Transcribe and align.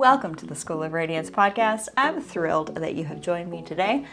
Welcome 0.00 0.34
to 0.36 0.46
the 0.46 0.54
School 0.54 0.82
of 0.82 0.94
Radiance 0.94 1.28
podcast. 1.28 1.88
I'm 1.94 2.22
thrilled 2.22 2.74
that 2.76 2.94
you 2.94 3.04
have 3.04 3.20
joined 3.20 3.50
me 3.50 3.60
today. 3.60 4.06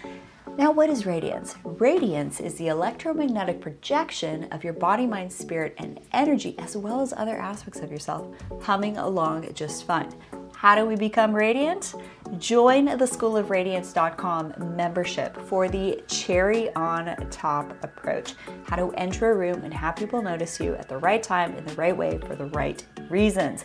Now, 0.57 0.69
what 0.69 0.89
is 0.89 1.05
radiance? 1.05 1.55
Radiance 1.63 2.41
is 2.41 2.55
the 2.55 2.67
electromagnetic 2.67 3.61
projection 3.61 4.51
of 4.51 4.65
your 4.65 4.73
body, 4.73 5.05
mind, 5.05 5.31
spirit, 5.31 5.75
and 5.77 6.01
energy, 6.11 6.59
as 6.59 6.75
well 6.75 6.99
as 6.99 7.13
other 7.13 7.37
aspects 7.37 7.79
of 7.79 7.89
yourself, 7.89 8.27
humming 8.61 8.97
along 8.97 9.47
just 9.53 9.85
fine. 9.85 10.13
How 10.53 10.75
do 10.75 10.85
we 10.85 10.97
become 10.97 11.33
radiant? 11.33 11.95
Join 12.37 12.85
the 12.85 13.05
schoolofradiance.com 13.05 14.75
membership 14.75 15.37
for 15.43 15.69
the 15.69 16.03
cherry 16.07 16.73
on 16.73 17.15
top 17.29 17.81
approach. 17.81 18.33
How 18.65 18.75
to 18.75 18.91
enter 18.95 19.31
a 19.31 19.37
room 19.37 19.63
and 19.63 19.73
have 19.73 19.95
people 19.95 20.21
notice 20.21 20.59
you 20.59 20.75
at 20.75 20.89
the 20.89 20.97
right 20.97 21.23
time, 21.23 21.55
in 21.55 21.63
the 21.63 21.75
right 21.75 21.95
way, 21.95 22.17
for 22.17 22.35
the 22.35 22.47
right 22.47 22.85
reasons. 23.09 23.63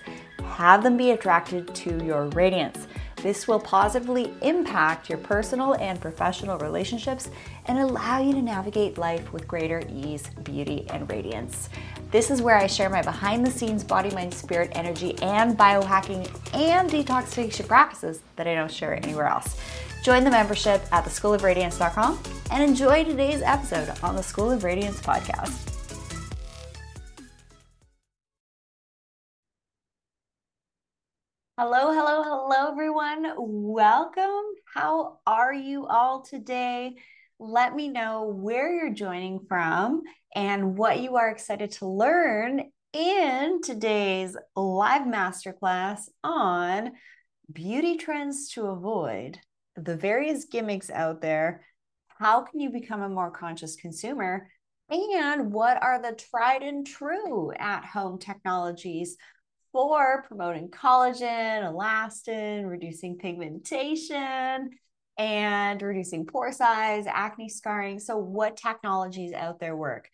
Have 0.52 0.82
them 0.82 0.96
be 0.96 1.10
attracted 1.12 1.74
to 1.74 2.04
your 2.04 2.26
radiance. 2.26 2.86
This 3.16 3.46
will 3.46 3.60
positively 3.60 4.34
impact 4.42 5.08
your 5.08 5.18
personal 5.18 5.74
and 5.74 6.00
professional 6.00 6.58
relationships 6.58 7.30
and 7.66 7.78
allow 7.78 8.20
you 8.20 8.32
to 8.32 8.42
navigate 8.42 8.98
life 8.98 9.32
with 9.32 9.48
greater 9.48 9.82
ease, 9.88 10.28
beauty, 10.42 10.86
and 10.90 11.08
radiance. 11.08 11.68
This 12.10 12.30
is 12.30 12.42
where 12.42 12.56
I 12.56 12.66
share 12.66 12.90
my 12.90 13.00
behind 13.00 13.46
the 13.46 13.50
scenes 13.50 13.82
body, 13.82 14.10
mind, 14.10 14.34
spirit, 14.34 14.72
energy, 14.74 15.16
and 15.22 15.56
biohacking 15.56 16.28
and 16.52 16.90
detoxification 16.90 17.66
practices 17.66 18.20
that 18.36 18.46
I 18.46 18.54
don't 18.54 18.70
share 18.70 18.94
anywhere 18.94 19.26
else. 19.26 19.56
Join 20.02 20.24
the 20.24 20.30
membership 20.30 20.82
at 20.92 21.04
theschoolofradiance.com 21.04 22.18
and 22.50 22.62
enjoy 22.62 23.04
today's 23.04 23.40
episode 23.40 23.90
on 24.02 24.16
the 24.16 24.22
School 24.22 24.50
of 24.50 24.64
Radiance 24.64 25.00
podcast. 25.00 25.71
Hello, 31.64 31.92
hello, 31.92 32.24
hello, 32.24 32.72
everyone. 32.72 33.34
Welcome. 33.38 34.42
How 34.74 35.20
are 35.24 35.54
you 35.54 35.86
all 35.86 36.22
today? 36.22 36.96
Let 37.38 37.76
me 37.76 37.86
know 37.86 38.24
where 38.36 38.74
you're 38.74 38.92
joining 38.92 39.38
from 39.46 40.02
and 40.34 40.76
what 40.76 40.98
you 40.98 41.14
are 41.14 41.30
excited 41.30 41.70
to 41.74 41.86
learn 41.86 42.62
in 42.92 43.60
today's 43.62 44.36
live 44.56 45.02
masterclass 45.02 46.08
on 46.24 46.94
beauty 47.52 47.96
trends 47.96 48.48
to 48.54 48.66
avoid, 48.66 49.38
the 49.76 49.96
various 49.96 50.46
gimmicks 50.46 50.90
out 50.90 51.20
there, 51.20 51.64
how 52.08 52.40
can 52.40 52.58
you 52.58 52.70
become 52.70 53.02
a 53.02 53.08
more 53.08 53.30
conscious 53.30 53.76
consumer, 53.76 54.48
and 54.90 55.52
what 55.52 55.80
are 55.80 56.02
the 56.02 56.10
tried 56.16 56.64
and 56.64 56.84
true 56.84 57.52
at 57.52 57.84
home 57.84 58.18
technologies 58.18 59.16
for 59.72 60.24
promoting 60.28 60.68
collagen, 60.68 61.62
elastin, 61.62 62.68
reducing 62.68 63.16
pigmentation, 63.16 64.70
and 65.18 65.82
reducing 65.82 66.26
pore 66.26 66.52
size, 66.52 67.06
acne 67.08 67.48
scarring. 67.48 67.98
So, 67.98 68.16
what 68.16 68.56
technologies 68.56 69.32
out 69.32 69.60
there 69.60 69.76
work? 69.76 70.08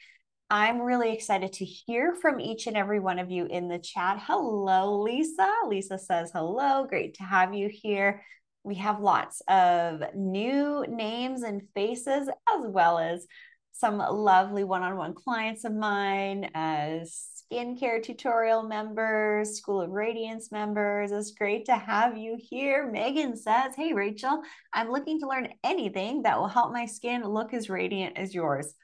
I'm 0.51 0.81
really 0.81 1.13
excited 1.13 1.53
to 1.55 1.65
hear 1.65 2.15
from 2.15 2.41
each 2.41 2.67
and 2.67 2.77
every 2.77 3.01
one 3.01 3.19
of 3.19 3.31
you 3.31 3.45
in 3.47 3.69
the 3.69 3.79
chat. 3.79 4.19
Hello, 4.23 5.03
Lisa. 5.03 5.51
Lisa 5.67 5.99
says 5.99 6.31
hello. 6.33 6.87
Great 6.87 7.15
to 7.15 7.23
have 7.23 7.53
you 7.53 7.69
here. 7.71 8.23
We 8.65 8.77
have 8.77 9.01
lots 9.01 9.43
of 9.49 10.03
new 10.15 10.87
names 10.89 11.43
and 11.43 11.63
faces, 11.75 12.29
as 12.29 12.67
well 12.67 12.99
as 12.99 13.27
some 13.73 13.99
lovely 13.99 14.65
one 14.65 14.83
on 14.83 14.97
one 14.97 15.15
clients 15.15 15.65
of 15.65 15.75
mine 15.75 16.51
as 16.55 17.38
skincare 17.51 18.03
tutorial 18.03 18.63
members, 18.63 19.57
School 19.57 19.81
of 19.81 19.91
Radiance 19.91 20.53
members. 20.53 21.13
It's 21.13 21.33
great 21.33 21.67
to 21.67 21.77
have 21.77 22.17
you 22.17 22.37
here. 22.39 22.91
Megan 22.91 23.37
says, 23.37 23.75
Hey, 23.77 23.93
Rachel, 23.93 24.43
I'm 24.73 24.91
looking 24.91 25.21
to 25.21 25.29
learn 25.29 25.49
anything 25.65 26.23
that 26.23 26.39
will 26.39 26.49
help 26.49 26.73
my 26.73 26.87
skin 26.87 27.23
look 27.25 27.55
as 27.55 27.71
radiant 27.71 28.19
as 28.19 28.35
yours. 28.35 28.75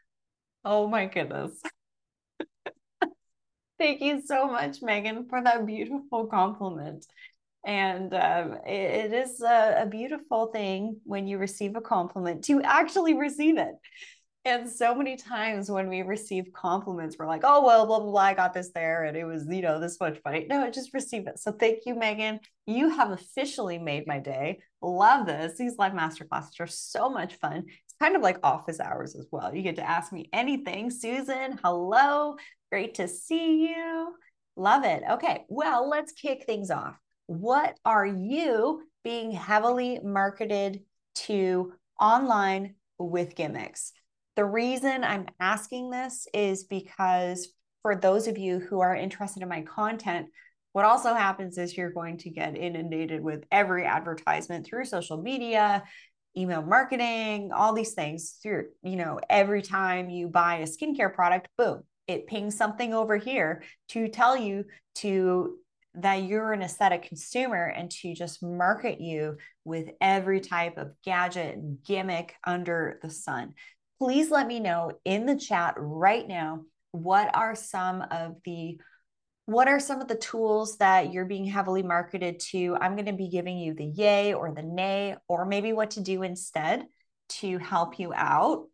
Oh 0.65 0.87
my 0.87 1.07
goodness. 1.07 1.61
Thank 3.79 4.01
you 4.01 4.23
so 4.25 4.47
much, 4.47 4.79
Megan, 4.83 5.27
for 5.29 5.43
that 5.43 5.67
beautiful 5.67 6.27
compliment. 6.27 7.05
And 7.67 8.13
um, 8.15 8.59
it, 8.67 9.13
it 9.13 9.13
is 9.13 9.41
a, 9.41 9.83
a 9.83 9.87
beautiful 9.87 10.47
thing 10.47 11.01
when 11.05 11.27
you 11.27 11.39
receive 11.39 11.77
a 11.77 11.81
compliment 11.81 12.45
to 12.45 12.63
actually 12.63 13.15
receive 13.15 13.59
it. 13.59 13.75
And 14.47 14.69
so 14.69 14.95
many 14.95 15.17
times 15.17 15.71
when 15.71 15.89
we 15.89 16.03
receive 16.03 16.53
compliments, 16.53 17.17
we're 17.19 17.27
like, 17.27 17.41
oh, 17.45 17.65
well, 17.65 17.87
blah, 17.87 17.99
blah, 17.99 18.11
blah, 18.11 18.21
I 18.21 18.35
got 18.35 18.53
this 18.53 18.73
there 18.75 19.05
and 19.05 19.17
it 19.17 19.25
was, 19.25 19.47
you 19.49 19.63
know, 19.63 19.81
this 19.81 19.99
much 19.99 20.19
money. 20.23 20.47
No, 20.47 20.63
I 20.63 20.71
just 20.71 20.93
receive 20.93 21.27
it. 21.27 21.39
So 21.39 21.51
thank 21.51 21.87
you, 21.87 21.95
Megan. 21.95 22.41
You 22.67 22.91
have 22.91 23.11
officially 23.11 23.79
made 23.79 24.07
my 24.07 24.19
day. 24.19 24.59
Love 24.83 25.27
this. 25.27 25.57
These 25.57 25.79
live 25.79 25.93
masterclasses 25.93 26.61
are 26.61 26.67
so 26.67 27.09
much 27.09 27.37
fun. 27.37 27.65
It's 27.67 27.95
kind 27.99 28.17
of 28.17 28.23
like 28.23 28.39
office 28.43 28.81
hours 28.81 29.17
as 29.17 29.27
well. 29.33 29.55
You 29.55 29.63
get 29.63 29.77
to 29.77 29.89
ask 29.89 30.13
me 30.13 30.29
anything. 30.31 30.91
Susan, 30.91 31.59
hello. 31.65 32.37
Great 32.71 32.97
to 32.97 33.09
see 33.09 33.69
you. 33.69 34.15
Love 34.57 34.85
it. 34.85 35.05
Okay. 35.13 35.45
Well, 35.49 35.89
let's 35.89 36.13
kick 36.13 36.45
things 36.45 36.71
off. 36.71 36.97
What 37.27 37.79
are 37.87 38.05
you 38.05 38.83
being 39.05 39.31
heavily 39.31 40.01
marketed 40.05 40.83
to 41.15 41.73
online 41.99 42.75
with 42.99 43.37
gimmicks? 43.37 43.93
The 44.37 44.45
reason 44.45 45.05
I'm 45.05 45.27
asking 45.39 45.91
this 45.91 46.27
is 46.35 46.65
because 46.65 47.49
for 47.83 47.95
those 47.95 48.27
of 48.27 48.37
you 48.37 48.59
who 48.59 48.81
are 48.81 48.97
interested 48.97 49.43
in 49.43 49.49
my 49.49 49.63
content, 49.63 50.27
what 50.73 50.85
also 50.85 51.15
happens 51.15 51.57
is 51.57 51.77
you're 51.77 51.91
going 51.91 52.19
to 52.19 52.31
get 52.31 52.57
inundated 52.57 53.23
with 53.23 53.45
every 53.53 53.85
advertisement 53.85 54.67
through 54.67 54.87
social 54.87 55.23
media, 55.23 55.85
email 56.37 56.63
marketing, 56.63 57.53
all 57.53 57.73
these 57.73 57.93
things. 57.93 58.39
Through, 58.43 58.71
you 58.83 58.97
know, 58.97 59.21
every 59.31 59.63
time 59.63 60.11
you 60.11 60.27
buy 60.27 60.57
a 60.57 60.67
skincare 60.67 61.15
product, 61.15 61.49
boom, 61.57 61.85
it 62.09 62.27
pings 62.27 62.57
something 62.57 62.93
over 62.93 63.17
here 63.17 63.63
to 63.91 64.09
tell 64.09 64.37
you 64.37 64.65
to 64.97 65.59
that 65.97 66.25
you're 66.25 66.53
an 66.53 66.63
aesthetic 66.63 67.03
consumer 67.05 67.67
and 67.67 67.89
to 67.89 68.15
just 68.15 68.43
market 68.43 69.01
you 69.01 69.37
with 69.65 69.87
every 70.01 70.41
type 70.41 70.77
of 70.77 70.91
gadget 71.05 71.55
and 71.55 71.79
gimmick 71.85 72.35
under 72.45 72.99
the 73.01 73.11
sun 73.11 73.55
please 73.99 74.31
let 74.31 74.47
me 74.47 74.61
know 74.61 74.93
in 75.05 75.27
the 75.27 75.37
chat 75.37 75.75
right 75.77 76.27
now 76.27 76.63
what 76.93 77.35
are 77.35 77.55
some 77.55 78.03
of 78.03 78.37
the 78.45 78.79
what 79.47 79.69
are 79.69 79.81
some 79.81 80.01
of 80.01 80.09
the 80.09 80.15
tools 80.15 80.79
that 80.79 81.13
you're 81.13 81.27
being 81.27 81.45
heavily 81.45 81.83
marketed 81.83 82.41
to? 82.41 82.79
I'm 82.81 82.95
going 82.95 83.07
to 83.07 83.13
be 83.13 83.29
giving 83.29 83.59
you 83.59 83.75
the 83.75 83.85
yay 83.85 84.33
or 84.33 84.53
the 84.55 84.63
nay 84.63 85.17
or 85.29 85.45
maybe 85.45 85.75
what 85.75 85.91
to 85.93 86.01
do 86.01 86.23
instead 86.23 86.87
to 87.29 87.59
help 87.59 87.99
you 87.99 88.15
out 88.15 88.69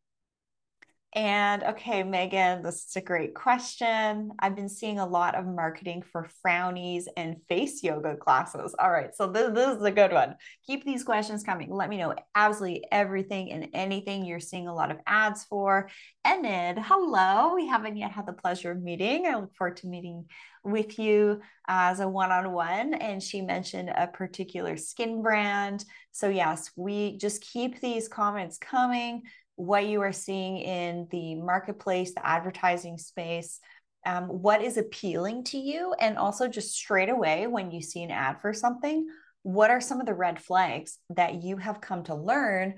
and 1.13 1.65
okay, 1.65 2.05
Megan, 2.05 2.63
this 2.63 2.87
is 2.87 2.95
a 2.95 3.01
great 3.01 3.35
question. 3.35 4.31
I've 4.39 4.55
been 4.55 4.69
seeing 4.69 5.01
a 5.01 5.07
lot 5.07 5.35
of 5.35 5.45
marketing 5.45 6.05
for 6.13 6.31
frownies 6.47 7.07
and 7.17 7.37
face 7.49 7.83
yoga 7.83 8.15
classes. 8.15 8.77
All 8.79 8.93
right, 8.93 9.13
so 9.17 9.27
this, 9.27 9.51
this 9.53 9.77
is 9.77 9.83
a 9.83 9.91
good 9.91 10.13
one. 10.13 10.37
Keep 10.69 10.85
these 10.85 11.03
questions 11.03 11.43
coming. 11.43 11.69
Let 11.69 11.89
me 11.89 11.97
know 11.97 12.15
absolutely 12.37 12.85
everything 12.93 13.51
and 13.51 13.69
anything 13.75 14.25
you're 14.25 14.39
seeing 14.39 14.69
a 14.69 14.75
lot 14.75 14.93
of 14.93 14.99
ads 15.05 15.43
for. 15.47 15.89
Enid, 16.25 16.79
hello. 16.79 17.57
We 17.57 17.67
haven't 17.67 17.97
yet 17.97 18.13
had 18.13 18.27
the 18.27 18.33
pleasure 18.33 18.71
of 18.71 18.81
meeting. 18.81 19.27
I 19.27 19.35
look 19.35 19.57
forward 19.57 19.79
to 19.79 19.89
meeting 19.89 20.27
with 20.63 20.97
you 20.97 21.41
uh, 21.69 21.91
as 21.91 21.99
a 21.99 22.09
one 22.09 22.31
on 22.31 22.53
one. 22.53 22.95
And 22.95 23.21
she 23.21 23.41
mentioned 23.41 23.89
a 23.89 24.07
particular 24.07 24.77
skin 24.77 25.23
brand. 25.23 25.85
So, 26.13 26.29
yes, 26.29 26.71
we 26.77 27.17
just 27.17 27.43
keep 27.43 27.81
these 27.81 28.07
comments 28.07 28.59
coming 28.59 29.23
what 29.61 29.87
you 29.87 30.01
are 30.01 30.13
seeing 30.13 30.57
in 30.57 31.07
the 31.11 31.35
marketplace, 31.35 32.15
the 32.15 32.27
advertising 32.27 32.97
space, 32.97 33.61
um, 34.07 34.25
what 34.25 34.63
is 34.63 34.79
appealing 34.79 35.45
to 35.45 35.59
you, 35.59 35.95
and 36.01 36.17
also 36.17 36.49
just 36.49 36.75
straight 36.75 37.11
away 37.11 37.47
when 37.47 37.71
you 37.71 37.83
see 37.83 38.03
an 38.03 38.11
ad 38.11 38.41
for 38.41 38.55
something, 38.55 39.07
what 39.43 39.71
are 39.71 39.81
some 39.81 40.01
of 40.01 40.07
the 40.07 40.15
red 40.15 40.43
flags 40.43 40.99
that 41.11 41.43
you 41.43 41.59
have 41.59 41.81
come 41.81 42.03
to 42.05 42.15
learn 42.15 42.77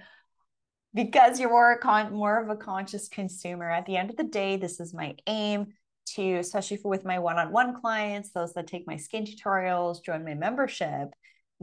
because 0.93 1.39
you're 1.39 1.51
more, 1.51 1.79
con- 1.79 2.13
more 2.13 2.43
of 2.43 2.51
a 2.51 2.57
conscious 2.57 3.09
consumer. 3.09 3.71
At 3.71 3.87
the 3.87 3.97
end 3.97 4.11
of 4.11 4.17
the 4.17 4.25
day, 4.25 4.57
this 4.57 4.81
is 4.81 4.93
my 4.93 5.15
aim 5.29 5.69
to, 6.17 6.35
especially 6.35 6.79
for 6.79 6.89
with 6.89 7.05
my 7.05 7.21
one-on-one 7.21 7.81
clients, 7.81 8.33
those 8.33 8.53
that 8.55 8.67
take 8.67 8.89
my 8.89 8.97
skin 8.97 9.25
tutorials, 9.25 10.05
join 10.05 10.25
my 10.25 10.35
membership, 10.35 11.11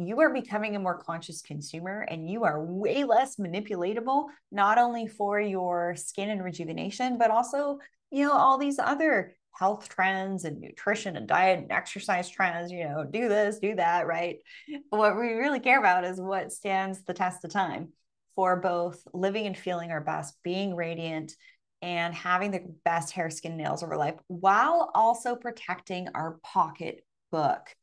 you 0.07 0.19
are 0.22 0.34
becoming 0.34 0.75
a 0.75 0.80
more 0.80 0.98
conscious 0.98 1.42
consumer 1.42 2.06
and 2.10 2.30
you 2.30 2.44
are 2.44 2.63
way 2.63 3.04
less 3.04 3.38
manipulatable, 3.38 4.25
not 4.51 4.78
only 4.78 5.07
for 5.07 5.40
your 5.40 5.96
skin 5.96 6.30
and 6.30 6.44
rejuvenation, 6.44 7.18
but 7.18 7.31
also, 7.31 7.80
you 8.12 8.25
know, 8.25 8.34
all 8.34 8.57
these 8.57 8.80
other 8.80 9.36
health 9.57 9.90
trends 9.90 10.46
and 10.46 10.62
nutrition 10.62 11.18
and 11.18 11.28
diet 11.28 11.60
and 11.60 11.72
exercise 11.72 12.30
trends, 12.30 12.72
you 12.72 12.84
know, 12.86 13.04
do 13.04 13.28
this, 13.28 13.60
do 13.60 13.75
that, 13.75 14.07
right? 14.07 14.38
What 14.90 15.18
we 15.18 15.34
really 15.34 15.60
care 15.60 15.80
about 15.80 16.06
is 16.06 16.19
what 16.19 16.52
stands 16.52 17.04
the 17.04 17.13
test 17.13 17.44
of 17.44 17.52
time 17.52 17.90
for 18.36 18.56
both 18.56 19.04
living 19.13 19.48
and 19.48 19.57
feeling 19.57 19.92
our 19.92 20.02
best, 20.02 20.36
being 20.44 20.75
radiant, 20.75 21.36
and 21.81 22.13
having 22.13 22.52
the 22.52 22.74
best 22.86 23.12
hair, 23.12 23.30
skin, 23.30 23.57
nails 23.57 23.84
of 23.84 23.90
our 23.90 23.98
life 23.98 24.16
while 24.28 24.92
also 24.94 25.36
protecting 25.36 26.07
our 26.13 26.40
pocketbook. 26.44 27.75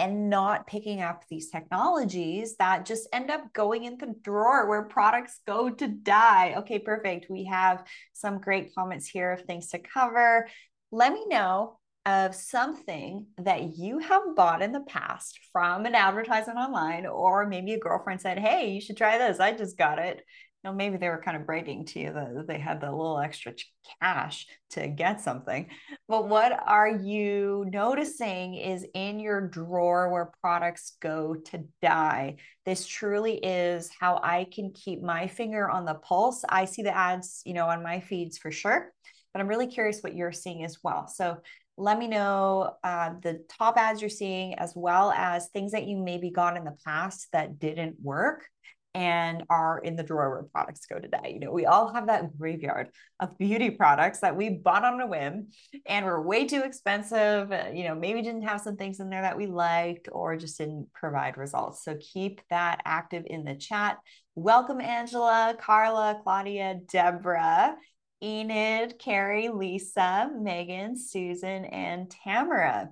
And 0.00 0.30
not 0.30 0.66
picking 0.66 1.02
up 1.02 1.24
these 1.28 1.50
technologies 1.50 2.56
that 2.56 2.86
just 2.86 3.08
end 3.12 3.30
up 3.30 3.52
going 3.52 3.84
in 3.84 3.98
the 3.98 4.14
drawer 4.22 4.66
where 4.68 4.82
products 4.84 5.40
go 5.46 5.68
to 5.68 5.86
die. 5.86 6.54
Okay, 6.58 6.78
perfect. 6.78 7.26
We 7.28 7.44
have 7.44 7.84
some 8.14 8.40
great 8.40 8.74
comments 8.74 9.06
here 9.06 9.32
of 9.32 9.42
things 9.42 9.68
to 9.68 9.78
cover. 9.78 10.48
Let 10.90 11.12
me 11.12 11.26
know 11.28 11.78
of 12.06 12.34
something 12.34 13.26
that 13.38 13.76
you 13.76 13.98
have 13.98 14.34
bought 14.34 14.62
in 14.62 14.72
the 14.72 14.80
past 14.80 15.38
from 15.52 15.84
an 15.84 15.94
advertisement 15.94 16.58
online, 16.58 17.04
or 17.04 17.46
maybe 17.46 17.74
a 17.74 17.78
girlfriend 17.78 18.22
said, 18.22 18.38
Hey, 18.38 18.70
you 18.70 18.80
should 18.80 18.96
try 18.96 19.18
this. 19.18 19.38
I 19.38 19.52
just 19.52 19.76
got 19.76 19.98
it 19.98 20.22
know, 20.64 20.72
maybe 20.72 20.96
they 20.96 21.08
were 21.08 21.22
kind 21.22 21.36
of 21.36 21.46
bragging 21.46 21.86
to 21.86 22.00
you 22.00 22.12
that 22.12 22.46
they 22.46 22.58
had 22.58 22.80
the 22.80 22.90
little 22.90 23.18
extra 23.18 23.52
cash 24.00 24.46
to 24.70 24.88
get 24.88 25.20
something. 25.20 25.68
But 26.08 26.28
what 26.28 26.52
are 26.66 26.88
you 26.88 27.66
noticing 27.72 28.54
is 28.54 28.86
in 28.94 29.20
your 29.20 29.48
drawer 29.48 30.10
where 30.10 30.32
products 30.42 30.96
go 31.00 31.34
to 31.46 31.64
die? 31.80 32.36
This 32.66 32.86
truly 32.86 33.36
is 33.36 33.90
how 33.98 34.20
I 34.22 34.46
can 34.52 34.72
keep 34.72 35.02
my 35.02 35.26
finger 35.26 35.68
on 35.70 35.84
the 35.84 35.94
pulse. 35.94 36.44
I 36.48 36.66
see 36.66 36.82
the 36.82 36.96
ads, 36.96 37.42
you 37.46 37.54
know, 37.54 37.66
on 37.66 37.82
my 37.82 38.00
feeds 38.00 38.36
for 38.36 38.50
sure, 38.50 38.92
but 39.32 39.40
I'm 39.40 39.48
really 39.48 39.66
curious 39.66 40.00
what 40.02 40.14
you're 40.14 40.32
seeing 40.32 40.64
as 40.64 40.78
well. 40.82 41.08
So 41.08 41.38
let 41.78 41.98
me 41.98 42.06
know 42.06 42.74
uh, 42.84 43.14
the 43.22 43.42
top 43.48 43.78
ads 43.78 44.02
you're 44.02 44.10
seeing, 44.10 44.54
as 44.56 44.74
well 44.76 45.12
as 45.12 45.48
things 45.48 45.72
that 45.72 45.86
you 45.86 45.96
maybe 45.96 46.30
got 46.30 46.58
in 46.58 46.64
the 46.64 46.76
past 46.84 47.28
that 47.32 47.58
didn't 47.58 47.96
work 48.02 48.46
and 48.94 49.44
are 49.48 49.78
in 49.78 49.94
the 49.94 50.02
drawer 50.02 50.30
where 50.30 50.42
products 50.42 50.86
go 50.86 50.98
today. 50.98 51.32
You 51.32 51.40
know, 51.40 51.52
we 51.52 51.66
all 51.66 51.92
have 51.92 52.08
that 52.08 52.36
graveyard 52.36 52.88
of 53.20 53.38
beauty 53.38 53.70
products 53.70 54.20
that 54.20 54.36
we 54.36 54.50
bought 54.50 54.84
on 54.84 55.00
a 55.00 55.06
whim 55.06 55.48
and 55.86 56.04
were 56.04 56.20
way 56.20 56.46
too 56.46 56.62
expensive. 56.62 57.52
Uh, 57.52 57.66
you 57.72 57.84
know, 57.84 57.94
maybe 57.94 58.22
didn't 58.22 58.48
have 58.48 58.60
some 58.60 58.76
things 58.76 59.00
in 59.00 59.08
there 59.08 59.22
that 59.22 59.36
we 59.36 59.46
liked 59.46 60.08
or 60.10 60.36
just 60.36 60.58
didn't 60.58 60.92
provide 60.92 61.36
results. 61.36 61.84
So 61.84 61.96
keep 62.00 62.40
that 62.50 62.80
active 62.84 63.24
in 63.26 63.44
the 63.44 63.54
chat. 63.54 63.98
Welcome, 64.34 64.80
Angela, 64.80 65.56
Carla, 65.60 66.20
Claudia, 66.22 66.80
Deborah. 66.90 67.76
Enid, 68.22 68.98
Carrie, 68.98 69.48
Lisa, 69.48 70.30
Megan, 70.38 70.94
Susan, 70.94 71.64
and 71.64 72.10
Tamara. 72.10 72.90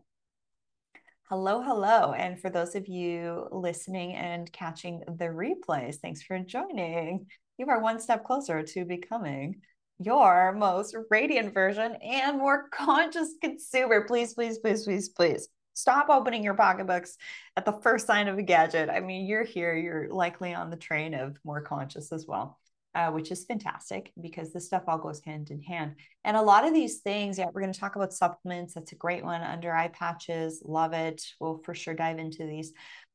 Hello, 1.30 1.60
hello. 1.60 2.14
And 2.14 2.40
for 2.40 2.48
those 2.48 2.74
of 2.74 2.88
you 2.88 3.48
listening 3.52 4.14
and 4.14 4.50
catching 4.50 5.00
the 5.06 5.26
replays, 5.26 5.96
thanks 5.96 6.22
for 6.22 6.38
joining. 6.38 7.26
You 7.58 7.68
are 7.68 7.82
one 7.82 8.00
step 8.00 8.24
closer 8.24 8.62
to 8.62 8.86
becoming 8.86 9.60
your 9.98 10.52
most 10.52 10.96
radiant 11.10 11.52
version 11.52 11.96
and 11.96 12.38
more 12.38 12.68
conscious 12.72 13.34
consumer. 13.42 14.06
Please, 14.06 14.32
please, 14.32 14.56
please, 14.58 14.84
please, 14.84 15.10
please 15.10 15.48
stop 15.74 16.08
opening 16.08 16.42
your 16.42 16.54
pocketbooks 16.54 17.18
at 17.58 17.66
the 17.66 17.78
first 17.82 18.06
sign 18.06 18.28
of 18.28 18.38
a 18.38 18.42
gadget. 18.42 18.88
I 18.88 19.00
mean, 19.00 19.26
you're 19.26 19.44
here, 19.44 19.76
you're 19.76 20.08
likely 20.10 20.54
on 20.54 20.70
the 20.70 20.76
train 20.76 21.12
of 21.12 21.36
more 21.44 21.60
conscious 21.60 22.10
as 22.10 22.24
well 22.26 22.58
uh, 22.98 23.12
which 23.12 23.30
is 23.30 23.44
fantastic 23.44 24.10
because 24.20 24.52
this 24.52 24.66
stuff 24.66 24.82
all 24.88 24.98
goes 24.98 25.20
hand 25.24 25.50
in 25.52 25.62
hand. 25.62 25.94
And 26.24 26.36
a 26.36 26.42
lot 26.42 26.66
of 26.66 26.74
these 26.74 26.98
things, 26.98 27.38
yeah, 27.38 27.46
we're 27.46 27.60
going 27.60 27.72
to 27.72 27.78
talk 27.78 27.94
about 27.94 28.12
supplements. 28.12 28.74
That's 28.74 28.90
a 28.90 28.96
great 28.96 29.24
one. 29.24 29.40
Under 29.40 29.72
eye 29.72 29.86
patches, 29.86 30.60
love 30.64 30.92
it. 30.94 31.22
We'll 31.38 31.60
for 31.64 31.76
sure 31.76 31.94
dive 31.94 32.18
into 32.18 32.44
these 32.44 32.72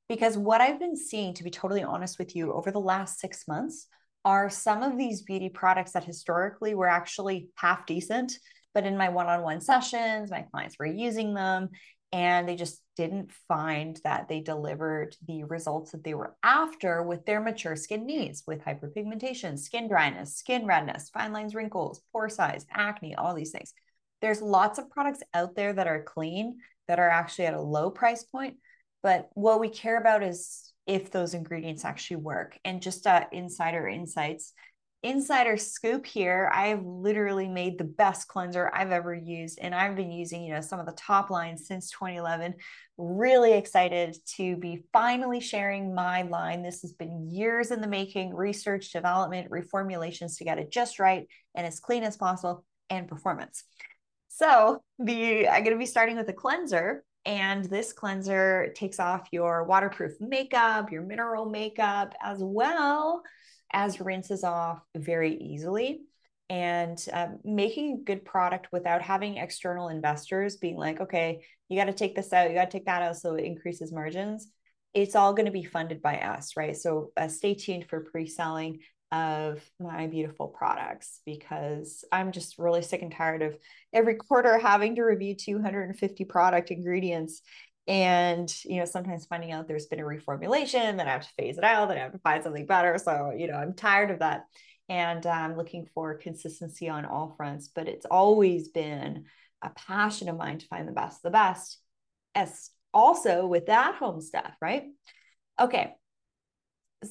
because 0.08 0.38
what 0.38 0.62
I've 0.62 0.80
been 0.80 0.96
seeing, 0.96 1.34
to 1.34 1.44
be 1.44 1.50
totally 1.50 1.84
honest 1.84 2.18
with 2.18 2.34
you, 2.34 2.54
over 2.54 2.72
the 2.72 2.80
last 2.80 3.20
six 3.20 3.46
months 3.46 3.88
are 4.24 4.50
some 4.50 4.84
of 4.84 4.98
these 4.98 5.24
beauty 5.24 5.50
products 5.50 5.92
that 5.92 6.06
historically 6.06 6.76
were 6.76 6.88
actually 6.88 7.50
half 7.56 7.86
decent. 7.86 8.32
But 8.74 8.86
in 8.86 8.96
my 8.96 9.10
one 9.10 9.28
on 9.28 9.42
one 9.42 9.60
sessions, 9.60 10.32
my 10.32 10.44
clients 10.44 10.78
were 10.80 10.86
using 10.86 11.34
them 11.34 11.70
and 12.14 12.48
they 12.48 12.56
just 12.56 12.80
didn't 12.96 13.32
find 13.48 14.00
that 14.04 14.28
they 14.30 14.40
delivered 14.40 15.18
the 15.28 15.44
results 15.46 15.92
that 15.92 16.04
they 16.04 16.14
were 16.14 16.36
after 16.44 17.02
with 17.02 17.26
their 17.26 17.42
mature 17.42 17.76
skin 17.76 18.06
needs 18.06 18.44
with 18.46 18.64
hyperpigmentation, 18.64 19.58
skin 19.58 19.88
dryness, 19.88 20.36
skin 20.36 20.68
redness, 20.68 21.10
fine 21.10 21.34
lines, 21.34 21.56
wrinkles, 21.56 22.02
pore 22.12 22.30
size, 22.30 22.68
acne, 22.72 23.16
all 23.16 23.34
these 23.34 23.50
things. 23.50 23.74
There's 24.22 24.44
lots 24.44 24.78
of 24.78 24.92
products 24.92 25.24
out 25.34 25.56
there 25.56 25.74
that 25.74 25.88
are 25.88 26.04
clean 26.04 26.60
that 26.88 27.00
are 27.00 27.10
actually 27.10 27.48
at 27.48 27.56
a 27.56 27.62
low 27.62 27.90
price 27.90 28.24
point, 28.24 28.58
but 29.02 29.30
what 29.34 29.60
we 29.60 29.70
care 29.70 29.98
about 29.98 30.22
is 30.22 30.72
if 30.86 31.10
those 31.10 31.34
ingredients 31.34 31.84
actually 31.84 32.18
work. 32.18 32.60
And 32.64 32.80
just 32.80 33.08
uh, 33.08 33.26
insider 33.32 33.88
insights 33.88 34.54
insider 35.04 35.58
scoop 35.58 36.06
here 36.06 36.50
i've 36.54 36.84
literally 36.86 37.48
made 37.48 37.78
the 37.78 37.84
best 37.84 38.28
cleanser 38.28 38.72
i've 38.74 38.92
ever 38.92 39.14
used 39.14 39.60
and 39.62 39.76
i've 39.76 39.96
been 39.96 40.12
using 40.12 40.44
you 40.44 40.54
know 40.54 40.62
some 40.62 40.80
of 40.80 40.86
the 40.86 40.94
top 40.94 41.30
lines 41.30 41.68
since 41.68 41.90
2011 41.92 42.54
really 42.98 43.54
excited 43.54 44.16
to 44.38 44.56
be 44.58 44.84
finally 44.94 45.40
sharing 45.40 45.96
my 45.96 46.22
line. 46.24 46.62
This 46.62 46.82
has 46.82 46.94
been 46.94 47.30
years 47.32 47.72
in 47.72 47.82
the 47.82 47.88
making 47.88 48.36
research 48.36 48.92
development 48.92 49.50
reformulations 49.50 50.38
to 50.38 50.44
get 50.44 50.60
it 50.60 50.72
just 50.72 51.00
right 51.00 51.28
and 51.56 51.66
as 51.66 51.80
clean 51.80 52.04
as 52.04 52.18
possible 52.18 52.64
and 52.90 53.08
performance. 53.08 53.64
So 54.28 54.82
the 55.00 55.48
i'm 55.48 55.64
going 55.64 55.76
to 55.76 55.80
be 55.80 55.86
starting 55.86 56.18
with 56.18 56.30
a 56.30 56.34
cleanser 56.34 57.04
and 57.26 57.66
this 57.66 57.94
cleanser 57.94 58.74
takes 58.76 59.00
off 59.00 59.28
your 59.32 59.64
waterproof 59.64 60.14
makeup 60.20 60.92
your 60.92 61.04
mineral 61.04 61.50
makeup 61.50 62.14
as 62.22 62.40
well 62.42 63.22
as 63.74 64.00
rinses 64.00 64.44
off 64.44 64.80
very 64.96 65.36
easily 65.36 66.02
and 66.50 67.04
um, 67.14 67.40
making 67.44 67.94
a 67.94 68.04
good 68.04 68.26
product 68.26 68.68
without 68.72 69.02
having 69.02 69.38
external 69.38 69.90
investors 69.90 70.58
being 70.58 70.78
like, 70.78 71.02
okay, 71.02 71.44
you 71.70 71.78
got 71.78 71.86
to 71.86 71.94
take 71.94 72.16
this 72.16 72.32
out, 72.32 72.50
you 72.50 72.56
got 72.56 72.70
to 72.70 72.78
take 72.78 72.86
that 72.86 73.02
out 73.02 73.18
so 73.18 73.36
it 73.36 73.46
increases 73.46 73.92
margins. 73.92 74.48
It's 74.94 75.16
all 75.16 75.34
going 75.34 75.48
to 75.48 75.52
be 75.52 75.64
funded 75.64 76.02
by 76.02 76.18
us, 76.20 76.56
right? 76.56 76.78
So 76.78 77.12
uh, 77.18 77.28
stay 77.28 77.56
tuned 77.56 77.88
for 77.90 78.02
pre 78.02 78.28
selling 78.28 78.80
of 79.12 79.64
my 79.80 80.08
beautiful 80.08 80.48
products 80.48 81.22
because 81.26 82.04
I'm 82.12 82.32
just 82.32 82.58
really 82.58 82.82
sick 82.82 83.04
and 83.04 83.12
tired 83.12 83.44
of 83.44 83.56
every 83.94 84.16
quarter 84.16 84.58
having 84.58 84.96
to 84.96 85.04
review 85.04 85.36
250 85.36 86.26
product 86.26 86.72
ingredients 86.72 87.42
and 87.88 88.54
you 88.64 88.80
know 88.80 88.86
sometimes 88.86 89.26
finding 89.26 89.52
out 89.52 89.68
there's 89.68 89.88
been 89.88 90.00
a 90.00 90.04
reformulation 90.04 90.96
then 90.96 91.02
i 91.02 91.12
have 91.12 91.28
to 91.28 91.34
phase 91.38 91.58
it 91.58 91.66
out 91.66 91.90
then 91.90 91.98
i 91.98 92.02
have 92.02 92.14
to 92.14 92.20
find 92.20 92.44
something 92.44 92.66
better. 92.66 92.98
So 92.98 93.34
you 93.38 93.48
know 93.48 93.56
i'm 93.56 93.74
tired 93.74 94.12
of 94.12 94.20
that. 94.20 94.46
And 94.90 95.26
uh, 95.26 95.30
i'm 95.30 95.58
looking 95.58 95.88
for 95.94 96.18
consistency 96.18 96.90
on 96.90 97.06
all 97.06 97.34
fronts 97.36 97.70
but 97.74 97.88
it's 97.88 98.06
always 98.06 98.70
been 98.70 99.26
a 99.62 99.70
passion 99.70 100.30
of 100.30 100.38
mine 100.38 100.60
to 100.60 100.68
find 100.68 100.88
the 100.88 100.94
best 100.94 101.24
the 101.24 101.30
best 101.30 101.80
as 102.36 102.70
also 102.94 103.48
with 103.48 103.68
that 103.68 103.96
home 103.96 104.22
stuff 104.22 104.54
right? 104.62 104.86
Okay. 105.60 105.94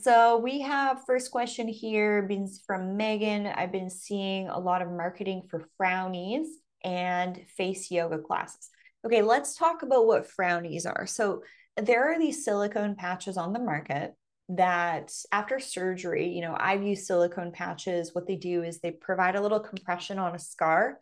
So 0.01 0.39
we 0.39 0.63
have 0.63 1.05
first 1.07 1.31
question 1.31 1.69
here 1.69 2.23
been 2.23 2.49
from 2.67 2.97
megan. 2.97 3.47
I've 3.47 3.73
been 3.73 3.91
seeing 3.91 4.49
a 4.49 4.59
lot 4.59 4.81
of 4.81 4.89
marketing 4.89 5.43
for 5.51 5.69
frownies 5.79 6.47
and 6.83 7.39
face 7.57 7.91
yoga 7.91 8.19
classes 8.19 8.71
Okay, 9.05 9.23
let's 9.23 9.57
talk 9.57 9.83
about 9.83 10.07
what 10.07 10.29
frownies 10.29 10.87
are. 10.87 11.07
So 11.07 11.43
there 11.77 12.13
are 12.13 12.19
these 12.19 12.45
silicone 12.45 12.95
patches 12.95 13.37
on 13.37 13.53
the 13.53 13.59
market 13.59 14.15
that 14.51 15.13
after 15.33 15.59
surgery, 15.59 16.29
you 16.29 16.41
know, 16.41 16.55
I've 16.57 16.83
used 16.83 17.07
silicone 17.07 17.53
patches. 17.53 18.15
What 18.15 18.27
they 18.27 18.37
do 18.37 18.63
is 18.63 18.79
they 18.79 18.93
provide 18.93 19.35
a 19.35 19.41
little 19.41 19.61
compression 19.61 20.19
on 20.19 20.35
a 20.35 20.39
scar. 20.39 21.01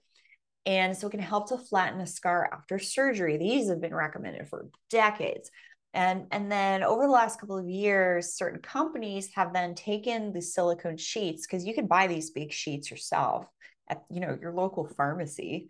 And 0.66 0.96
so 0.96 1.08
it 1.08 1.10
can 1.10 1.20
help 1.20 1.48
to 1.48 1.58
flatten 1.58 2.00
a 2.00 2.06
scar 2.06 2.48
after 2.52 2.78
surgery. 2.78 3.36
These 3.36 3.68
have 3.68 3.80
been 3.80 3.94
recommended 3.94 4.48
for 4.48 4.68
decades. 4.90 5.50
And, 5.92 6.26
and 6.30 6.52
then 6.52 6.82
over 6.84 7.02
the 7.02 7.12
last 7.12 7.40
couple 7.40 7.58
of 7.58 7.68
years, 7.68 8.34
certain 8.34 8.60
companies 8.60 9.30
have 9.34 9.52
then 9.52 9.74
taken 9.74 10.32
the 10.32 10.40
silicone 10.40 10.96
sheets 10.96 11.46
because 11.46 11.64
you 11.64 11.74
can 11.74 11.86
buy 11.86 12.06
these 12.06 12.30
big 12.30 12.52
sheets 12.52 12.90
yourself 12.90 13.46
at 13.88 14.04
you 14.08 14.20
know 14.20 14.38
your 14.40 14.52
local 14.52 14.86
pharmacy 14.86 15.68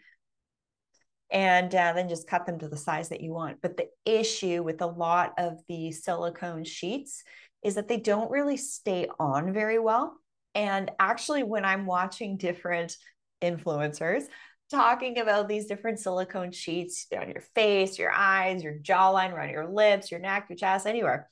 and 1.31 1.75
uh, 1.75 1.93
then 1.93 2.09
just 2.09 2.29
cut 2.29 2.47
them 2.47 2.59
to 2.59 2.69
the 2.69 2.77
size 2.77 3.09
that 3.11 3.21
you 3.21 3.33
want. 3.33 3.63
But 3.63 3.77
the 3.77 3.89
issue 4.05 4.63
with 4.63 4.83
a 4.83 4.87
lot 4.87 5.35
of 5.39 5.59
the 5.69 5.93
silicone 5.93 6.65
sheets 6.65 7.23
is 7.63 7.75
that 7.75 7.89
they 7.89 7.99
don't 7.99 8.31
really 8.31 8.57
stay 8.57 9.09
on 9.19 9.53
very 9.53 9.79
well. 9.79 10.17
And 10.55 10.91
actually, 10.99 11.43
when 11.43 11.65
I'm 11.65 11.87
watching 11.87 12.37
different 12.37 12.97
influencers 13.43 14.25
talking 14.71 15.19
about 15.19 15.49
these 15.49 15.67
different 15.67 15.99
silicone 15.99 16.53
sheets 16.53 17.07
on 17.17 17.29
your 17.29 17.43
face, 17.55 17.99
your 17.99 18.13
eyes, 18.13 18.63
your 18.63 18.79
jawline, 18.79 19.33
around 19.33 19.51
your 19.51 19.69
lips, 19.69 20.11
your 20.11 20.21
neck, 20.21 20.47
your 20.49 20.57
chest, 20.57 20.87
anywhere, 20.87 21.29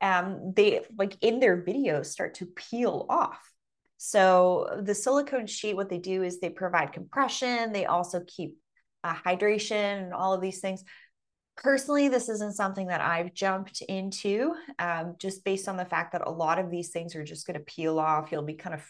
um, 0.00 0.52
they 0.54 0.80
like 0.96 1.16
in 1.20 1.40
their 1.40 1.62
videos 1.62 2.06
start 2.06 2.34
to 2.34 2.46
peel 2.46 3.06
off. 3.08 3.40
So 3.96 4.80
the 4.82 4.94
silicone 4.94 5.46
sheet, 5.46 5.76
what 5.76 5.90
they 5.90 5.98
do 5.98 6.22
is 6.22 6.40
they 6.40 6.50
provide 6.50 6.92
compression. 6.92 7.72
They 7.72 7.84
also 7.86 8.22
keep 8.26 8.56
uh, 9.04 9.14
hydration 9.14 10.02
and 10.02 10.14
all 10.14 10.32
of 10.32 10.40
these 10.40 10.60
things. 10.60 10.84
Personally, 11.56 12.08
this 12.08 12.28
isn't 12.28 12.54
something 12.54 12.86
that 12.86 13.00
I've 13.00 13.34
jumped 13.34 13.82
into 13.82 14.54
um, 14.78 15.16
just 15.18 15.44
based 15.44 15.68
on 15.68 15.76
the 15.76 15.84
fact 15.84 16.12
that 16.12 16.26
a 16.26 16.30
lot 16.30 16.58
of 16.58 16.70
these 16.70 16.90
things 16.90 17.14
are 17.14 17.24
just 17.24 17.46
going 17.46 17.58
to 17.58 17.64
peel 17.64 17.98
off. 17.98 18.32
You'll 18.32 18.42
be 18.42 18.54
kind 18.54 18.74
of 18.74 18.82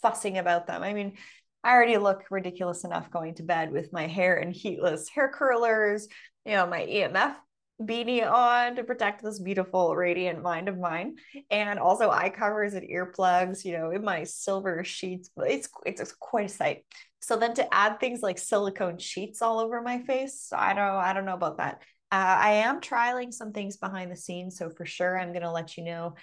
fussing 0.00 0.38
about 0.38 0.66
them. 0.66 0.82
I 0.82 0.94
mean, 0.94 1.14
I 1.62 1.72
already 1.72 1.96
look 1.96 2.24
ridiculous 2.30 2.84
enough 2.84 3.10
going 3.10 3.34
to 3.36 3.42
bed 3.42 3.72
with 3.72 3.92
my 3.92 4.06
hair 4.06 4.36
and 4.36 4.54
heatless 4.54 5.08
hair 5.08 5.28
curlers, 5.28 6.08
you 6.44 6.52
know, 6.52 6.66
my 6.66 6.80
EMF 6.80 7.34
beanie 7.82 8.30
on 8.30 8.76
to 8.76 8.84
protect 8.84 9.22
this 9.22 9.40
beautiful 9.40 9.96
radiant 9.96 10.42
mind 10.42 10.68
of 10.68 10.78
mine 10.78 11.16
and 11.50 11.78
also 11.78 12.08
eye 12.08 12.30
covers 12.30 12.74
and 12.74 12.88
earplugs 12.88 13.64
you 13.64 13.76
know 13.76 13.90
in 13.90 14.04
my 14.04 14.22
silver 14.22 14.84
sheets 14.84 15.28
it's 15.38 15.68
it's 15.84 16.12
quite 16.12 16.46
a 16.46 16.48
sight 16.48 16.84
so 17.24 17.36
then 17.36 17.54
to 17.54 17.74
add 17.74 17.98
things 17.98 18.20
like 18.20 18.38
silicone 18.38 18.98
sheets 18.98 19.40
all 19.40 19.58
over 19.58 19.80
my 19.80 19.98
face 20.02 20.50
i 20.54 20.74
don't 20.74 20.84
i 20.84 21.12
don't 21.12 21.24
know 21.24 21.34
about 21.34 21.56
that 21.56 21.80
uh, 22.12 22.36
i 22.40 22.50
am 22.52 22.80
trialing 22.80 23.32
some 23.32 23.52
things 23.52 23.78
behind 23.78 24.10
the 24.10 24.16
scenes 24.16 24.58
so 24.58 24.68
for 24.68 24.84
sure 24.84 25.18
i'm 25.18 25.32
going 25.32 25.42
to 25.42 25.50
let 25.50 25.76
you 25.76 25.84
know 25.84 26.14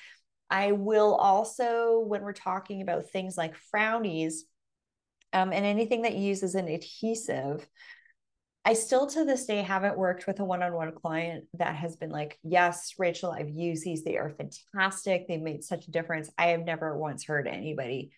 i 0.49 0.71
will 0.71 1.15
also 1.15 1.99
when 1.99 2.21
we're 2.21 2.33
talking 2.33 2.81
about 2.81 3.09
things 3.09 3.35
like 3.35 3.55
frownies 3.73 4.35
um, 5.33 5.53
and 5.53 5.65
anything 5.65 6.03
that 6.03 6.15
uses 6.15 6.55
an 6.55 6.67
adhesive 6.67 7.67
I 8.63 8.73
still 8.73 9.07
to 9.07 9.25
this 9.25 9.47
day 9.47 9.63
haven't 9.63 9.97
worked 9.97 10.27
with 10.27 10.39
a 10.39 10.45
one 10.45 10.61
on 10.61 10.73
one 10.73 10.91
client 10.91 11.45
that 11.55 11.75
has 11.75 11.95
been 11.95 12.11
like, 12.11 12.37
yes, 12.43 12.93
Rachel, 12.99 13.31
I've 13.31 13.49
used 13.49 13.83
these. 13.83 14.03
They 14.03 14.17
are 14.17 14.29
fantastic. 14.29 15.27
They've 15.27 15.41
made 15.41 15.63
such 15.63 15.87
a 15.87 15.91
difference. 15.91 16.29
I 16.37 16.49
have 16.49 16.61
never 16.61 16.95
once 16.95 17.25
heard 17.25 17.47
anybody 17.47 18.11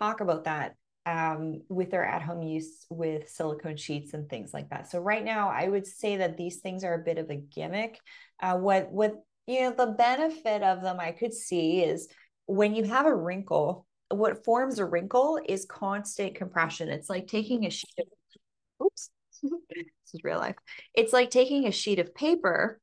talk 0.00 0.22
about 0.22 0.44
that 0.44 0.76
um, 1.06 1.62
with 1.68 1.90
their 1.90 2.04
at 2.04 2.22
home 2.22 2.42
use 2.42 2.86
with 2.88 3.28
silicone 3.28 3.76
sheets 3.76 4.14
and 4.14 4.28
things 4.28 4.52
like 4.54 4.70
that. 4.70 4.90
So, 4.90 5.00
right 5.00 5.24
now, 5.24 5.48
I 5.48 5.68
would 5.68 5.86
say 5.86 6.18
that 6.18 6.36
these 6.36 6.58
things 6.58 6.84
are 6.84 6.94
a 6.94 7.04
bit 7.04 7.18
of 7.18 7.30
a 7.30 7.36
gimmick. 7.36 7.98
Uh, 8.40 8.56
what, 8.56 8.90
what, 8.90 9.14
you 9.46 9.62
know, 9.62 9.72
the 9.72 9.92
benefit 9.92 10.62
of 10.62 10.82
them 10.82 10.98
I 11.00 11.12
could 11.12 11.34
see 11.34 11.82
is 11.82 12.08
when 12.46 12.74
you 12.74 12.84
have 12.84 13.06
a 13.06 13.14
wrinkle, 13.14 13.86
what 14.08 14.44
forms 14.44 14.78
a 14.78 14.84
wrinkle 14.84 15.40
is 15.48 15.64
constant 15.64 16.34
compression. 16.34 16.88
It's 16.88 17.10
like 17.10 17.26
taking 17.26 17.66
a 17.66 17.70
sheet 17.70 17.98
of, 17.98 18.86
oops 18.86 19.10
this 19.42 20.14
is 20.14 20.24
real 20.24 20.38
life. 20.38 20.56
It's 20.94 21.12
like 21.12 21.30
taking 21.30 21.66
a 21.66 21.72
sheet 21.72 21.98
of 21.98 22.14
paper, 22.14 22.80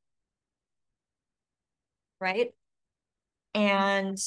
right? 2.20 2.50
And 3.54 4.18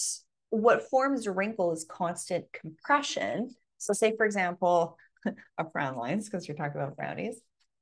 what 0.50 0.89
forms 0.89 1.27
a 1.27 1.31
wrinkle 1.31 1.71
is 1.71 1.85
constant 1.88 2.45
compression. 2.51 3.55
So, 3.85 3.93
say, 3.93 4.15
for 4.15 4.25
example, 4.25 4.97
a 5.57 5.69
frown 5.71 5.95
lines, 5.95 6.29
because 6.29 6.47
you're 6.47 6.57
talking 6.57 6.81
about 6.81 6.97
frownies, 6.97 7.35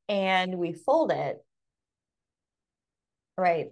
and 0.10 0.58
we 0.58 0.74
fold 0.74 1.12
it, 1.12 1.38
right? 3.38 3.68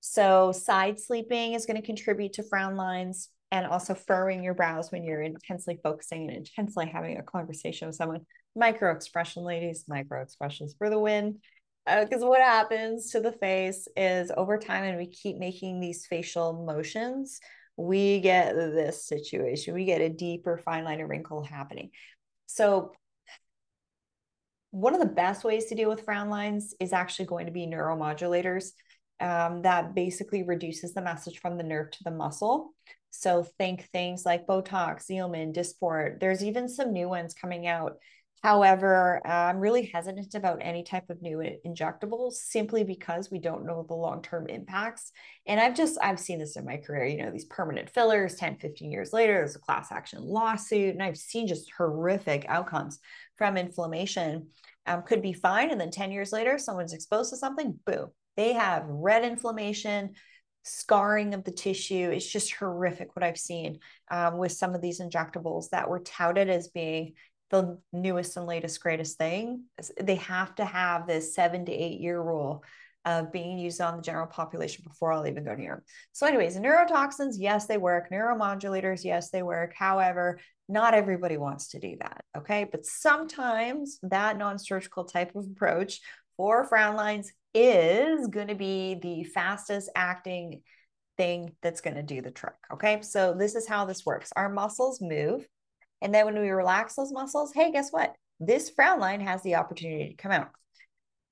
So, 0.00 0.52
side 0.52 0.98
sleeping 1.00 1.54
is 1.54 1.66
going 1.66 1.80
to 1.80 1.86
contribute 1.86 2.34
to 2.34 2.42
frown 2.42 2.76
lines 2.76 3.28
and 3.52 3.66
also 3.66 3.94
furrowing 3.94 4.42
your 4.42 4.54
brows 4.54 4.90
when 4.90 5.04
you're 5.04 5.22
intensely 5.22 5.78
focusing 5.82 6.28
and 6.28 6.38
intensely 6.38 6.86
having 6.86 7.18
a 7.18 7.22
conversation 7.22 7.86
with 7.86 7.96
someone 7.96 8.20
micro 8.54 8.92
expression, 8.92 9.44
ladies, 9.44 9.84
micro 9.88 10.22
expressions 10.22 10.74
for 10.76 10.90
the 10.90 10.98
win. 10.98 11.38
Because 11.86 12.22
uh, 12.22 12.26
what 12.26 12.40
happens 12.40 13.12
to 13.12 13.20
the 13.20 13.30
face 13.30 13.86
is 13.96 14.32
over 14.36 14.58
time, 14.58 14.82
and 14.82 14.98
we 14.98 15.06
keep 15.06 15.36
making 15.36 15.78
these 15.78 16.06
facial 16.06 16.64
motions, 16.66 17.38
we 17.76 18.20
get 18.20 18.54
this 18.54 19.06
situation. 19.06 19.74
We 19.74 19.84
get 19.84 20.00
a 20.00 20.08
deeper 20.08 20.58
fine 20.58 20.84
line 20.84 21.00
or 21.00 21.06
wrinkle 21.06 21.42
happening. 21.42 21.90
So, 22.46 22.92
one 24.70 24.94
of 24.94 25.00
the 25.00 25.06
best 25.06 25.44
ways 25.44 25.66
to 25.66 25.74
deal 25.74 25.88
with 25.88 26.04
frown 26.04 26.28
lines 26.28 26.74
is 26.80 26.92
actually 26.92 27.26
going 27.26 27.46
to 27.46 27.52
be 27.52 27.66
neuromodulators. 27.66 28.72
Um, 29.18 29.62
that 29.62 29.94
basically 29.94 30.42
reduces 30.42 30.92
the 30.92 31.00
message 31.00 31.38
from 31.38 31.56
the 31.56 31.62
nerve 31.62 31.90
to 31.92 32.04
the 32.04 32.10
muscle. 32.10 32.74
So 33.10 33.42
think 33.42 33.84
things 33.84 34.26
like 34.26 34.46
Botox, 34.46 35.06
Xeomin, 35.10 35.54
Dysport. 35.54 36.20
There's 36.20 36.44
even 36.44 36.68
some 36.68 36.92
new 36.92 37.08
ones 37.08 37.32
coming 37.32 37.66
out 37.66 37.96
However, 38.42 39.20
uh, 39.26 39.28
I'm 39.28 39.58
really 39.58 39.86
hesitant 39.86 40.34
about 40.34 40.58
any 40.60 40.84
type 40.84 41.10
of 41.10 41.22
new 41.22 41.42
injectables 41.66 42.32
simply 42.34 42.84
because 42.84 43.30
we 43.30 43.38
don't 43.38 43.64
know 43.64 43.84
the 43.88 43.94
long-term 43.94 44.46
impacts. 44.48 45.10
And 45.46 45.58
I've 45.58 45.74
just, 45.74 45.98
I've 46.02 46.20
seen 46.20 46.38
this 46.38 46.56
in 46.56 46.64
my 46.64 46.76
career, 46.76 47.06
you 47.06 47.22
know, 47.22 47.30
these 47.30 47.46
permanent 47.46 47.90
fillers 47.90 48.36
10, 48.36 48.58
15 48.58 48.90
years 48.90 49.12
later, 49.12 49.34
there's 49.34 49.56
a 49.56 49.60
class 49.60 49.90
action 49.90 50.22
lawsuit, 50.22 50.94
and 50.94 51.02
I've 51.02 51.16
seen 51.16 51.48
just 51.48 51.72
horrific 51.76 52.44
outcomes 52.48 52.98
from 53.36 53.56
inflammation. 53.56 54.48
Um, 54.86 55.02
could 55.02 55.22
be 55.22 55.32
fine. 55.32 55.70
And 55.70 55.80
then 55.80 55.90
10 55.90 56.12
years 56.12 56.32
later, 56.32 56.58
someone's 56.58 56.92
exposed 56.92 57.30
to 57.30 57.36
something, 57.36 57.78
boom, 57.84 58.10
they 58.36 58.52
have 58.52 58.84
red 58.86 59.24
inflammation, 59.24 60.12
scarring 60.62 61.32
of 61.34 61.44
the 61.44 61.52
tissue. 61.52 62.10
It's 62.10 62.30
just 62.30 62.54
horrific 62.54 63.16
what 63.16 63.24
I've 63.24 63.38
seen 63.38 63.78
um, 64.10 64.36
with 64.36 64.52
some 64.52 64.74
of 64.74 64.82
these 64.82 65.00
injectables 65.00 65.70
that 65.70 65.88
were 65.88 66.00
touted 66.00 66.50
as 66.50 66.68
being 66.68 67.14
the 67.50 67.78
newest 67.92 68.36
and 68.36 68.46
latest 68.46 68.80
greatest 68.82 69.18
thing 69.18 69.64
they 70.00 70.16
have 70.16 70.54
to 70.56 70.64
have 70.64 71.06
this 71.06 71.34
seven 71.34 71.64
to 71.64 71.72
eight 71.72 72.00
year 72.00 72.20
rule 72.20 72.64
of 73.06 73.30
being 73.32 73.56
used 73.56 73.80
on 73.80 73.96
the 73.96 74.02
general 74.02 74.26
population 74.26 74.84
before 74.86 75.12
I'll 75.12 75.28
even 75.28 75.44
go 75.44 75.54
near 75.54 75.76
them. 75.76 75.82
So, 76.12 76.26
anyways, 76.26 76.58
neurotoxins, 76.58 77.36
yes, 77.38 77.66
they 77.66 77.78
work. 77.78 78.10
Neuromodulators, 78.10 79.04
yes, 79.04 79.30
they 79.30 79.44
work. 79.44 79.72
However, 79.78 80.40
not 80.68 80.92
everybody 80.92 81.36
wants 81.36 81.68
to 81.68 81.78
do 81.78 81.96
that. 82.00 82.24
Okay. 82.36 82.66
But 82.70 82.84
sometimes 82.84 84.00
that 84.02 84.36
non 84.36 84.58
surgical 84.58 85.04
type 85.04 85.36
of 85.36 85.46
approach 85.46 86.00
for 86.36 86.64
frown 86.64 86.96
lines 86.96 87.32
is 87.54 88.26
going 88.26 88.48
to 88.48 88.56
be 88.56 88.98
the 89.00 89.22
fastest 89.22 89.88
acting 89.94 90.62
thing 91.16 91.52
that's 91.62 91.80
going 91.80 91.96
to 91.96 92.02
do 92.02 92.20
the 92.20 92.32
trick. 92.32 92.56
Okay. 92.72 93.02
So, 93.02 93.34
this 93.38 93.54
is 93.54 93.68
how 93.68 93.84
this 93.84 94.04
works 94.04 94.32
our 94.34 94.48
muscles 94.48 95.00
move 95.00 95.46
and 96.02 96.14
then 96.14 96.26
when 96.26 96.38
we 96.38 96.50
relax 96.50 96.94
those 96.94 97.12
muscles, 97.12 97.52
hey, 97.54 97.72
guess 97.72 97.90
what? 97.90 98.14
This 98.38 98.70
frown 98.70 99.00
line 99.00 99.20
has 99.20 99.42
the 99.42 99.56
opportunity 99.56 100.10
to 100.10 100.22
come 100.22 100.32
out. 100.32 100.50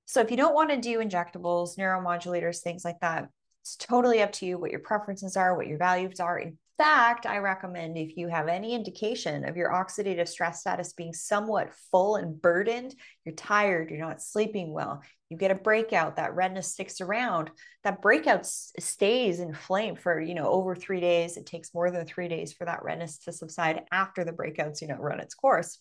So 0.06 0.21
if 0.21 0.30
you 0.30 0.37
don't 0.37 0.54
want 0.54 0.71
to 0.71 0.80
do 0.80 0.99
injectables, 0.99 1.78
neuromodulators, 1.78 2.59
things 2.59 2.85
like 2.85 3.00
that, 3.00 3.28
it's 3.62 3.76
totally 3.76 4.21
up 4.21 4.33
to 4.33 4.47
you 4.47 4.59
what 4.59 4.71
your 4.71 4.80
preferences 4.80 5.37
are, 5.37 5.56
what 5.56 5.66
your 5.66 5.78
values 5.78 6.21
are. 6.21 6.38
In 6.38 6.59
fact, 6.76 7.25
I 7.25 7.38
recommend 7.38 7.97
if 7.97 8.16
you 8.16 8.28
have 8.28 8.49
any 8.49 8.75
indication 8.75 9.49
of 9.49 9.56
your 9.56 9.71
oxidative 9.71 10.28
stress 10.28 10.61
status 10.61 10.92
being 10.92 11.14
somewhat 11.14 11.73
full 11.90 12.16
and 12.16 12.40
burdened, 12.40 12.94
you're 13.25 13.35
tired, 13.35 13.90
you're 13.90 14.06
not 14.06 14.21
sleeping 14.21 14.73
well, 14.73 15.02
you 15.34 15.38
get 15.38 15.50
a 15.50 15.56
breakout, 15.56 16.16
that 16.16 16.34
redness 16.34 16.72
sticks 16.72 17.00
around, 17.00 17.50
that 17.82 18.00
breakout 18.00 18.46
stays 18.46 19.40
inflamed 19.40 19.98
for, 19.98 20.20
you 20.20 20.34
know, 20.34 20.48
over 20.48 20.76
three 20.76 21.00
days. 21.00 21.36
It 21.36 21.44
takes 21.44 21.74
more 21.74 21.90
than 21.90 22.06
three 22.06 22.28
days 22.28 22.52
for 22.52 22.64
that 22.64 22.84
redness 22.84 23.18
to 23.18 23.32
subside 23.32 23.82
after 23.90 24.24
the 24.24 24.32
breakouts, 24.32 24.80
you 24.80 24.86
know, 24.86 24.96
run 24.96 25.18
its 25.18 25.34
course. 25.34 25.80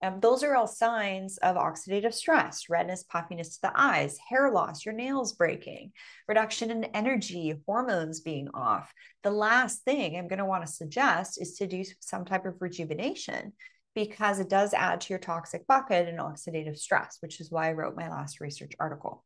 Um, 0.00 0.20
those 0.20 0.42
are 0.42 0.54
all 0.54 0.66
signs 0.66 1.36
of 1.38 1.56
oxidative 1.56 2.14
stress, 2.14 2.70
redness, 2.70 3.02
puffiness 3.02 3.56
to 3.56 3.62
the 3.62 3.72
eyes, 3.74 4.16
hair 4.28 4.50
loss, 4.50 4.86
your 4.86 4.94
nails 4.94 5.34
breaking, 5.34 5.92
reduction 6.26 6.70
in 6.70 6.84
energy, 6.84 7.60
hormones 7.66 8.20
being 8.20 8.48
off. 8.54 8.90
The 9.22 9.32
last 9.32 9.82
thing 9.82 10.16
I'm 10.16 10.28
going 10.28 10.38
to 10.38 10.44
want 10.46 10.64
to 10.64 10.72
suggest 10.72 11.42
is 11.42 11.54
to 11.56 11.66
do 11.66 11.84
some 12.00 12.24
type 12.24 12.46
of 12.46 12.54
rejuvenation 12.60 13.52
because 13.94 14.38
it 14.38 14.48
does 14.48 14.74
add 14.74 15.00
to 15.02 15.10
your 15.10 15.18
toxic 15.18 15.66
bucket 15.66 16.08
and 16.08 16.18
oxidative 16.18 16.78
stress, 16.78 17.18
which 17.20 17.40
is 17.40 17.50
why 17.50 17.68
I 17.68 17.72
wrote 17.72 17.96
my 17.96 18.08
last 18.08 18.40
research 18.40 18.72
article 18.78 19.24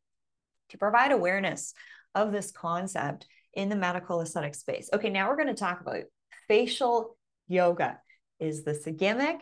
to 0.69 0.77
provide 0.77 1.11
awareness 1.11 1.73
of 2.15 2.31
this 2.31 2.51
concept 2.51 3.27
in 3.53 3.69
the 3.69 3.75
medical 3.75 4.21
aesthetic 4.21 4.55
space. 4.55 4.89
Okay, 4.93 5.09
now 5.09 5.29
we're 5.29 5.35
going 5.35 5.47
to 5.47 5.53
talk 5.53 5.81
about 5.81 6.03
facial 6.47 7.17
yoga. 7.47 7.99
Is 8.39 8.63
this 8.63 8.87
a 8.87 8.91
gimmick? 8.91 9.41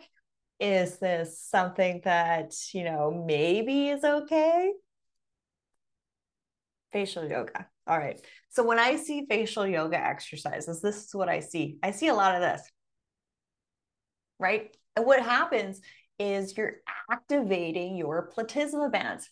Is 0.60 0.98
this 0.98 1.40
something 1.40 2.02
that, 2.04 2.54
you 2.72 2.84
know, 2.84 3.24
maybe 3.26 3.88
is 3.88 4.04
okay? 4.04 4.72
Facial 6.92 7.28
yoga. 7.28 7.66
All 7.86 7.98
right. 7.98 8.20
So 8.50 8.62
when 8.62 8.78
I 8.78 8.96
see 8.96 9.26
facial 9.28 9.66
yoga 9.66 9.98
exercises, 9.98 10.80
this 10.80 11.06
is 11.06 11.14
what 11.14 11.28
I 11.28 11.40
see. 11.40 11.78
I 11.82 11.90
see 11.90 12.08
a 12.08 12.14
lot 12.14 12.34
of 12.34 12.42
this, 12.42 12.62
right? 14.38 14.76
And 14.96 15.06
what 15.06 15.22
happens 15.22 15.80
is 16.18 16.56
you're 16.56 16.76
activating 17.10 17.96
your 17.96 18.30
platysma 18.36 18.90
bands 18.90 19.28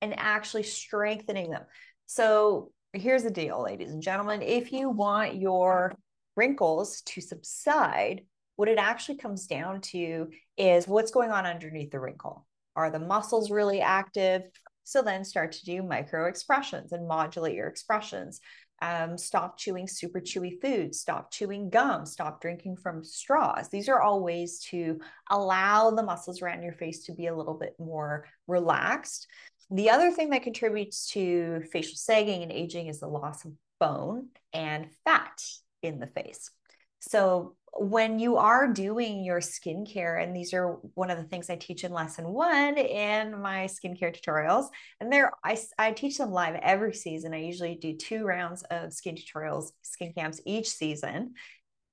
and 0.00 0.18
actually 0.18 0.62
strengthening 0.62 1.50
them. 1.50 1.62
So 2.06 2.72
here's 2.92 3.22
the 3.22 3.30
deal, 3.30 3.62
ladies 3.62 3.90
and 3.90 4.02
gentlemen. 4.02 4.42
If 4.42 4.72
you 4.72 4.88
want 4.90 5.36
your 5.36 5.94
wrinkles 6.36 7.02
to 7.02 7.20
subside, 7.20 8.22
what 8.56 8.68
it 8.68 8.78
actually 8.78 9.18
comes 9.18 9.46
down 9.46 9.80
to 9.82 10.30
is 10.56 10.88
what's 10.88 11.10
going 11.10 11.30
on 11.30 11.46
underneath 11.46 11.90
the 11.90 12.00
wrinkle. 12.00 12.46
Are 12.74 12.90
the 12.90 12.98
muscles 12.98 13.50
really 13.50 13.80
active? 13.80 14.42
So 14.84 15.02
then 15.02 15.24
start 15.24 15.52
to 15.52 15.64
do 15.64 15.82
micro 15.82 16.28
expressions 16.28 16.92
and 16.92 17.06
modulate 17.06 17.54
your 17.54 17.68
expressions. 17.68 18.40
Um, 18.80 19.18
stop 19.18 19.58
chewing 19.58 19.88
super 19.88 20.20
chewy 20.20 20.60
foods, 20.60 21.00
stop 21.00 21.32
chewing 21.32 21.68
gum, 21.68 22.06
stop 22.06 22.40
drinking 22.40 22.76
from 22.76 23.02
straws. 23.02 23.68
These 23.68 23.88
are 23.88 24.00
all 24.00 24.22
ways 24.22 24.60
to 24.70 25.00
allow 25.30 25.90
the 25.90 26.02
muscles 26.02 26.42
around 26.42 26.62
your 26.62 26.72
face 26.72 27.04
to 27.06 27.12
be 27.12 27.26
a 27.26 27.34
little 27.34 27.54
bit 27.54 27.74
more 27.78 28.26
relaxed. 28.46 29.26
The 29.70 29.90
other 29.90 30.10
thing 30.12 30.30
that 30.30 30.44
contributes 30.44 31.08
to 31.10 31.62
facial 31.72 31.96
sagging 31.96 32.42
and 32.42 32.52
aging 32.52 32.86
is 32.86 33.00
the 33.00 33.08
loss 33.08 33.44
of 33.44 33.52
bone 33.80 34.28
and 34.52 34.86
fat 35.04 35.42
in 35.82 35.98
the 35.98 36.06
face. 36.06 36.50
So 37.00 37.56
when 37.80 38.18
you 38.18 38.36
are 38.36 38.72
doing 38.72 39.24
your 39.24 39.40
skincare, 39.40 40.22
and 40.22 40.34
these 40.34 40.52
are 40.52 40.78
one 40.94 41.10
of 41.10 41.18
the 41.18 41.24
things 41.24 41.48
I 41.48 41.56
teach 41.56 41.84
in 41.84 41.92
lesson 41.92 42.28
one 42.28 42.76
in 42.76 43.40
my 43.40 43.66
skincare 43.66 44.14
tutorials, 44.14 44.66
and 45.00 45.12
there 45.12 45.32
I, 45.44 45.58
I 45.78 45.92
teach 45.92 46.18
them 46.18 46.32
live 46.32 46.56
every 46.62 46.94
season. 46.94 47.34
I 47.34 47.42
usually 47.42 47.76
do 47.76 47.96
two 47.96 48.24
rounds 48.24 48.62
of 48.70 48.92
skin 48.92 49.16
tutorials, 49.16 49.72
skin 49.82 50.12
camps 50.12 50.40
each 50.44 50.68
season. 50.68 51.34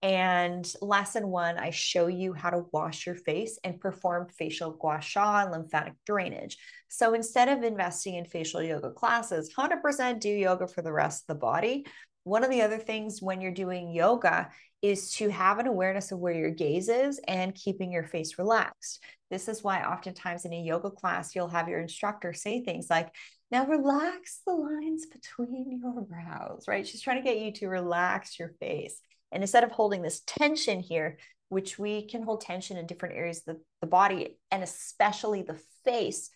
And 0.02 0.72
lesson 0.82 1.30
one, 1.30 1.58
I 1.58 1.72
show 1.72 2.08
you 2.08 2.34
how 2.34 2.52
to 2.52 2.66
wash 2.72 3.08
your 3.08 3.16
face 3.16 3.58
and 3.64 3.80
perform 3.80 4.28
facial 4.30 4.72
gua 4.72 5.02
sha 5.02 5.42
and 5.42 5.52
lymphatic 5.52 5.94
drainage. 6.06 6.58
So 6.90 7.14
instead 7.14 7.50
of 7.50 7.64
investing 7.64 8.16
in 8.16 8.26
facial 8.26 8.62
yoga 8.62 8.92
classes, 8.92 9.52
100% 9.58 10.20
do 10.20 10.30
yoga 10.30 10.68
for 10.68 10.82
the 10.84 10.94
rest 10.94 11.24
of 11.24 11.28
the 11.28 11.40
body. 11.40 11.88
One 12.24 12.44
of 12.44 12.50
the 12.50 12.62
other 12.62 12.78
things 12.78 13.22
when 13.22 13.42
you're 13.42 13.52
doing 13.52 13.94
yoga 13.94 14.50
is 14.82 15.14
to 15.16 15.30
have 15.30 15.60
an 15.60 15.68
awareness 15.68 16.12
of 16.12 16.20
where 16.20 16.34
your 16.34 16.52
gaze 16.52 16.90
is 16.90 17.20
and 17.28 17.56
keeping 17.56 17.92
your 17.92 18.04
face 18.04 18.38
relaxed. 18.38 19.04
This 19.32 19.48
is 19.48 19.64
why 19.64 19.84
oftentimes 19.84 20.46
in 20.46 20.54
a 20.54 20.62
yoga 20.62 20.92
class, 20.92 21.36
you'll 21.36 21.48
have 21.48 21.68
your 21.68 21.80
instructor 21.80 22.34
say 22.34 22.64
things 22.64 22.88
like, 22.90 23.10
now 23.52 23.66
relax 23.66 24.42
the 24.46 24.54
lines 24.54 25.06
between 25.06 25.80
your 25.82 26.02
brows, 26.02 26.66
right? 26.68 26.86
She's 26.88 27.02
trying 27.02 27.24
to 27.24 27.30
get 27.30 27.40
you 27.40 27.52
to 27.54 27.68
relax 27.68 28.38
your 28.38 28.50
face. 28.60 29.02
And 29.32 29.44
instead 29.44 29.64
of 29.64 29.72
holding 29.72 30.02
this 30.02 30.22
tension 30.26 30.80
here, 30.80 31.18
which 31.50 31.78
we 31.78 32.08
can 32.08 32.24
hold 32.24 32.42
tension 32.42 32.78
in 32.78 32.88
different 32.88 33.16
areas 33.16 33.40
of 33.40 33.56
the, 33.56 33.62
the 33.82 33.88
body 33.88 34.38
and 34.52 34.64
especially 34.64 35.42
the 35.42 35.60
face, 35.84 36.30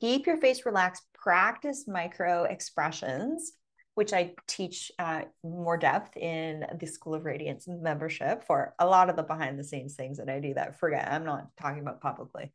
keep 0.00 0.26
your 0.26 0.36
face 0.36 0.64
relaxed, 0.64 1.02
practice 1.14 1.84
micro 1.86 2.44
expressions 2.44 3.52
which 3.94 4.12
I 4.12 4.34
teach 4.46 4.90
uh, 4.98 5.22
more 5.42 5.76
depth 5.76 6.16
in 6.16 6.64
the 6.78 6.86
School 6.86 7.14
of 7.14 7.24
Radiance 7.24 7.66
membership 7.68 8.44
for 8.44 8.74
a 8.78 8.86
lot 8.86 9.08
of 9.08 9.16
the 9.16 9.22
behind 9.22 9.58
the 9.58 9.64
scenes 9.64 9.94
things 9.94 10.18
that 10.18 10.28
I 10.28 10.40
do 10.40 10.54
that 10.54 10.78
forget 10.78 11.10
I'm 11.10 11.24
not 11.24 11.48
talking 11.56 11.80
about 11.80 12.00
publicly. 12.00 12.52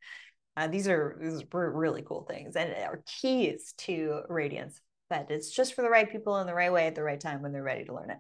Uh, 0.58 0.68
these 0.68 0.88
are 0.88 1.18
these 1.22 1.42
are 1.54 1.72
really 1.72 2.02
cool 2.02 2.24
things 2.24 2.56
and 2.56 2.74
are 2.74 3.04
keys 3.22 3.74
to 3.78 4.22
radiance 4.28 4.82
that 5.10 5.32
it's 5.32 5.50
just 5.50 5.74
for 5.74 5.82
the 5.82 5.90
right 5.90 6.12
people 6.12 6.40
in 6.40 6.48
the 6.48 6.54
right 6.54 6.72
way 6.72 6.88
at 6.88 6.96
the 6.96 7.04
right 7.04 7.20
time 7.20 7.42
when 7.42 7.52
they're 7.52 7.64
ready 7.64 7.86
to 7.86 7.94
learn 7.94 8.12
it. 8.12 8.18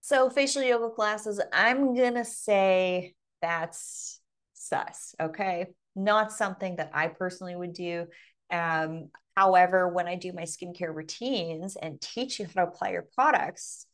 So 0.00 0.30
facial 0.30 0.62
yoga 0.62 0.90
classes, 0.90 1.40
I'm 1.52 1.94
gonna 1.94 2.24
say 2.24 3.14
that's 3.40 4.20
sus, 4.54 5.14
okay? 5.20 5.66
Not 5.96 6.32
something 6.32 6.76
that 6.76 6.90
I 6.92 7.08
personally 7.08 7.56
would 7.56 7.72
do. 7.72 8.06
Um, 8.50 9.10
However, 9.38 9.86
when 9.86 10.08
I 10.08 10.16
do 10.16 10.32
my 10.32 10.42
skincare 10.42 10.92
routines 10.92 11.76
and 11.76 12.00
teach 12.00 12.40
you 12.40 12.46
how 12.46 12.64
to 12.64 12.68
apply 12.70 12.90
your 12.90 13.06
products, 13.14 13.86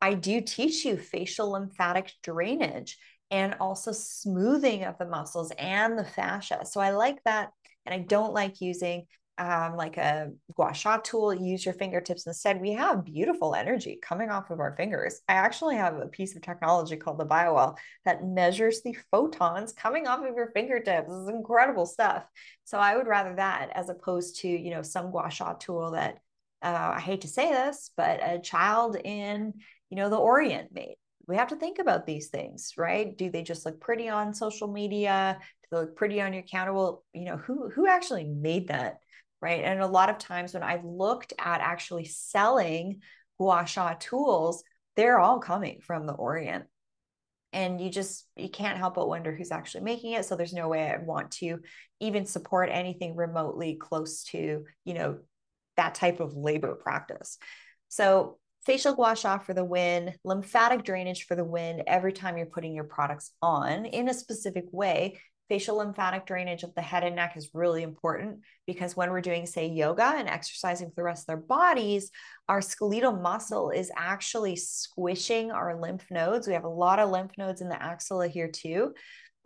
I 0.00 0.14
do 0.14 0.40
teach 0.40 0.84
you 0.84 0.96
facial 0.96 1.50
lymphatic 1.50 2.12
drainage 2.22 2.96
and 3.28 3.56
also 3.58 3.90
smoothing 3.90 4.84
of 4.84 4.96
the 4.96 5.06
muscles 5.06 5.50
and 5.58 5.98
the 5.98 6.04
fascia. 6.04 6.64
So 6.64 6.80
I 6.80 6.90
like 6.90 7.20
that. 7.24 7.50
And 7.84 7.92
I 7.92 8.06
don't 8.06 8.34
like 8.34 8.60
using 8.60 9.06
um, 9.38 9.76
like 9.76 9.96
a 9.96 10.30
gua 10.54 10.72
sha 10.74 10.98
tool, 10.98 11.34
use 11.34 11.64
your 11.64 11.74
fingertips 11.74 12.26
instead. 12.26 12.60
We 12.60 12.72
have 12.72 13.04
beautiful 13.04 13.54
energy 13.54 13.98
coming 14.00 14.30
off 14.30 14.50
of 14.50 14.60
our 14.60 14.76
fingers. 14.76 15.20
I 15.28 15.34
actually 15.34 15.76
have 15.76 15.96
a 15.96 16.06
piece 16.06 16.36
of 16.36 16.42
technology 16.42 16.96
called 16.96 17.18
the 17.18 17.26
BioWell 17.26 17.76
that 18.04 18.24
measures 18.24 18.82
the 18.82 18.96
photons 19.10 19.72
coming 19.72 20.06
off 20.06 20.20
of 20.24 20.36
your 20.36 20.50
fingertips. 20.52 21.08
This 21.08 21.16
is 21.16 21.28
incredible 21.28 21.86
stuff. 21.86 22.24
So 22.64 22.78
I 22.78 22.96
would 22.96 23.08
rather 23.08 23.34
that 23.34 23.70
as 23.74 23.88
opposed 23.88 24.40
to, 24.40 24.48
you 24.48 24.70
know, 24.70 24.82
some 24.82 25.10
gua 25.10 25.30
sha 25.30 25.54
tool 25.54 25.92
that 25.92 26.18
uh, 26.62 26.94
I 26.96 27.00
hate 27.00 27.22
to 27.22 27.28
say 27.28 27.50
this, 27.50 27.90
but 27.96 28.20
a 28.22 28.38
child 28.38 28.96
in, 28.96 29.52
you 29.90 29.96
know, 29.96 30.08
the 30.08 30.16
Orient 30.16 30.72
made. 30.72 30.96
We 31.26 31.36
have 31.36 31.48
to 31.48 31.56
think 31.56 31.78
about 31.78 32.06
these 32.06 32.28
things, 32.28 32.74
right? 32.76 33.16
Do 33.16 33.30
they 33.30 33.42
just 33.42 33.66
look 33.66 33.80
pretty 33.80 34.08
on 34.08 34.34
social 34.34 34.68
media? 34.68 35.38
Do 35.40 35.68
they 35.70 35.76
look 35.82 35.96
pretty 35.96 36.20
on 36.20 36.32
your 36.32 36.42
counter? 36.42 36.72
Well, 36.72 37.02
you 37.12 37.24
know, 37.24 37.36
who 37.36 37.70
who 37.70 37.86
actually 37.86 38.24
made 38.24 38.68
that? 38.68 38.98
Right? 39.44 39.62
And 39.62 39.82
a 39.82 39.86
lot 39.86 40.08
of 40.08 40.16
times 40.16 40.54
when 40.54 40.62
I've 40.62 40.84
looked 40.84 41.34
at 41.38 41.60
actually 41.60 42.06
selling 42.06 43.00
gua 43.38 43.66
sha 43.66 43.94
tools, 44.00 44.64
they're 44.96 45.20
all 45.20 45.38
coming 45.38 45.80
from 45.82 46.06
the 46.06 46.14
Orient. 46.14 46.64
And 47.52 47.78
you 47.78 47.90
just 47.90 48.26
you 48.36 48.48
can't 48.48 48.78
help 48.78 48.94
but 48.94 49.06
wonder 49.06 49.36
who's 49.36 49.52
actually 49.52 49.84
making 49.84 50.12
it. 50.14 50.24
So 50.24 50.34
there's 50.34 50.54
no 50.54 50.68
way 50.68 50.90
I'd 50.90 51.06
want 51.06 51.32
to 51.32 51.58
even 52.00 52.24
support 52.24 52.70
anything 52.72 53.16
remotely 53.16 53.76
close 53.76 54.24
to, 54.24 54.64
you 54.86 54.94
know, 54.94 55.18
that 55.76 55.94
type 55.94 56.20
of 56.20 56.34
labor 56.34 56.74
practice. 56.74 57.36
So 57.88 58.38
facial 58.64 58.94
gua 58.94 59.14
sha 59.14 59.38
for 59.38 59.52
the 59.52 59.64
win, 59.64 60.14
lymphatic 60.24 60.84
drainage 60.84 61.26
for 61.26 61.36
the 61.36 61.44
win 61.44 61.82
every 61.86 62.14
time 62.14 62.38
you're 62.38 62.46
putting 62.46 62.74
your 62.74 62.84
products 62.84 63.30
on 63.42 63.84
in 63.84 64.08
a 64.08 64.14
specific 64.14 64.64
way 64.72 65.20
facial 65.48 65.76
lymphatic 65.76 66.26
drainage 66.26 66.62
of 66.62 66.74
the 66.74 66.82
head 66.82 67.04
and 67.04 67.16
neck 67.16 67.36
is 67.36 67.50
really 67.52 67.82
important 67.82 68.40
because 68.66 68.96
when 68.96 69.10
we're 69.10 69.20
doing, 69.20 69.46
say, 69.46 69.66
yoga 69.66 70.14
and 70.16 70.28
exercising 70.28 70.88
for 70.88 70.94
the 70.96 71.02
rest 71.02 71.24
of 71.24 71.26
their 71.26 71.36
bodies, 71.36 72.10
our 72.48 72.62
skeletal 72.62 73.12
muscle 73.12 73.70
is 73.70 73.90
actually 73.96 74.56
squishing 74.56 75.50
our 75.50 75.78
lymph 75.80 76.10
nodes. 76.10 76.46
We 76.46 76.54
have 76.54 76.64
a 76.64 76.68
lot 76.68 76.98
of 76.98 77.10
lymph 77.10 77.32
nodes 77.36 77.60
in 77.60 77.68
the 77.68 77.82
axilla 77.82 78.28
here 78.28 78.48
too. 78.48 78.94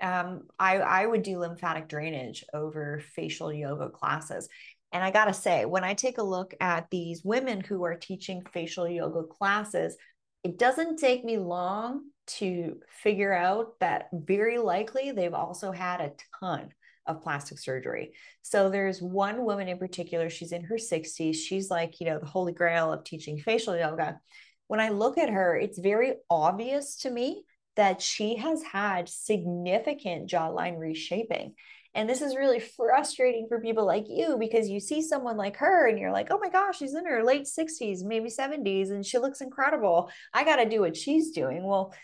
Um, 0.01 0.43
I, 0.59 0.77
I 0.79 1.07
would 1.07 1.23
do 1.23 1.39
lymphatic 1.39 1.89
drainage 1.89 2.45
over 2.55 3.03
facial 3.15 3.53
yoga 3.53 3.91
classes. 3.91 4.49
And 4.93 5.03
I 5.05 5.11
got 5.11 5.27
to 5.27 5.35
say, 5.35 5.65
when 5.65 5.85
I 5.85 5.95
take 5.95 6.19
a 6.19 6.23
look 6.23 6.55
at 6.61 6.89
these 6.91 7.23
women 7.25 7.61
who 7.61 7.85
are 7.85 7.97
teaching 7.97 8.43
facial 8.53 8.89
yoga 8.89 9.25
classes, 9.25 9.97
it 10.45 10.59
doesn't 10.59 10.99
take 10.99 11.25
me 11.25 11.39
long 11.39 12.05
to 12.27 12.81
figure 13.03 13.33
out 13.33 13.79
that 13.81 14.09
very 14.13 14.59
likely 14.59 15.13
they've 15.13 15.35
also 15.35 15.73
had 15.73 16.01
a 16.01 16.13
ton 16.41 16.69
of 17.07 17.23
plastic 17.23 17.59
surgery. 17.59 18.13
So 18.43 18.69
there's 18.69 19.01
one 19.01 19.45
woman 19.45 19.67
in 19.67 19.79
particular, 19.79 20.29
she's 20.29 20.53
in 20.53 20.65
her 20.65 20.77
60s. 20.77 21.35
She's 21.37 21.71
like, 21.71 22.01
you 22.01 22.07
know, 22.07 22.19
the 22.19 22.27
holy 22.27 22.53
grail 22.53 22.93
of 22.93 23.03
teaching 23.03 23.39
facial 23.39 23.77
yoga. 23.77 24.21
When 24.67 24.81
I 24.81 24.91
look 24.91 25.17
at 25.17 25.31
her, 25.31 25.57
it's 25.57 25.79
very 25.79 26.15
obvious 26.29 26.97
to 26.99 27.11
me 27.11 27.45
that 27.77 28.03
she 28.03 28.37
has 28.37 28.63
had 28.63 29.09
significant 29.09 30.29
jawline 30.29 30.79
reshaping. 30.79 31.55
And 31.95 32.09
this 32.09 32.23
is 32.23 32.37
really 32.37 32.61
frustrating 32.61 33.47
for 33.49 33.61
people 33.61 33.87
like 33.87 34.07
you 34.09 34.37
because 34.39 34.69
you 34.69 34.79
see 34.79 35.03
someone 35.03 35.37
like 35.37 35.57
her 35.57 35.89
and 35.89 35.99
you're 35.99 36.13
like, 36.13 36.29
oh 36.31 36.39
my 36.41 36.49
gosh, 36.49 36.79
she's 36.79 36.95
in 36.95 37.07
her 37.07 37.25
late 37.25 37.47
60s, 37.47 38.05
maybe 38.05 38.29
70s, 38.29 38.91
and 38.91 39.05
she 39.05 39.19
looks 39.19 39.41
incredible. 39.41 40.11
I 40.33 40.45
got 40.45 40.57
to 40.57 40.69
do 40.69 40.81
what 40.81 40.97
she's 40.97 41.31
doing. 41.31 41.65
Well, 41.65 41.95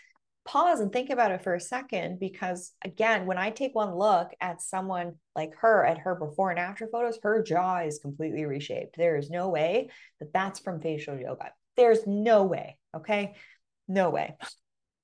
pause 0.45 0.79
and 0.79 0.91
think 0.91 1.09
about 1.09 1.31
it 1.31 1.41
for 1.41 1.55
a 1.55 1.59
second 1.59 2.19
because 2.19 2.71
again 2.83 3.25
when 3.25 3.37
i 3.37 3.49
take 3.49 3.73
one 3.73 3.95
look 3.95 4.29
at 4.39 4.61
someone 4.61 5.15
like 5.35 5.49
her 5.55 5.83
at 5.83 5.97
her 5.97 6.13
before 6.13 6.51
and 6.51 6.59
after 6.59 6.87
photos 6.87 7.17
her 7.23 7.41
jaw 7.41 7.79
is 7.79 7.97
completely 7.97 8.45
reshaped 8.45 8.95
there 8.95 9.17
is 9.17 9.31
no 9.31 9.49
way 9.49 9.89
that 10.19 10.31
that's 10.33 10.59
from 10.59 10.79
facial 10.79 11.17
yoga 11.17 11.51
there's 11.77 12.05
no 12.05 12.43
way 12.43 12.77
okay 12.95 13.33
no 13.87 14.11
way 14.11 14.37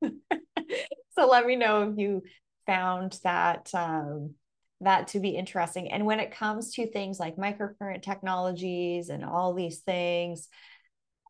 so 0.04 1.28
let 1.28 1.46
me 1.46 1.56
know 1.56 1.90
if 1.90 1.98
you 1.98 2.22
found 2.66 3.20
that 3.24 3.70
um, 3.74 4.36
that 4.82 5.08
to 5.10 5.20
be 5.20 5.30
interesting 5.30 5.92
and 5.92 6.06
when 6.06 6.20
it 6.20 6.32
comes 6.32 6.74
to 6.74 6.90
things 6.90 7.20
like 7.20 7.36
microcurrent 7.38 8.02
technologies 8.02 9.10
and 9.10 9.24
all 9.24 9.54
these 9.54 9.80
things 9.80 10.48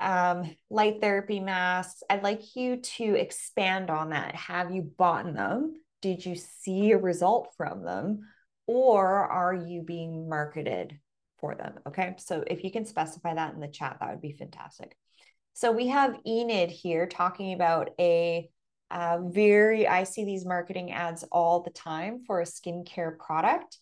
um, 0.02 0.56
light 0.70 1.00
therapy 1.00 1.40
masks. 1.40 2.04
I'd 2.10 2.24
like 2.24 2.56
you 2.56 2.78
to 2.78 3.16
expand 3.16 3.90
on 3.90 4.10
that. 4.10 4.36
Have 4.36 4.74
you 4.74 4.82
bought 4.82 5.32
them? 5.34 5.76
Did 6.02 6.26
you 6.26 6.36
see 6.36 6.92
a 6.92 6.98
result 6.98 7.54
from 7.56 7.84
them? 7.84 8.22
Or 8.66 9.08
are 9.08 9.54
you 9.54 9.84
being 9.84 10.28
marketed 10.28 11.00
for 11.40 11.56
them? 11.56 11.80
Okay. 11.88 12.16
So 12.18 12.44
if 12.48 12.64
you 12.64 12.72
can 12.72 12.86
specify 12.86 13.36
that 13.36 13.54
in 13.54 13.60
the 13.60 13.68
chat, 13.68 13.98
that 14.00 14.10
would 14.10 14.22
be 14.22 14.34
fantastic. 14.34 14.98
So 15.54 15.72
we 15.72 15.88
have 15.88 16.20
Enid 16.26 16.72
here 16.72 17.06
talking 17.06 17.54
about 17.54 17.92
a 18.00 18.50
uh, 18.92 19.20
very, 19.24 19.88
I 19.88 20.04
see 20.04 20.26
these 20.26 20.46
marketing 20.46 20.92
ads 20.92 21.24
all 21.32 21.62
the 21.62 21.70
time 21.70 22.24
for 22.28 22.42
a 22.42 22.46
skincare 22.46 23.18
product. 23.18 23.78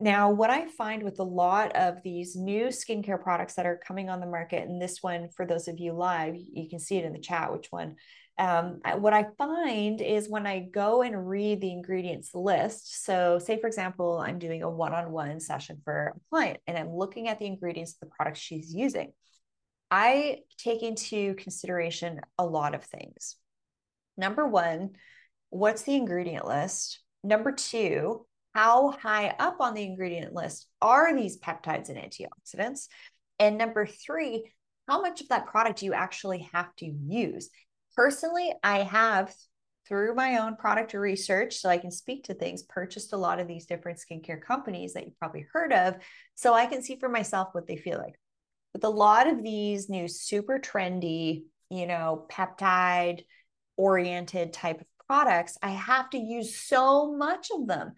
Now, 0.00 0.30
what 0.30 0.50
I 0.50 0.66
find 0.66 1.02
with 1.02 1.18
a 1.18 1.24
lot 1.24 1.74
of 1.76 2.02
these 2.02 2.36
new 2.36 2.66
skincare 2.66 3.20
products 3.20 3.54
that 3.54 3.66
are 3.66 3.80
coming 3.86 4.08
on 4.08 4.20
the 4.20 4.26
market, 4.26 4.68
and 4.68 4.80
this 4.80 5.02
one, 5.02 5.28
for 5.28 5.44
those 5.44 5.68
of 5.68 5.78
you 5.78 5.92
live, 5.92 6.34
you 6.36 6.68
can 6.68 6.78
see 6.78 6.96
it 6.96 7.04
in 7.04 7.12
the 7.12 7.18
chat, 7.18 7.52
which 7.52 7.66
one. 7.70 7.96
Um, 8.36 8.80
what 8.96 9.12
I 9.12 9.26
find 9.38 10.00
is 10.00 10.28
when 10.28 10.46
I 10.46 10.60
go 10.60 11.02
and 11.02 11.28
read 11.28 11.60
the 11.60 11.70
ingredients 11.70 12.34
list. 12.34 13.04
So, 13.04 13.38
say 13.38 13.60
for 13.60 13.68
example, 13.68 14.18
I'm 14.18 14.40
doing 14.40 14.64
a 14.64 14.70
one 14.70 14.92
on 14.92 15.12
one 15.12 15.38
session 15.38 15.80
for 15.84 16.14
a 16.16 16.20
client 16.30 16.58
and 16.66 16.76
I'm 16.76 16.90
looking 16.90 17.28
at 17.28 17.38
the 17.38 17.46
ingredients 17.46 17.92
of 17.92 18.00
the 18.00 18.14
product 18.14 18.38
she's 18.38 18.74
using. 18.74 19.12
I 19.88 20.38
take 20.58 20.82
into 20.82 21.34
consideration 21.34 22.20
a 22.36 22.44
lot 22.44 22.74
of 22.74 22.82
things. 22.84 23.36
Number 24.16 24.46
one, 24.46 24.90
what's 25.50 25.82
the 25.82 25.94
ingredient 25.94 26.46
list? 26.46 27.00
Number 27.22 27.52
two, 27.52 28.26
how 28.54 28.92
high 28.92 29.34
up 29.38 29.56
on 29.60 29.74
the 29.74 29.82
ingredient 29.82 30.32
list 30.32 30.68
are 30.80 31.14
these 31.14 31.38
peptides 31.38 31.88
and 31.88 31.98
antioxidants? 31.98 32.88
And 33.38 33.58
number 33.58 33.86
three, 33.86 34.52
how 34.86 35.00
much 35.00 35.20
of 35.20 35.28
that 35.28 35.46
product 35.46 35.80
do 35.80 35.86
you 35.86 35.94
actually 35.94 36.48
have 36.52 36.74
to 36.76 36.86
use? 36.86 37.50
Personally, 37.96 38.52
I 38.62 38.82
have 38.82 39.34
through 39.86 40.14
my 40.14 40.38
own 40.38 40.56
product 40.56 40.94
research 40.94 41.56
so 41.56 41.68
I 41.68 41.78
can 41.78 41.90
speak 41.90 42.24
to 42.24 42.34
things, 42.34 42.62
purchased 42.62 43.12
a 43.12 43.18
lot 43.18 43.38
of 43.38 43.48
these 43.48 43.66
different 43.66 43.98
skincare 43.98 44.40
companies 44.40 44.94
that 44.94 45.04
you've 45.04 45.18
probably 45.18 45.46
heard 45.52 45.72
of 45.72 45.96
so 46.34 46.54
I 46.54 46.66
can 46.66 46.82
see 46.82 46.96
for 46.98 47.08
myself 47.08 47.48
what 47.52 47.66
they 47.66 47.76
feel 47.76 47.98
like. 47.98 48.14
With 48.72 48.84
a 48.84 48.88
lot 48.88 49.26
of 49.26 49.42
these 49.42 49.88
new 49.88 50.08
super 50.08 50.58
trendy, 50.58 51.44
you 51.70 51.86
know, 51.86 52.26
peptide 52.30 53.24
oriented 53.76 54.52
type 54.52 54.80
of 54.80 54.86
products, 55.06 55.58
I 55.62 55.70
have 55.70 56.10
to 56.10 56.18
use 56.18 56.56
so 56.56 57.12
much 57.12 57.50
of 57.52 57.66
them, 57.66 57.92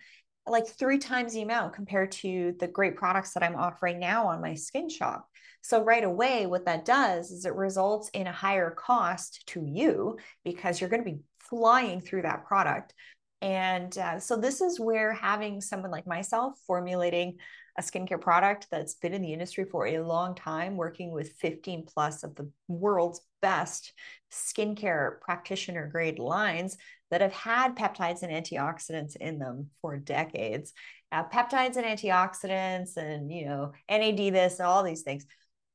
like 0.46 0.66
three 0.66 0.98
times 0.98 1.32
the 1.32 1.42
amount 1.42 1.74
compared 1.74 2.12
to 2.12 2.54
the 2.58 2.68
great 2.68 2.96
products 2.96 3.34
that 3.34 3.42
I'm 3.42 3.56
offering 3.56 3.98
now 3.98 4.28
on 4.28 4.40
my 4.40 4.54
skin 4.54 4.88
shop. 4.88 5.28
So, 5.62 5.82
right 5.82 6.04
away, 6.04 6.46
what 6.46 6.66
that 6.66 6.84
does 6.84 7.32
is 7.32 7.44
it 7.44 7.54
results 7.54 8.08
in 8.10 8.28
a 8.28 8.32
higher 8.32 8.70
cost 8.70 9.44
to 9.48 9.64
you 9.64 10.16
because 10.44 10.80
you're 10.80 10.90
going 10.90 11.02
to 11.02 11.10
be 11.10 11.20
flying 11.40 12.00
through 12.00 12.22
that 12.22 12.46
product. 12.46 12.94
And 13.42 13.96
uh, 13.98 14.20
so, 14.20 14.36
this 14.36 14.60
is 14.60 14.78
where 14.78 15.12
having 15.12 15.60
someone 15.60 15.90
like 15.90 16.06
myself 16.06 16.54
formulating 16.68 17.38
a 17.76 17.82
skincare 17.82 18.20
product 18.20 18.68
that's 18.70 18.94
been 18.94 19.12
in 19.12 19.22
the 19.22 19.32
industry 19.32 19.64
for 19.64 19.86
a 19.86 20.00
long 20.00 20.34
time, 20.34 20.76
working 20.76 21.10
with 21.10 21.32
15 21.32 21.84
plus 21.86 22.22
of 22.22 22.34
the 22.34 22.48
world's 22.68 23.20
best 23.46 23.92
skincare 24.32 25.20
practitioner 25.20 25.86
grade 25.86 26.18
lines 26.18 26.76
that 27.12 27.20
have 27.20 27.32
had 27.32 27.76
peptides 27.76 28.24
and 28.24 28.32
antioxidants 28.32 29.14
in 29.14 29.38
them 29.38 29.70
for 29.80 29.96
decades. 29.96 30.72
Uh, 31.12 31.22
peptides 31.28 31.76
and 31.76 31.86
antioxidants, 31.86 32.96
and 32.96 33.30
you 33.30 33.46
know, 33.46 33.70
NAD 33.88 34.34
this, 34.34 34.58
and 34.58 34.66
all 34.66 34.82
these 34.82 35.02
things. 35.02 35.24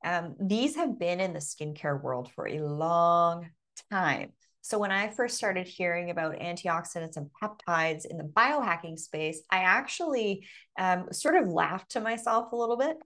Um, 0.03 0.35
these 0.37 0.75
have 0.75 0.99
been 0.99 1.21
in 1.21 1.31
the 1.31 1.39
skincare 1.39 2.01
world 2.01 2.29
for 2.35 2.45
a 2.45 2.59
long 2.59 3.49
time. 3.89 4.33
So 4.59 4.77
when 4.77 4.91
I 4.91 5.07
first 5.07 5.37
started 5.37 5.65
hearing 5.65 6.09
about 6.09 6.39
antioxidants 6.39 7.15
and 7.15 7.29
peptides 7.41 8.05
in 8.05 8.17
the 8.17 8.25
biohacking 8.25 8.99
space, 8.99 9.41
I 9.49 9.59
actually 9.59 10.45
um, 10.77 11.05
sort 11.13 11.35
of 11.35 11.47
laughed 11.47 11.91
to 11.91 12.01
myself 12.01 12.51
a 12.51 12.57
little 12.57 12.77
bit 12.77 12.97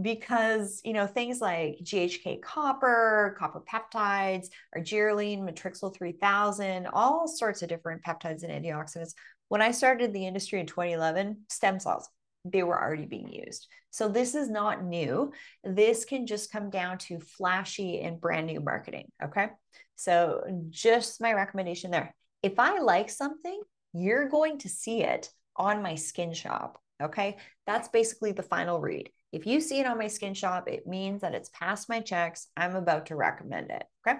because 0.00 0.80
you 0.84 0.92
know 0.92 1.06
things 1.06 1.40
like 1.40 1.78
GHK 1.82 2.40
copper, 2.42 3.36
copper 3.38 3.62
peptides, 3.70 4.48
argireline, 4.76 5.40
matrixyl 5.42 5.94
3000, 5.94 6.86
all 6.86 7.28
sorts 7.28 7.62
of 7.62 7.68
different 7.68 8.02
peptides 8.02 8.42
and 8.42 8.52
antioxidants. 8.52 9.14
When 9.48 9.62
I 9.62 9.70
started 9.70 10.12
the 10.12 10.26
industry 10.26 10.60
in 10.60 10.66
2011, 10.66 11.42
stem 11.48 11.78
cells 11.78 12.08
they 12.44 12.62
were 12.62 12.80
already 12.80 13.06
being 13.06 13.32
used. 13.32 13.68
So 13.90 14.08
this 14.08 14.34
is 14.34 14.50
not 14.50 14.84
new. 14.84 15.32
This 15.62 16.04
can 16.04 16.26
just 16.26 16.50
come 16.50 16.70
down 16.70 16.98
to 16.98 17.20
flashy 17.20 18.00
and 18.00 18.20
brand 18.20 18.46
new 18.46 18.60
marketing. 18.60 19.10
Okay. 19.22 19.48
So, 19.96 20.42
just 20.70 21.20
my 21.20 21.32
recommendation 21.32 21.90
there. 21.90 22.14
If 22.42 22.58
I 22.58 22.80
like 22.80 23.10
something, 23.10 23.60
you're 23.92 24.28
going 24.28 24.58
to 24.58 24.68
see 24.68 25.02
it 25.02 25.28
on 25.54 25.82
my 25.82 25.94
skin 25.94 26.32
shop. 26.32 26.80
Okay. 27.00 27.36
That's 27.66 27.88
basically 27.88 28.32
the 28.32 28.42
final 28.42 28.80
read. 28.80 29.10
If 29.32 29.46
you 29.46 29.60
see 29.60 29.80
it 29.80 29.86
on 29.86 29.98
my 29.98 30.08
skin 30.08 30.34
shop, 30.34 30.68
it 30.68 30.86
means 30.86 31.22
that 31.22 31.34
it's 31.34 31.50
passed 31.50 31.88
my 31.88 32.00
checks. 32.00 32.48
I'm 32.56 32.76
about 32.76 33.06
to 33.06 33.16
recommend 33.16 33.70
it. 33.70 33.84
Okay. 34.06 34.18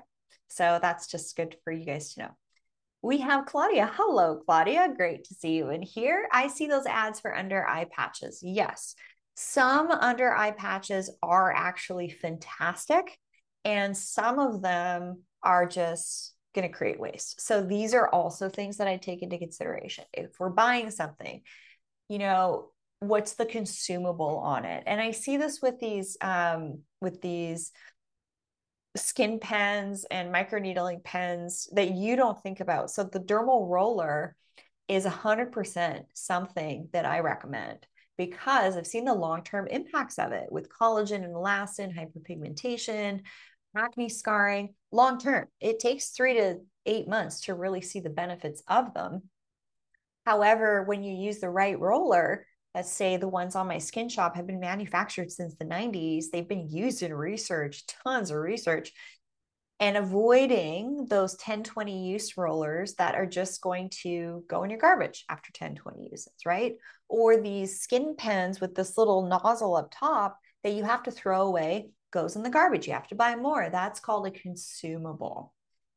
So, 0.49 0.79
that's 0.83 1.07
just 1.07 1.37
good 1.37 1.57
for 1.65 1.73
you 1.73 1.85
guys 1.85 2.15
to 2.15 2.23
know. 2.23 2.31
We 3.03 3.19
have 3.19 3.47
Claudia. 3.47 3.91
Hello, 3.95 4.41
Claudia. 4.45 4.89
Great 4.97 5.25
to 5.25 5.35
see 5.35 5.57
you 5.57 5.71
in 5.71 5.83
here. 5.83 6.29
I 6.33 6.49
see 6.49 6.67
those 6.67 6.87
ads 6.87 7.21
for 7.21 7.35
under 7.35 7.67
eye 7.67 7.87
patches. 7.91 8.41
Yes. 8.43 8.95
Some 9.35 9.91
under 9.91 10.35
eye 10.35 10.51
patches 10.53 11.11
are 11.23 11.53
actually 11.53 12.11
fantastic, 12.11 13.19
and 13.65 13.97
some 13.97 14.39
of 14.39 14.63
them 14.63 15.23
are 15.43 15.67
just 15.67 16.35
going 16.55 16.69
to 16.69 16.77
create 16.77 17.01
waste. 17.01 17.41
So 17.41 17.63
these 17.63 17.95
are 17.95 18.09
also 18.09 18.49
things 18.49 18.77
that 18.77 18.87
I 18.87 18.99
take 18.99 19.23
into 19.23 19.39
consideration. 19.39 20.05
If 20.13 20.39
we're 20.39 20.51
buying 20.51 20.91
something, 20.91 21.41
you 22.09 22.19
know, 22.19 22.72
what's 23.03 23.35
the 23.35 23.47
consumable 23.47 24.39
on 24.39 24.65
it? 24.65 24.85
And 24.87 25.01
I 25.01 25.11
see 25.11 25.37
this 25.37 25.61
with 25.61 25.79
these 25.81 26.17
um 26.21 26.81
with 27.01 27.21
these 27.21 27.73
skin 28.97 29.39
pens 29.41 30.05
and 30.11 30.35
microneedling 30.35 31.03
pens 31.03 31.69
that 31.73 31.93
you 31.93 32.17
don't 32.17 32.41
think 32.43 32.61
about. 32.61 32.91
So 32.91 33.05
the 33.05 33.21
dermal 33.21 33.69
roller 33.69 34.37
is 34.87 35.07
100% 35.07 36.05
something 36.13 36.89
that 36.93 37.07
I 37.07 37.21
recommend 37.21 37.87
because 38.19 38.77
I've 38.77 38.87
seen 38.87 39.07
the 39.07 39.15
long-term 39.15 39.69
impacts 39.69 40.19
of 40.19 40.33
it 40.33 40.53
with 40.53 40.69
collagen 40.69 41.25
and 41.25 41.35
elastin, 41.35 41.97
hyperpigmentation, 41.97 43.23
acne 43.75 44.09
scarring 44.11 44.75
long 44.91 45.19
term. 45.19 45.47
It 45.61 45.79
takes 45.79 46.11
three 46.11 46.35
to 46.35 46.59
eight 46.85 47.09
months 47.09 47.43
to 47.43 47.55
really 47.55 47.81
see 47.81 48.01
the 48.01 48.11
benefits 48.11 48.63
of 48.69 48.93
them. 48.93 49.23
However, 50.27 50.83
when 50.85 51.03
you 51.03 51.15
use 51.15 51.41
the 51.41 51.51
right 51.51 51.79
roller, 51.79 52.47
let's 52.75 52.91
say 52.93 53.17
the 53.17 53.29
ones 53.29 53.55
on 53.55 53.69
my 53.69 53.79
skin 53.79 54.09
shop 54.09 54.37
have 54.37 54.47
been 54.47 54.61
manufactured 54.61 55.31
since 55.31 55.55
the 55.55 55.65
90s, 55.65 56.27
they've 56.33 56.49
been 56.49 56.69
used 56.69 57.03
in 57.03 57.13
research, 57.13 57.85
tons 57.87 58.31
of 58.31 58.39
research, 58.39 58.93
and 59.81 59.97
avoiding 59.97 61.07
those 61.11 61.35
10, 61.37 61.65
20 61.65 62.07
use 62.07 62.37
rollers 62.37 62.95
that 62.95 63.15
are 63.15 63.27
just 63.27 63.61
going 63.61 63.91
to 64.03 64.45
go 64.49 64.63
in 64.63 64.71
your 64.71 64.79
garbage 64.79 65.25
after 65.29 65.51
10, 65.53 65.75
20 65.75 66.09
uses, 66.11 66.33
right? 66.47 66.75
Or 67.09 67.37
these 67.37 67.81
skin 67.81 68.15
pens 68.17 68.61
with 68.61 68.75
this 68.75 68.97
little 68.97 69.27
nozzle 69.27 69.75
up 69.75 69.93
top 69.93 70.39
that 70.63 70.75
you 70.75 70.85
have 70.85 71.03
to 71.05 71.11
throw 71.11 71.43
away 71.43 71.91
goes 72.13 72.37
in 72.37 72.43
the 72.43 72.51
garbage. 72.51 72.87
You 72.87 72.93
have 72.93 73.09
to 73.09 73.15
buy 73.17 73.35
more. 73.35 73.69
That's 73.71 73.99
called 73.99 74.27
a 74.27 74.31
consumable. 74.31 75.53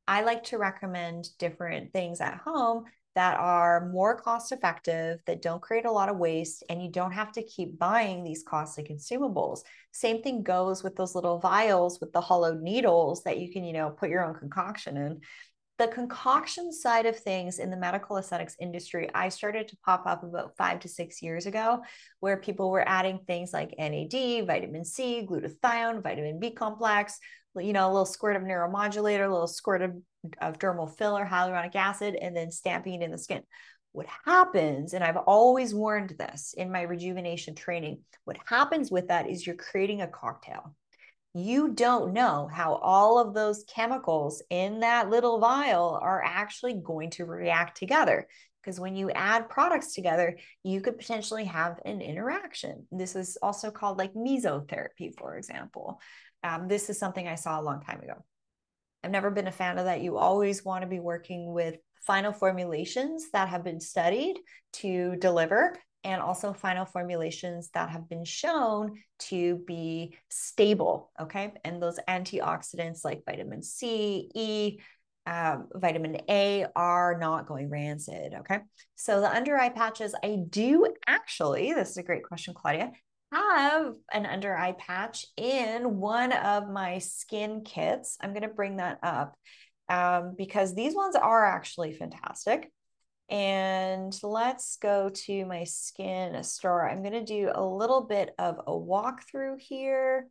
I 0.08 0.24
like 0.24 0.46
to 0.46 0.58
recommend 0.58 1.28
different 1.38 1.94
things 1.94 2.22
at 2.22 2.38
home 2.44 2.86
that 3.16 3.40
are 3.40 3.90
more 3.90 4.16
cost 4.20 4.52
effective, 4.52 5.20
that 5.26 5.42
don't 5.42 5.62
create 5.62 5.86
a 5.86 5.92
lot 5.92 6.10
of 6.10 6.18
waste, 6.18 6.64
and 6.70 6.84
you 6.84 6.90
don't 6.92 7.14
have 7.14 7.32
to 7.32 7.44
keep 7.44 7.80
buying 7.80 8.24
these 8.24 8.44
costly 8.44 8.84
consumables. 8.84 9.62
Same 9.92 10.22
thing 10.22 10.44
goes 10.44 10.84
with 10.84 10.96
those 10.96 11.16
little 11.16 11.40
vials 11.40 12.00
with 12.00 12.12
the 12.12 12.22
hollowed 12.22 12.62
needles 12.62 13.24
that 13.24 13.40
you 13.40 13.52
can, 13.52 13.64
you 13.64 13.74
know, 13.74 13.90
put 13.90 14.10
your 14.10 14.26
own 14.26 14.36
concoction 14.36 14.98
in 14.98 15.22
the 15.78 15.88
concoction 15.88 16.72
side 16.72 17.06
of 17.06 17.18
things 17.18 17.60
in 17.60 17.70
the 17.70 17.78
medical 17.78 18.18
aesthetics 18.18 18.56
industry, 18.62 19.10
I 19.14 19.30
started 19.30 19.68
to 19.68 19.78
pop 19.86 20.06
up 20.06 20.24
about 20.24 20.56
five 20.56 20.80
to 20.82 20.88
six 20.88 21.22
years 21.22 21.46
ago, 21.46 21.82
where 22.22 22.38
people 22.38 22.72
were 22.72 22.88
adding 22.88 23.20
things 23.28 23.52
like 23.52 23.76
NAD, 23.78 24.48
vitamin 24.48 24.86
C, 24.86 25.28
glutathione, 25.30 26.02
vitamin 26.02 26.40
B 26.40 26.52
complex, 26.52 27.20
you 27.58 27.74
know, 27.74 27.88
a 27.88 27.92
little 27.92 28.06
squirt 28.06 28.36
of 28.36 28.44
neuromodulator, 28.44 29.28
a 29.28 29.32
little 29.32 29.48
squirt 29.48 29.82
of, 29.82 29.92
of 30.42 30.60
dermal 30.60 30.96
filler, 30.98 31.26
hyaluronic 31.26 31.76
acid, 31.76 32.16
and 32.16 32.36
then 32.36 32.52
stamping 32.52 33.02
in 33.02 33.12
the 33.12 33.18
skin. 33.18 33.44
What 33.92 34.08
happens, 34.26 34.94
and 34.94 35.04
I've 35.04 35.18
always 35.18 35.74
warned 35.74 36.16
this 36.18 36.54
in 36.58 36.72
my 36.72 36.82
rejuvenation 36.82 37.56
training, 37.56 38.00
what 38.26 38.38
happens 38.46 38.92
with 38.92 39.08
that 39.08 39.30
is 39.30 39.46
you're 39.46 39.56
creating 39.56 40.02
a 40.02 40.08
cocktail 40.08 40.76
you 41.36 41.74
don't 41.74 42.14
know 42.14 42.50
how 42.52 42.76
all 42.76 43.20
of 43.20 43.34
those 43.34 43.66
chemicals 43.68 44.42
in 44.50 44.80
that 44.80 45.10
little 45.10 45.38
vial 45.38 46.00
are 46.02 46.24
actually 46.24 46.76
going 46.76 47.10
to 47.12 47.26
react 47.26 47.78
together. 47.78 48.26
Because 48.64 48.80
when 48.80 48.96
you 48.96 49.12
add 49.12 49.50
products 49.50 49.94
together, 49.94 50.38
you 50.64 50.80
could 50.80 50.98
potentially 50.98 51.44
have 51.44 51.80
an 51.84 52.00
interaction. 52.02 52.88
This 52.90 53.18
is 53.18 53.38
also 53.42 53.70
called 53.70 53.98
like 53.98 54.14
mesotherapy, 54.14 55.14
for 55.18 55.38
example. 55.38 56.00
Um, 56.42 56.70
this 56.70 56.90
is 56.90 56.98
something 56.98 57.28
I 57.28 57.36
saw 57.36 57.60
a 57.60 57.62
long 57.62 57.82
time 57.82 58.00
ago. 58.00 58.24
I've 59.04 59.12
never 59.12 59.30
been 59.30 59.48
a 59.48 59.52
fan 59.52 59.78
of 59.78 59.86
that. 59.86 60.02
You 60.02 60.18
always 60.18 60.64
want 60.64 60.84
to 60.84 60.88
be 60.88 61.02
working 61.02 61.52
with 61.52 61.76
final 62.08 62.32
formulations 62.32 63.30
that 63.34 63.50
have 63.50 63.64
been 63.64 63.82
studied 63.82 64.38
to 64.74 65.18
deliver 65.18 65.76
and 66.06 66.22
also 66.22 66.54
final 66.54 66.86
formulations 66.86 67.72
that 67.74 67.90
have 67.90 68.08
been 68.08 68.24
shown 68.24 69.02
to 69.18 69.58
be 69.66 70.16
stable. 70.30 71.12
Okay. 71.20 71.52
And 71.66 71.82
those 71.82 72.00
antioxidants 72.08 73.04
like 73.04 73.24
vitamin 73.26 73.64
C, 73.64 74.30
E, 74.36 74.80
um, 75.26 75.68
vitamin 75.74 76.22
A 76.30 76.68
are 76.76 77.18
not 77.18 77.48
going 77.48 77.72
rancid. 77.72 78.36
Okay. 78.36 78.60
So 78.94 79.20
the 79.20 79.36
under 79.36 79.58
eye 79.58 79.70
patches, 79.70 80.14
I 80.24 80.38
do 80.48 80.94
actually, 81.08 81.74
this 81.74 81.90
is 81.90 81.98
a 81.98 82.04
great 82.04 82.24
question, 82.24 82.54
Claudia, 82.54 82.92
have 83.34 83.94
an 84.14 84.28
under 84.28 84.56
eye 84.56 84.76
patch 84.78 85.26
in 85.36 85.98
one 85.98 86.32
of 86.32 86.70
my 86.70 87.00
skin 87.00 87.64
kits. 87.66 88.18
I'm 88.22 88.30
going 88.30 88.44
to 88.44 88.50
bring 88.50 88.78
that 88.78 89.00
up 89.02 89.36
um, 89.90 90.36
because 90.38 90.76
these 90.76 90.94
ones 90.94 91.16
are 91.16 91.46
actually 91.46 91.94
fantastic. 91.94 92.72
And 93.30 94.18
let's 94.22 94.78
go 94.78 95.10
to 95.10 95.46
my 95.46 95.64
skin 95.64 96.42
store. 96.44 96.88
I'm 96.88 97.02
going 97.02 97.14
to 97.14 97.26
do 97.26 97.52
a 97.54 97.66
little 97.66 98.02
bit 98.02 98.36
of 98.38 98.60
a 98.60 98.72
walkthrough 98.72 99.60
here. 99.60 100.28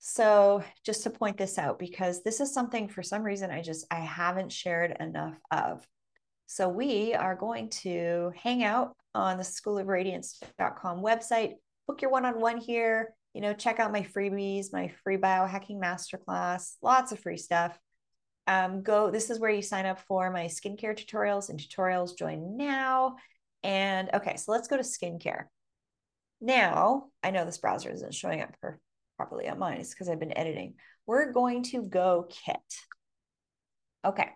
So 0.00 0.64
just 0.84 1.02
to 1.04 1.10
point 1.10 1.36
this 1.36 1.58
out, 1.58 1.78
because 1.78 2.22
this 2.22 2.40
is 2.40 2.52
something 2.52 2.88
for 2.88 3.02
some 3.02 3.22
reason 3.22 3.50
I 3.50 3.62
just, 3.62 3.86
I 3.90 4.00
haven't 4.00 4.50
shared 4.50 4.96
enough 4.98 5.38
of. 5.50 5.86
So 6.46 6.68
we 6.68 7.14
are 7.14 7.36
going 7.36 7.68
to 7.82 8.32
hang 8.34 8.64
out 8.64 8.96
on 9.14 9.36
the 9.36 9.44
schoolofradiance.com 9.44 11.00
website, 11.00 11.52
book 11.86 12.02
your 12.02 12.10
one-on-one 12.10 12.56
here, 12.56 13.14
you 13.34 13.40
know, 13.40 13.52
check 13.52 13.78
out 13.78 13.92
my 13.92 14.02
freebies, 14.02 14.72
my 14.72 14.88
free 15.04 15.16
biohacking 15.16 15.78
masterclass, 15.78 16.74
lots 16.82 17.12
of 17.12 17.20
free 17.20 17.36
stuff. 17.36 17.78
Um, 18.50 18.82
go, 18.82 19.12
this 19.12 19.30
is 19.30 19.38
where 19.38 19.50
you 19.50 19.62
sign 19.62 19.86
up 19.86 20.00
for 20.08 20.28
my 20.32 20.46
skincare 20.46 20.98
tutorials 20.98 21.50
and 21.50 21.60
tutorials. 21.60 22.18
Join 22.18 22.56
now. 22.56 23.14
And 23.62 24.10
okay, 24.12 24.36
so 24.36 24.50
let's 24.50 24.66
go 24.66 24.76
to 24.76 24.82
skincare. 24.82 25.44
Now, 26.40 27.04
I 27.22 27.30
know 27.30 27.44
this 27.44 27.58
browser 27.58 27.92
isn't 27.92 28.12
showing 28.12 28.40
up 28.40 28.56
for, 28.60 28.80
properly 29.16 29.48
on 29.48 29.58
mine. 29.60 29.78
It's 29.78 29.94
because 29.94 30.08
I've 30.08 30.18
been 30.18 30.36
editing. 30.36 30.74
We're 31.06 31.30
going 31.30 31.62
to 31.64 31.82
go 31.82 32.26
kit. 32.28 32.56
Okay, 34.04 34.30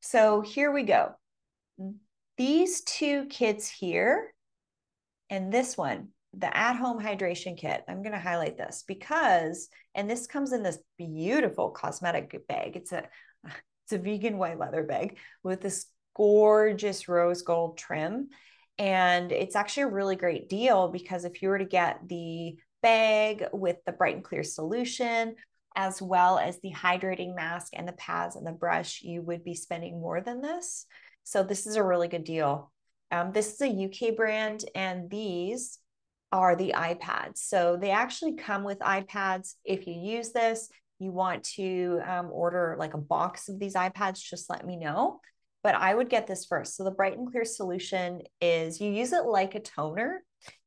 so 0.00 0.42
here 0.42 0.70
we 0.70 0.82
go. 0.82 1.12
These 2.36 2.82
two 2.82 3.26
kits 3.26 3.70
here 3.70 4.34
and 5.30 5.50
this 5.50 5.74
one, 5.74 6.08
the 6.36 6.54
at-home 6.54 7.00
hydration 7.00 7.56
kit, 7.56 7.82
I'm 7.88 8.02
going 8.02 8.12
to 8.12 8.18
highlight 8.18 8.58
this 8.58 8.84
because, 8.86 9.68
and 9.94 10.10
this 10.10 10.26
comes 10.26 10.52
in 10.52 10.62
this 10.62 10.78
beautiful 10.98 11.70
cosmetic 11.70 12.46
bag. 12.48 12.76
It's 12.76 12.92
a, 12.92 13.04
it's 13.84 13.92
a 13.92 13.98
vegan 13.98 14.38
white 14.38 14.58
leather 14.58 14.82
bag 14.82 15.18
with 15.42 15.60
this 15.60 15.86
gorgeous 16.16 17.08
rose 17.08 17.42
gold 17.42 17.78
trim. 17.78 18.28
And 18.78 19.30
it's 19.30 19.56
actually 19.56 19.84
a 19.84 19.88
really 19.88 20.16
great 20.16 20.48
deal 20.48 20.88
because 20.88 21.24
if 21.24 21.42
you 21.42 21.48
were 21.48 21.58
to 21.58 21.64
get 21.64 22.00
the 22.08 22.56
bag 22.82 23.46
with 23.52 23.76
the 23.86 23.92
bright 23.92 24.16
and 24.16 24.24
clear 24.24 24.42
solution, 24.42 25.36
as 25.76 26.00
well 26.00 26.38
as 26.38 26.60
the 26.60 26.72
hydrating 26.72 27.34
mask 27.34 27.72
and 27.74 27.86
the 27.86 27.92
pads 27.92 28.36
and 28.36 28.46
the 28.46 28.52
brush, 28.52 29.02
you 29.02 29.22
would 29.22 29.44
be 29.44 29.54
spending 29.54 30.00
more 30.00 30.20
than 30.20 30.40
this. 30.40 30.86
So 31.24 31.42
this 31.42 31.66
is 31.66 31.76
a 31.76 31.82
really 31.82 32.08
good 32.08 32.24
deal. 32.24 32.70
Um, 33.10 33.32
this 33.32 33.54
is 33.54 33.60
a 33.60 33.68
UK 33.68 34.16
brand, 34.16 34.64
and 34.74 35.10
these 35.10 35.78
are 36.32 36.56
the 36.56 36.74
eye 36.74 36.96
pads. 37.00 37.40
So 37.40 37.76
they 37.80 37.90
actually 37.90 38.34
come 38.34 38.64
with 38.64 38.82
eye 38.82 39.04
pads. 39.06 39.56
If 39.64 39.86
you 39.86 39.94
use 39.94 40.32
this, 40.32 40.68
you 40.98 41.12
want 41.12 41.44
to 41.54 42.00
um, 42.06 42.28
order 42.30 42.76
like 42.78 42.94
a 42.94 42.98
box 42.98 43.48
of 43.48 43.58
these 43.58 43.76
eye 43.76 43.88
pads, 43.88 44.20
just 44.20 44.48
let 44.50 44.66
me 44.66 44.76
know 44.76 45.20
but 45.64 45.74
I 45.74 45.94
would 45.94 46.10
get 46.10 46.26
this 46.26 46.44
first. 46.44 46.76
So 46.76 46.84
the 46.84 46.90
Bright 46.90 47.16
and 47.16 47.28
Clear 47.28 47.46
solution 47.46 48.20
is 48.40 48.80
you 48.80 48.92
use 48.92 49.14
it 49.14 49.24
like 49.24 49.54
a 49.54 49.60
toner. 49.60 50.22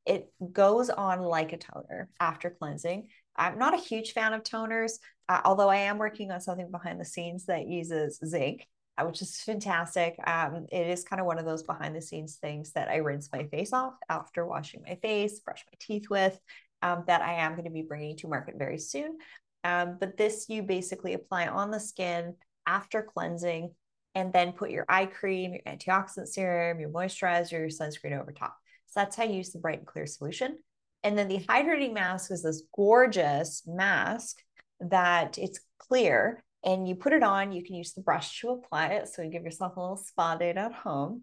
It 0.07 0.33
goes 0.51 0.89
on 0.89 1.21
like 1.21 1.53
a 1.53 1.57
toner 1.57 2.09
after 2.19 2.49
cleansing. 2.49 3.07
I'm 3.35 3.59
not 3.59 3.75
a 3.75 3.81
huge 3.81 4.13
fan 4.13 4.33
of 4.33 4.41
toners, 4.41 4.93
uh, 5.29 5.41
although 5.45 5.69
I 5.69 5.77
am 5.77 5.99
working 5.99 6.31
on 6.31 6.41
something 6.41 6.71
behind 6.71 6.99
the 6.99 7.05
scenes 7.05 7.45
that 7.45 7.67
uses 7.67 8.19
zinc, 8.25 8.65
uh, 8.97 9.05
which 9.05 9.21
is 9.21 9.39
fantastic. 9.41 10.15
Um, 10.25 10.65
it 10.71 10.87
is 10.87 11.03
kind 11.03 11.19
of 11.19 11.27
one 11.27 11.37
of 11.37 11.45
those 11.45 11.61
behind 11.61 11.95
the 11.95 12.01
scenes 12.01 12.37
things 12.37 12.71
that 12.71 12.89
I 12.89 12.95
rinse 12.95 13.29
my 13.31 13.43
face 13.43 13.73
off 13.73 13.93
after 14.09 14.47
washing 14.47 14.81
my 14.87 14.95
face, 14.95 15.39
brush 15.41 15.63
my 15.71 15.77
teeth 15.79 16.09
with, 16.09 16.39
um, 16.81 17.03
that 17.05 17.21
I 17.21 17.33
am 17.33 17.51
going 17.51 17.65
to 17.65 17.69
be 17.69 17.83
bringing 17.83 18.17
to 18.17 18.27
market 18.27 18.55
very 18.57 18.79
soon. 18.79 19.19
Um, 19.63 19.97
but 19.99 20.17
this 20.17 20.47
you 20.49 20.63
basically 20.63 21.13
apply 21.13 21.47
on 21.47 21.71
the 21.71 21.79
skin 21.79 22.35
after 22.65 23.01
cleansing 23.01 23.73
and 24.15 24.33
then 24.33 24.51
put 24.51 24.71
your 24.71 24.85
eye 24.89 25.05
cream, 25.05 25.53
your 25.53 25.61
antioxidant 25.75 26.27
serum, 26.27 26.79
your 26.79 26.89
moisturizer, 26.89 27.51
your 27.51 27.67
sunscreen 27.67 28.19
over 28.19 28.31
top. 28.31 28.55
So 28.87 29.01
that's 29.01 29.15
how 29.15 29.23
you 29.23 29.35
use 29.35 29.51
the 29.51 29.59
bright 29.59 29.79
and 29.79 29.87
clear 29.87 30.05
solution. 30.05 30.57
And 31.03 31.17
then 31.17 31.27
the 31.27 31.39
hydrating 31.39 31.93
mask 31.93 32.31
is 32.31 32.43
this 32.43 32.63
gorgeous 32.75 33.63
mask 33.67 34.37
that 34.79 35.37
it's 35.37 35.59
clear 35.77 36.43
and 36.63 36.87
you 36.87 36.95
put 36.95 37.13
it 37.13 37.23
on. 37.23 37.51
You 37.51 37.63
can 37.63 37.75
use 37.75 37.93
the 37.93 38.01
brush 38.01 38.41
to 38.41 38.49
apply 38.49 38.87
it. 38.87 39.07
So 39.07 39.21
you 39.21 39.29
give 39.29 39.43
yourself 39.43 39.77
a 39.77 39.79
little 39.79 39.97
spa 39.97 40.35
day 40.35 40.49
at 40.49 40.73
home. 40.73 41.21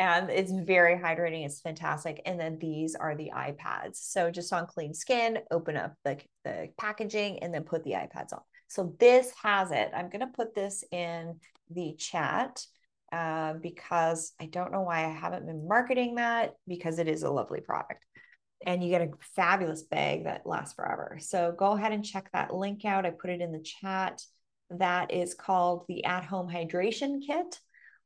And 0.00 0.30
it's 0.30 0.50
very 0.50 0.96
hydrating. 0.96 1.44
It's 1.44 1.60
fantastic. 1.60 2.22
And 2.24 2.40
then 2.40 2.56
these 2.58 2.94
are 2.94 3.14
the 3.14 3.34
eye 3.34 3.54
pads. 3.58 4.00
So 4.00 4.30
just 4.30 4.50
on 4.50 4.66
clean 4.66 4.94
skin, 4.94 5.40
open 5.50 5.76
up 5.76 5.92
the, 6.06 6.18
the 6.42 6.70
packaging 6.78 7.40
and 7.40 7.52
then 7.52 7.64
put 7.64 7.84
the 7.84 7.96
eye 7.96 8.08
pads 8.10 8.32
on. 8.32 8.40
So 8.68 8.94
this 8.98 9.30
has 9.42 9.72
it. 9.72 9.90
I'm 9.94 10.08
going 10.08 10.20
to 10.20 10.32
put 10.34 10.54
this 10.54 10.84
in 10.90 11.38
the 11.68 11.94
chat 11.98 12.64
uh, 13.12 13.52
because 13.60 14.32
I 14.40 14.46
don't 14.46 14.72
know 14.72 14.80
why 14.80 15.04
I 15.04 15.10
haven't 15.10 15.44
been 15.44 15.68
marketing 15.68 16.14
that 16.14 16.54
because 16.66 16.98
it 16.98 17.06
is 17.06 17.22
a 17.22 17.30
lovely 17.30 17.60
product. 17.60 18.02
And 18.64 18.82
you 18.82 18.88
get 18.88 19.02
a 19.02 19.10
fabulous 19.36 19.82
bag 19.82 20.24
that 20.24 20.46
lasts 20.46 20.72
forever. 20.76 21.18
So 21.20 21.52
go 21.54 21.72
ahead 21.72 21.92
and 21.92 22.02
check 22.02 22.30
that 22.32 22.54
link 22.54 22.86
out. 22.86 23.04
I 23.04 23.10
put 23.10 23.28
it 23.28 23.42
in 23.42 23.52
the 23.52 23.60
chat. 23.60 24.22
That 24.70 25.12
is 25.12 25.34
called 25.34 25.84
the 25.88 26.06
At 26.06 26.24
Home 26.24 26.48
Hydration 26.48 27.18
Kit 27.26 27.60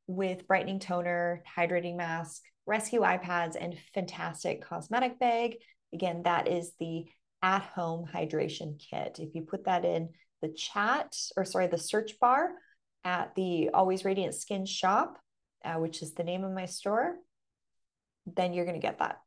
with 0.07 0.47
brightening 0.47 0.81
toner, 0.81 1.43
hydrating 1.57 1.97
mask, 1.97 2.43
rescue 2.67 3.03
eye 3.03 3.19
pads, 3.19 3.57
and 3.57 3.77
fantastic 3.95 4.63
cosmetic 4.63 5.19
bag. 5.19 5.57
Again, 5.93 6.23
that 6.25 6.49
is 6.49 6.73
the 6.79 7.07
At 7.43 7.63
Home 7.75 8.07
Hydration 8.13 8.79
Kit. 8.79 9.19
If 9.21 9.35
you 9.35 9.43
put 9.43 9.65
that 9.67 9.85
in 9.85 10.11
the 10.43 10.49
chat, 10.49 11.17
or 11.37 11.45
sorry, 11.45 11.67
the 11.67 11.79
search 11.79 12.19
bar, 12.21 12.51
at 13.05 13.35
the 13.35 13.71
Always 13.75 14.05
Radiant 14.05 14.35
Skin 14.35 14.67
shop, 14.67 15.19
uh, 15.65 15.75
which 15.75 16.03
is 16.03 16.15
the 16.15 16.25
name 16.25 16.45
of 16.45 16.53
my 16.53 16.67
store, 16.67 17.17
then 18.27 18.53
you're 18.53 18.65
going 18.65 18.81
to 18.81 18.87
get 18.87 18.99
that. 18.99 19.21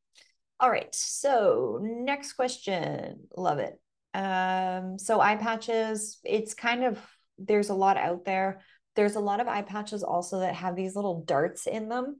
All 0.60 0.70
right. 0.70 0.94
So 0.94 1.80
next 1.82 2.34
question. 2.34 3.28
Love 3.36 3.60
it. 3.60 3.80
Um, 4.16 4.98
so 4.98 5.22
eye 5.22 5.36
patches, 5.36 6.18
it's 6.24 6.56
kind 6.56 6.84
of, 6.84 7.00
there's 7.38 7.70
a 7.70 7.76
lot 7.76 7.98
out 7.98 8.26
there. 8.26 8.62
There's 8.98 9.16
a 9.16 9.22
lot 9.22 9.40
of 9.40 9.48
eye 9.48 9.62
patches 9.62 10.04
also 10.04 10.40
that 10.40 10.56
have 10.56 10.76
these 10.76 10.96
little 10.96 11.24
darts 11.24 11.68
in 11.68 11.88
them. 11.88 12.18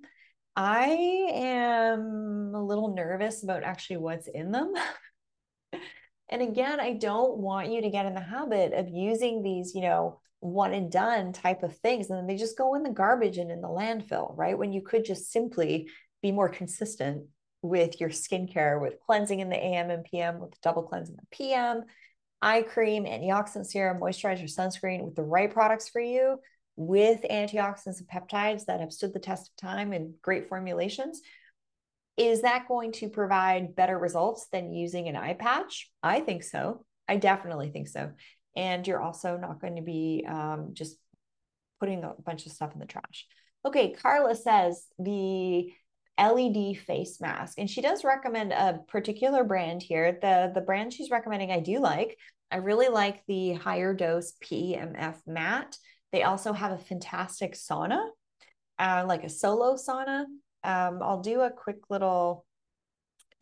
I 0.56 0.90
am 1.34 2.54
a 2.54 2.64
little 2.64 2.94
nervous 2.94 3.44
about 3.44 3.64
actually 3.64 3.98
what's 3.98 4.28
in 4.28 4.52
them. 4.52 4.74
and 6.30 6.42
again, 6.44 6.80
I 6.80 6.94
don't 6.94 7.40
want 7.40 7.72
you 7.72 7.82
to 7.82 7.90
get 7.90 8.06
in 8.06 8.14
the 8.14 8.22
habit 8.22 8.74
of 8.74 8.90
using 8.90 9.42
these, 9.42 9.74
you 9.74 9.82
know, 9.82 10.22
one 10.40 10.72
and 10.76 10.92
done 10.92 11.34
type 11.34 11.64
of 11.64 11.76
things. 11.78 12.12
And 12.12 12.20
then 12.20 12.28
they 12.28 12.38
just 12.38 12.60
go 12.60 12.76
in 12.76 12.84
the 12.84 12.92
garbage 12.92 13.40
and 13.40 13.52
in 13.52 13.62
the 13.62 13.68
landfill, 13.68 14.38
right? 14.38 14.58
When 14.58 14.72
you 14.72 14.84
could 14.84 15.04
just 15.04 15.32
simply 15.32 15.90
be 16.22 16.32
more 16.32 16.48
consistent 16.48 17.26
with 17.64 18.00
your 18.00 18.10
skincare, 18.10 18.80
with 18.80 19.00
cleansing 19.04 19.40
in 19.40 19.50
the 19.50 19.58
AM 19.58 19.90
and 19.90 20.04
PM, 20.06 20.40
with 20.40 20.62
double 20.62 20.84
cleanse 20.84 21.10
in 21.10 21.16
the 21.16 21.26
PM, 21.36 21.86
eye 22.40 22.62
cream, 22.62 23.06
antioxidant 23.06 23.66
serum, 23.66 24.00
moisturizer, 24.00 24.44
sunscreen 24.44 25.04
with 25.04 25.16
the 25.16 25.24
right 25.24 25.52
products 25.52 25.90
for 25.90 26.00
you, 26.00 26.38
with 26.78 27.26
antioxidants 27.30 28.00
and 28.00 28.08
peptides 28.08 28.66
that 28.66 28.80
have 28.80 28.94
stood 28.94 29.14
the 29.14 29.20
test 29.20 29.50
of 29.50 29.56
time 29.58 29.92
and 29.92 30.14
great 30.22 30.48
formulations. 30.48 31.22
Is 32.16 32.44
that 32.44 32.68
going 32.68 32.94
to 32.94 33.10
provide 33.10 33.76
better 33.76 34.00
results 34.00 34.48
than 34.52 34.74
using 34.74 35.10
an 35.10 35.16
eye 35.16 35.34
patch? 35.34 35.92
I 36.02 36.22
think 36.22 36.44
so. 36.44 36.86
I 37.10 37.18
definitely 37.18 37.70
think 37.70 37.90
so 37.90 38.12
and 38.58 38.88
you're 38.88 39.02
also 39.02 39.38
not 39.38 39.62
going 39.62 39.76
to 39.76 39.84
be 39.84 40.26
um, 40.28 40.72
just 40.74 40.98
putting 41.80 42.04
a 42.04 42.14
bunch 42.26 42.48
of 42.48 42.52
stuff 42.52 42.74
in 42.74 42.80
the 42.80 42.88
trash. 42.88 43.28
Okay, 43.64 43.92
Carla 43.92 44.36
says 44.36 44.88
the 44.98 45.72
LED 46.20 46.78
face 46.80 47.22
mask, 47.22 47.60
and 47.60 47.70
she 47.70 47.82
does 47.82 48.04
recommend 48.04 48.52
a 48.52 48.80
particular 48.88 49.44
brand 49.44 49.84
here. 49.84 50.18
The 50.20 50.52
the 50.54 50.62
brand 50.62 50.92
she's 50.92 51.12
recommending 51.12 51.52
I 51.52 51.60
do 51.60 51.80
like. 51.80 52.18
I 52.50 52.58
really 52.58 52.88
like 52.88 53.24
the 53.28 53.56
Higherdose 53.62 54.32
PEMF 54.44 55.16
mat. 55.28 55.78
They 56.12 56.24
also 56.24 56.54
have 56.54 56.72
a 56.72 56.78
fantastic 56.78 57.54
sauna, 57.54 58.02
uh, 58.80 59.06
like 59.08 59.24
a 59.24 59.30
solo 59.30 59.76
sauna. 59.76 60.26
Um, 60.64 61.00
I'll 61.02 61.22
do 61.22 61.42
a 61.42 61.52
quick 61.52 61.90
little 61.90 62.46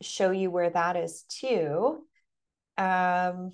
show 0.02 0.30
you 0.30 0.50
where 0.50 0.70
that 0.70 0.96
is 0.96 1.24
too. 1.28 2.04
Um, 2.76 3.52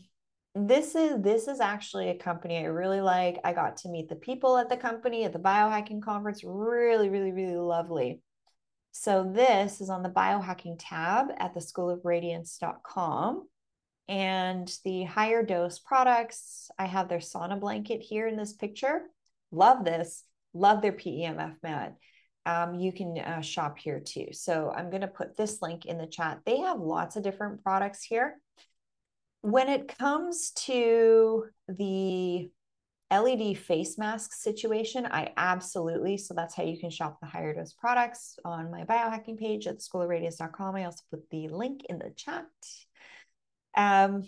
this 0.55 0.95
is 0.95 1.23
this 1.23 1.49
is 1.49 1.61
actually 1.61 2.11
a 2.11 2.19
company 2.19 2.59
I 2.59 2.65
really 2.65 3.01
like. 3.01 3.39
I 3.45 3.53
got 3.53 3.79
to 3.79 3.89
meet 3.89 4.09
the 4.09 4.17
people 4.17 4.59
at 4.59 4.69
the 4.69 4.77
company 4.77 5.25
at 5.25 5.33
the 5.33 5.39
biohacking 5.39 6.03
conference. 6.03 6.43
Really, 6.45 7.09
really, 7.09 7.33
really 7.33 7.57
lovely. 7.57 8.21
So 8.91 9.31
this 9.33 9.81
is 9.81 9.89
on 9.89 10.03
the 10.03 10.11
biohacking 10.11 10.77
tab 10.79 11.29
at 11.39 11.55
the 11.55 11.61
schoolofradiance.com. 11.61 13.49
And 14.09 14.69
the 14.85 15.07
Higherdose 15.07 15.83
products, 15.83 16.71
I 16.79 16.87
have 16.87 17.09
their 17.09 17.19
sauna 17.19 17.59
blanket 17.59 18.01
here 18.01 18.27
in 18.27 18.37
this 18.37 18.53
picture. 18.53 19.03
Love 19.51 19.85
this. 19.85 20.25
Love 20.55 20.83
their 20.83 20.93
PEMF 20.93 21.57
mat. 21.63 21.97
Um, 22.45 22.75
you 22.75 22.93
can 22.93 23.17
uh, 23.19 23.41
shop 23.41 23.79
here 23.79 24.01
too. 24.01 24.29
So 24.33 24.73
I'm 24.75 24.91
going 24.91 25.03
to 25.03 25.09
put 25.09 25.37
this 25.37 25.63
link 25.63 25.87
in 25.87 25.99
the 25.99 26.07
chat. 26.07 26.41
They 26.45 26.59
have 26.59 26.81
lots 26.81 27.17
of 27.17 27.23
different 27.23 27.63
products 27.63 28.03
here 28.03 28.37
when 29.43 29.69
it 29.69 29.97
comes 29.99 30.53
to 30.53 31.47
the 31.69 32.49
LED 33.13 33.59
face 33.59 33.99
mask 33.99 34.33
situation, 34.33 35.05
I 35.05 35.33
absolutely, 35.37 36.17
so 36.17 36.33
that's 36.33 36.55
how 36.55 36.63
you 36.63 36.79
can 36.79 36.91
shop 36.91 37.19
the 37.21 37.27
Higherdose 37.27 37.77
products 37.77 38.39
on 38.45 38.71
my 38.71 38.85
biohacking 38.85 39.39
page 39.39 39.67
at 39.67 39.81
schoolofradiance.com. 39.81 40.77
I 40.77 40.85
also 40.85 41.03
put 41.11 41.29
the 41.31 41.49
link 41.49 41.83
in 41.91 41.99
the 41.99 42.13
chat. 42.17 42.47
Um, 43.77 44.25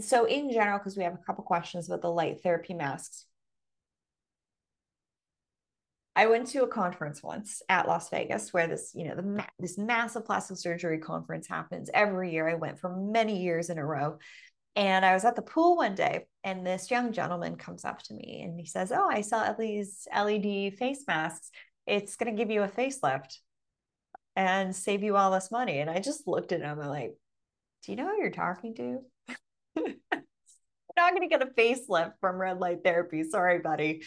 so 0.00 0.24
in 0.26 0.50
general, 0.52 0.78
because 0.78 0.96
we 0.96 1.04
have 1.04 1.14
a 1.14 1.24
couple 1.26 1.44
questions 1.44 1.88
about 1.88 2.02
the 2.02 2.10
light 2.10 2.40
therapy 2.42 2.74
masks. 2.74 3.24
I 6.16 6.26
went 6.26 6.48
to 6.48 6.64
a 6.64 6.68
conference 6.68 7.22
once 7.22 7.62
at 7.68 7.86
Las 7.86 8.10
Vegas 8.10 8.52
where 8.52 8.66
this, 8.66 8.92
you 8.94 9.04
know, 9.06 9.14
the 9.14 9.44
this 9.58 9.78
massive 9.78 10.24
plastic 10.24 10.56
surgery 10.56 10.98
conference 10.98 11.46
happens 11.46 11.90
every 11.94 12.32
year. 12.32 12.48
I 12.48 12.54
went 12.54 12.80
for 12.80 12.94
many 12.96 13.40
years 13.42 13.70
in 13.70 13.78
a 13.78 13.86
row 13.86 14.18
And 14.76 15.04
I 15.04 15.14
was 15.14 15.24
at 15.26 15.36
the 15.36 15.42
pool 15.42 15.76
one 15.76 15.96
day, 15.96 16.26
and 16.44 16.66
this 16.66 16.90
young 16.90 17.12
gentleman 17.12 17.56
comes 17.56 17.84
up 17.84 18.02
to 18.04 18.14
me 18.14 18.42
and 18.44 18.58
he 18.60 18.66
says, 18.66 18.92
Oh, 18.92 19.08
I 19.10 19.22
saw 19.22 19.52
these 19.54 20.08
LED 20.16 20.74
face 20.76 21.04
masks. 21.08 21.50
It's 21.86 22.16
going 22.16 22.34
to 22.34 22.38
give 22.40 22.50
you 22.52 22.62
a 22.64 22.68
facelift 22.68 23.38
and 24.36 24.74
save 24.76 25.02
you 25.02 25.16
all 25.16 25.32
this 25.32 25.50
money. 25.50 25.80
And 25.80 25.90
I 25.90 26.00
just 26.00 26.28
looked 26.28 26.52
at 26.52 26.60
him 26.62 26.78
and 26.80 26.88
like, 26.90 27.14
Do 27.84 27.92
you 27.92 27.96
know 27.96 28.08
who 28.08 28.20
you're 28.20 28.30
talking 28.30 28.74
to? 28.76 28.98
not 30.98 31.14
going 31.14 31.28
to 31.28 31.28
get 31.28 31.42
a 31.42 31.46
facelift 31.46 32.12
from 32.20 32.36
red 32.36 32.58
light 32.58 32.78
therapy. 32.84 33.22
Sorry, 33.22 33.60
buddy. 33.60 34.02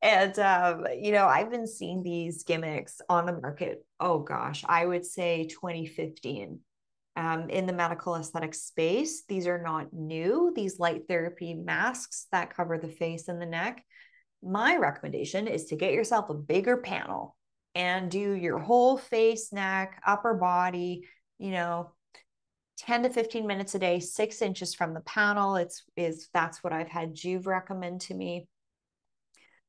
And, 0.00 0.38
um, 0.38 0.86
you 0.96 1.10
know, 1.10 1.26
I've 1.26 1.50
been 1.50 1.66
seeing 1.66 2.02
these 2.02 2.44
gimmicks 2.44 3.00
on 3.08 3.26
the 3.26 3.32
market. 3.32 3.84
Oh 3.98 4.20
gosh, 4.20 4.64
I 4.68 4.86
would 4.86 5.04
say 5.04 5.48
2015 5.50 6.60
um, 7.16 7.50
in 7.50 7.66
the 7.66 7.72
medical 7.72 8.14
aesthetic 8.14 8.54
space. 8.54 9.24
These 9.28 9.48
are 9.48 9.60
not 9.60 9.92
new, 9.92 10.52
these 10.54 10.78
light 10.78 11.02
therapy 11.08 11.54
masks 11.54 12.28
that 12.30 12.54
cover 12.54 12.78
the 12.78 12.88
face 12.88 13.26
and 13.26 13.42
the 13.42 13.46
neck. 13.46 13.84
My 14.40 14.76
recommendation 14.76 15.48
is 15.48 15.66
to 15.66 15.76
get 15.76 15.92
yourself 15.92 16.30
a 16.30 16.34
bigger 16.34 16.76
panel 16.76 17.36
and 17.74 18.08
do 18.08 18.34
your 18.34 18.60
whole 18.60 18.96
face, 18.96 19.52
neck, 19.52 20.00
upper 20.06 20.34
body, 20.34 21.08
you 21.40 21.50
know, 21.50 21.90
10 22.78 23.02
to 23.02 23.10
15 23.10 23.46
minutes 23.46 23.74
a 23.74 23.78
day, 23.78 24.00
six 24.00 24.40
inches 24.40 24.74
from 24.74 24.94
the 24.94 25.00
panel. 25.00 25.56
It's 25.56 25.82
is 25.96 26.28
that's 26.32 26.62
what 26.62 26.72
I've 26.72 26.88
had 26.88 27.14
Joovv 27.14 27.46
recommend 27.46 28.02
to 28.02 28.14
me. 28.14 28.46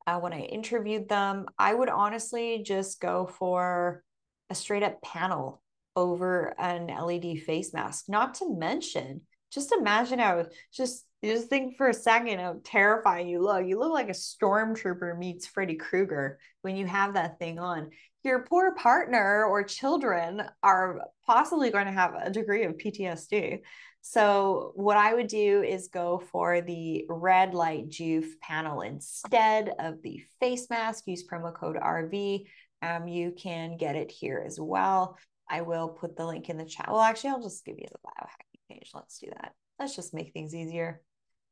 Uh, 0.07 0.19
when 0.19 0.33
I 0.33 0.41
interviewed 0.41 1.09
them, 1.09 1.45
I 1.57 1.73
would 1.73 1.89
honestly 1.89 2.63
just 2.63 2.99
go 2.99 3.27
for 3.27 4.03
a 4.49 4.55
straight 4.55 4.83
up 4.83 5.01
panel 5.01 5.61
over 5.95 6.55
an 6.59 6.87
LED 6.87 7.39
face 7.39 7.73
mask. 7.73 8.05
Not 8.07 8.35
to 8.35 8.49
mention, 8.49 9.21
just 9.51 9.71
imagine 9.71 10.19
how 10.19 10.45
just 10.71 11.05
just 11.23 11.49
think 11.49 11.75
for 11.75 11.89
a 11.89 11.93
second 11.93 12.39
how 12.39 12.61
terrifying 12.63 13.27
you 13.27 13.41
look. 13.41 13.65
You 13.65 13.79
look 13.79 13.91
like 13.91 14.09
a 14.09 14.13
stormtrooper 14.13 15.17
meets 15.17 15.47
Freddy 15.47 15.75
Krueger 15.75 16.39
when 16.61 16.75
you 16.75 16.85
have 16.85 17.15
that 17.15 17.39
thing 17.39 17.59
on 17.59 17.89
your 18.23 18.43
poor 18.43 18.73
partner 18.75 19.45
or 19.45 19.63
children 19.63 20.43
are 20.61 21.01
possibly 21.25 21.69
going 21.69 21.85
to 21.85 21.91
have 21.91 22.13
a 22.15 22.29
degree 22.29 22.63
of 22.63 22.77
PTSD. 22.77 23.59
So, 24.01 24.71
what 24.75 24.97
I 24.97 25.13
would 25.13 25.27
do 25.27 25.61
is 25.61 25.89
go 25.89 26.21
for 26.31 26.61
the 26.61 27.05
red 27.09 27.53
light 27.53 27.89
Joovv 27.89 28.27
panel 28.41 28.81
instead 28.81 29.71
of 29.77 30.01
the 30.01 30.21
face 30.39 30.69
mask. 30.69 31.03
Use 31.05 31.25
promo 31.27 31.53
code 31.53 31.75
RV. 31.75 32.45
Um, 32.81 33.07
you 33.07 33.33
can 33.37 33.77
get 33.77 33.95
it 33.95 34.09
here 34.09 34.41
as 34.45 34.59
well. 34.59 35.17
I 35.49 35.61
will 35.61 35.89
put 35.89 36.15
the 36.15 36.25
link 36.25 36.49
in 36.49 36.57
the 36.57 36.65
chat. 36.65 36.87
Well, 36.89 37.01
actually, 37.01 37.31
I'll 37.31 37.43
just 37.43 37.65
give 37.65 37.77
you 37.77 37.87
the 37.91 37.99
biohacking 38.05 38.75
page. 38.75 38.91
Let's 38.93 39.19
do 39.19 39.27
that. 39.35 39.53
Let's 39.79 39.95
just 39.95 40.13
make 40.13 40.31
things 40.31 40.55
easier. 40.55 41.01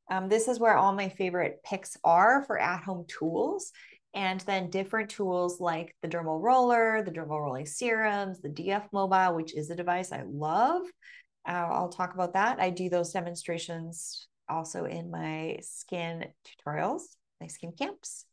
Um, 0.10 0.30
this 0.30 0.48
is 0.48 0.60
where 0.60 0.78
all 0.78 0.94
my 0.94 1.10
favorite 1.10 1.60
picks 1.66 1.98
are 2.04 2.44
for 2.46 2.58
at 2.58 2.84
home 2.84 3.06
tools 3.08 3.72
and 4.18 4.40
then 4.42 4.72
different 4.72 5.12
tools 5.12 5.62
like 5.62 5.96
the 6.02 6.08
dermal 6.08 6.42
roller, 6.42 7.04
the 7.04 7.12
dermal 7.12 7.40
rolling 7.40 7.68
serums, 7.68 8.42
the 8.42 8.50
DF 8.50 8.88
mobile, 8.92 9.36
which 9.36 9.56
is 9.56 9.70
a 9.70 9.76
device 9.76 10.12
I 10.12 10.24
love. 10.28 10.82
Uh, 11.48 11.52
I'll 11.52 11.90
talk 11.90 12.16
about 12.16 12.34
that. 12.34 12.60
I 12.60 12.72
do 12.72 12.90
those 12.90 13.12
demonstrations 13.12 14.28
also 14.50 14.86
in 14.86 15.12
my 15.12 15.60
skin 15.62 16.26
tutorials, 16.48 17.04
my 17.40 17.46
skin 17.46 17.74
camps. 17.78 18.26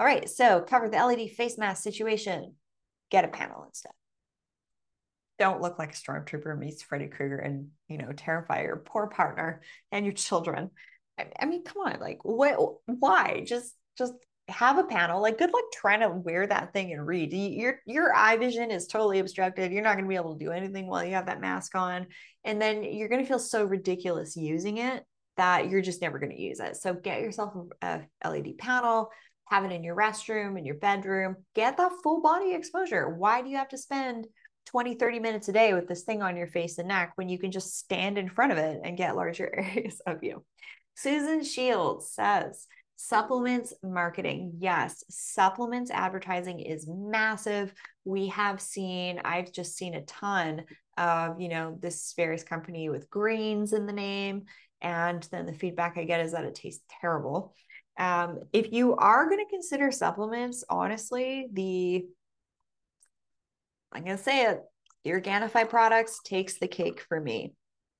All 0.00 0.06
right, 0.06 0.26
so 0.30 0.62
cover 0.62 0.88
the 0.88 0.96
LED 0.96 1.28
face 1.32 1.58
mask 1.58 1.82
situation. 1.82 2.54
Get 3.10 3.26
a 3.26 3.28
panel 3.28 3.64
instead. 3.66 3.92
Don't 5.38 5.60
look 5.60 5.78
like 5.78 5.92
a 5.92 5.96
stormtrooper 5.96 6.58
meets 6.58 6.82
Freddy 6.82 7.06
Krueger 7.06 7.36
and 7.36 7.68
you 7.86 7.98
know 7.98 8.12
terrify 8.12 8.62
your 8.62 8.76
poor 8.76 9.08
partner 9.08 9.60
and 9.92 10.06
your 10.06 10.14
children. 10.14 10.70
I, 11.18 11.26
I 11.38 11.44
mean, 11.44 11.64
come 11.64 11.82
on, 11.82 12.00
like 12.00 12.24
what? 12.24 12.56
Why? 12.86 13.44
Just 13.46 13.74
just 13.98 14.14
have 14.48 14.78
a 14.78 14.84
panel 14.84 15.20
like 15.20 15.38
good 15.38 15.52
luck 15.52 15.64
trying 15.72 16.00
to 16.00 16.08
wear 16.08 16.46
that 16.46 16.72
thing 16.72 16.92
and 16.92 17.06
read. 17.06 17.32
Your 17.32 17.80
your 17.86 18.14
eye 18.14 18.36
vision 18.36 18.70
is 18.70 18.86
totally 18.86 19.18
obstructed 19.18 19.72
you're 19.72 19.82
not 19.82 19.94
going 19.94 20.04
to 20.04 20.08
be 20.08 20.16
able 20.16 20.36
to 20.36 20.44
do 20.44 20.52
anything 20.52 20.86
while 20.86 21.04
you 21.04 21.14
have 21.14 21.26
that 21.26 21.40
mask 21.40 21.74
on. 21.74 22.06
And 22.44 22.60
then 22.60 22.82
you're 22.82 23.08
going 23.08 23.22
to 23.22 23.28
feel 23.28 23.38
so 23.38 23.64
ridiculous 23.64 24.36
using 24.36 24.78
it 24.78 25.04
that 25.36 25.68
you're 25.68 25.82
just 25.82 26.02
never 26.02 26.18
going 26.18 26.34
to 26.34 26.40
use 26.40 26.60
it. 26.60 26.76
So 26.76 26.94
get 26.94 27.20
yourself 27.20 27.54
a, 27.82 28.02
led 28.24 28.58
panel 28.58 29.10
have 29.46 29.64
it 29.64 29.72
in 29.72 29.82
your 29.82 29.96
restroom 29.96 30.58
in 30.58 30.64
your 30.64 30.76
bedroom. 30.76 31.36
Get 31.54 31.76
that 31.76 31.92
full 32.02 32.20
body 32.20 32.54
exposure. 32.54 33.08
Why 33.08 33.42
do 33.42 33.48
you 33.48 33.56
have 33.56 33.68
to 33.70 33.78
spend 33.78 34.26
20 34.66 34.96
30 34.96 35.20
minutes 35.20 35.48
a 35.48 35.52
day 35.52 35.72
with 35.72 35.88
this 35.88 36.02
thing 36.02 36.22
on 36.22 36.36
your 36.36 36.46
face 36.46 36.76
and 36.78 36.88
neck 36.88 37.12
when 37.16 37.28
you 37.28 37.38
can 37.38 37.50
just 37.50 37.78
stand 37.78 38.18
in 38.18 38.28
front 38.28 38.52
of 38.52 38.58
it 38.58 38.80
and 38.84 38.96
get 38.96 39.16
larger 39.16 39.50
areas 39.56 40.00
of 40.06 40.22
you? 40.22 40.44
Susan 40.94 41.44
shields 41.44 42.10
says 42.10 42.66
Supplements 43.00 43.72
marketing. 43.80 44.54
Yes, 44.58 45.04
supplements 45.08 45.88
advertising 45.92 46.58
is 46.58 46.88
massive. 46.88 47.72
We 48.04 48.26
have 48.26 48.60
seen, 48.60 49.20
I've 49.24 49.52
just 49.52 49.76
seen 49.76 49.94
a 49.94 50.02
ton 50.02 50.64
of, 50.96 51.40
you 51.40 51.48
know, 51.48 51.78
this 51.78 52.12
various 52.16 52.42
company 52.42 52.88
with 52.88 53.08
greens 53.08 53.72
in 53.72 53.86
the 53.86 53.92
name. 53.92 54.46
And 54.82 55.22
then 55.30 55.46
the 55.46 55.52
feedback 55.52 55.96
I 55.96 56.02
get 56.02 56.18
is 56.18 56.32
that 56.32 56.44
it 56.44 56.56
tastes 56.56 56.82
terrible. 57.00 57.54
Um, 58.00 58.40
if 58.52 58.72
you 58.72 58.96
are 58.96 59.26
going 59.26 59.44
to 59.44 59.50
consider 59.50 59.92
supplements, 59.92 60.64
honestly, 60.68 61.46
the 61.52 62.04
I'm 63.92 64.04
going 64.04 64.16
to 64.16 64.22
say 64.22 64.46
it, 64.46 64.60
the 65.04 65.12
Organifi 65.12 65.68
products 65.68 66.18
takes 66.24 66.58
the 66.58 66.66
cake 66.66 67.00
for 67.08 67.20
me. 67.20 67.54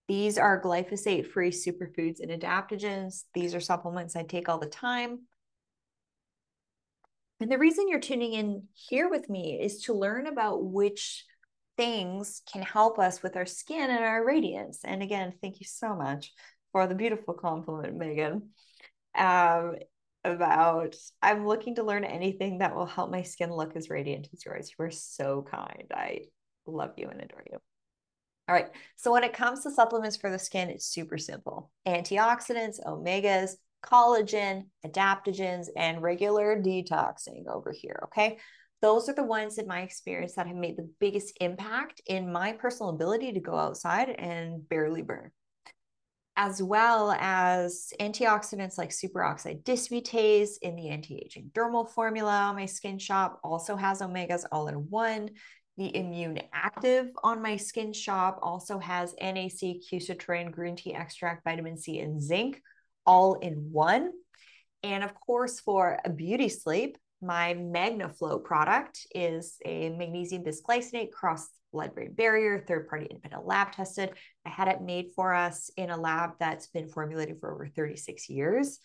These 0.08 0.38
are 0.38 0.60
glyphosate 0.60 1.30
free 1.30 1.50
superfoods 1.50 2.20
and 2.20 2.30
adaptogens. 2.30 3.24
These 3.34 3.54
are 3.54 3.60
supplements 3.60 4.16
I 4.16 4.22
take 4.22 4.48
all 4.48 4.58
the 4.58 4.66
time. 4.66 5.20
And 7.40 7.52
the 7.52 7.58
reason 7.58 7.88
you're 7.88 8.00
tuning 8.00 8.32
in 8.32 8.64
here 8.74 9.08
with 9.08 9.28
me 9.28 9.60
is 9.60 9.82
to 9.82 9.92
learn 9.92 10.26
about 10.26 10.64
which 10.64 11.24
things 11.76 12.42
can 12.50 12.62
help 12.62 12.98
us 12.98 13.22
with 13.22 13.36
our 13.36 13.46
skin 13.46 13.90
and 13.90 14.02
our 14.02 14.24
radiance. 14.24 14.80
And 14.82 15.02
again, 15.02 15.34
thank 15.40 15.60
you 15.60 15.66
so 15.66 15.94
much 15.94 16.32
for 16.72 16.86
the 16.86 16.94
beautiful 16.94 17.34
compliment, 17.34 17.96
Megan. 17.96 18.50
Um, 19.14 19.76
about 20.24 20.96
I'm 21.22 21.46
looking 21.46 21.76
to 21.76 21.84
learn 21.84 22.04
anything 22.04 22.58
that 22.58 22.74
will 22.74 22.86
help 22.86 23.10
my 23.10 23.22
skin 23.22 23.52
look 23.52 23.76
as 23.76 23.88
radiant 23.88 24.28
as 24.32 24.44
yours. 24.44 24.72
You 24.76 24.86
are 24.86 24.90
so 24.90 25.46
kind. 25.48 25.84
I 25.92 26.22
love 26.66 26.94
you 26.96 27.08
and 27.08 27.20
adore 27.20 27.44
you. 27.50 27.58
All 28.48 28.54
right. 28.54 28.70
So 28.96 29.12
when 29.12 29.24
it 29.24 29.34
comes 29.34 29.62
to 29.62 29.70
supplements 29.70 30.16
for 30.16 30.30
the 30.30 30.38
skin, 30.38 30.70
it's 30.70 30.86
super 30.86 31.18
simple. 31.18 31.70
Antioxidants, 31.86 32.82
omegas, 32.84 33.52
collagen, 33.84 34.64
adaptogens, 34.86 35.66
and 35.76 36.02
regular 36.02 36.60
detoxing 36.60 37.46
over 37.46 37.72
here. 37.72 38.00
Okay. 38.04 38.38
Those 38.80 39.08
are 39.08 39.14
the 39.14 39.24
ones 39.24 39.58
in 39.58 39.66
my 39.66 39.80
experience 39.82 40.34
that 40.34 40.46
have 40.46 40.56
made 40.56 40.76
the 40.76 40.88
biggest 41.00 41.36
impact 41.40 42.00
in 42.06 42.32
my 42.32 42.52
personal 42.52 42.90
ability 42.90 43.32
to 43.32 43.40
go 43.40 43.56
outside 43.56 44.08
and 44.08 44.66
barely 44.68 45.02
burn. 45.02 45.30
As 46.36 46.62
well 46.62 47.10
as 47.18 47.92
antioxidants 48.00 48.78
like 48.78 48.90
superoxide 48.90 49.64
dismutase 49.64 50.50
in 50.62 50.76
the 50.76 50.90
anti 50.90 51.16
aging 51.16 51.50
dermal 51.52 51.90
formula. 51.90 52.52
My 52.54 52.66
skin 52.66 53.00
shop 53.00 53.40
also 53.42 53.74
has 53.74 54.00
omegas 54.00 54.44
all 54.52 54.68
in 54.68 54.76
one. 54.88 55.30
The 55.78 55.96
Immune 55.96 56.40
Active 56.52 57.06
on 57.22 57.40
my 57.40 57.56
skin 57.56 57.92
shop 57.92 58.40
also 58.42 58.80
has 58.80 59.14
NAC, 59.20 59.78
quercetin, 59.88 60.50
green 60.50 60.74
tea 60.74 60.92
extract, 60.92 61.44
vitamin 61.44 61.78
C, 61.78 62.00
and 62.00 62.20
zinc 62.20 62.60
all 63.06 63.34
in 63.34 63.70
one. 63.70 64.10
And 64.82 65.04
of 65.04 65.14
course, 65.14 65.60
for 65.60 66.00
a 66.04 66.10
beauty 66.10 66.48
sleep, 66.48 66.98
my 67.22 67.54
MagnaFlow 67.54 68.42
product 68.42 69.06
is 69.14 69.58
a 69.64 69.90
magnesium 69.90 70.42
bisglycinate 70.42 71.12
cross 71.12 71.48
blood-brain 71.72 72.12
barrier, 72.14 72.64
third-party 72.66 73.06
independent 73.06 73.46
lab 73.46 73.70
tested. 73.70 74.10
I 74.44 74.48
had 74.48 74.66
it 74.66 74.82
made 74.82 75.12
for 75.14 75.32
us 75.32 75.70
in 75.76 75.90
a 75.90 75.96
lab 75.96 76.32
that's 76.40 76.66
been 76.66 76.88
formulated 76.88 77.38
for 77.38 77.52
over 77.54 77.68
36 77.68 78.28
years. 78.28 78.80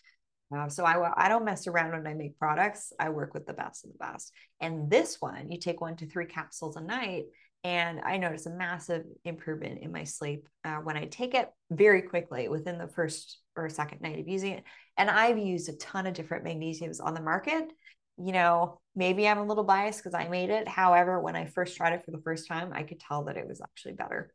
Uh, 0.55 0.69
so 0.69 0.85
I, 0.85 1.25
I 1.25 1.29
don't 1.29 1.45
mess 1.45 1.67
around 1.67 1.91
when 1.91 2.07
I 2.07 2.13
make 2.13 2.37
products. 2.37 2.93
I 2.99 3.09
work 3.09 3.33
with 3.33 3.45
the 3.45 3.53
best 3.53 3.85
of 3.85 3.91
the 3.91 3.97
best. 3.97 4.31
And 4.59 4.89
this 4.89 5.17
one, 5.19 5.51
you 5.51 5.59
take 5.59 5.81
one 5.81 5.95
to 5.97 6.07
three 6.07 6.25
capsules 6.25 6.75
a 6.75 6.81
night, 6.81 7.25
and 7.63 8.01
I 8.03 8.17
notice 8.17 8.45
a 8.45 8.51
massive 8.51 9.03
improvement 9.23 9.79
in 9.81 9.91
my 9.91 10.03
sleep 10.03 10.47
uh, 10.65 10.77
when 10.77 10.97
I 10.97 11.05
take 11.05 11.33
it 11.33 11.49
very 11.71 12.01
quickly 12.01 12.49
within 12.49 12.77
the 12.77 12.89
first 12.89 13.39
or 13.55 13.69
second 13.69 14.01
night 14.01 14.19
of 14.19 14.27
using 14.27 14.53
it. 14.53 14.63
And 14.97 15.09
I've 15.09 15.37
used 15.37 15.69
a 15.69 15.77
ton 15.77 16.05
of 16.05 16.13
different 16.13 16.45
magnesiums 16.45 16.99
on 17.01 17.13
the 17.13 17.21
market. 17.21 17.71
You 18.17 18.33
know, 18.33 18.79
maybe 18.95 19.27
I'm 19.27 19.37
a 19.37 19.45
little 19.45 19.63
biased 19.63 20.03
because 20.03 20.13
I 20.13 20.27
made 20.27 20.49
it. 20.49 20.67
However, 20.67 21.19
when 21.19 21.35
I 21.35 21.45
first 21.45 21.77
tried 21.77 21.93
it 21.93 22.05
for 22.05 22.11
the 22.11 22.21
first 22.21 22.47
time, 22.47 22.71
I 22.73 22.83
could 22.83 22.99
tell 22.99 23.23
that 23.25 23.37
it 23.37 23.47
was 23.47 23.61
actually 23.61 23.93
better. 23.93 24.33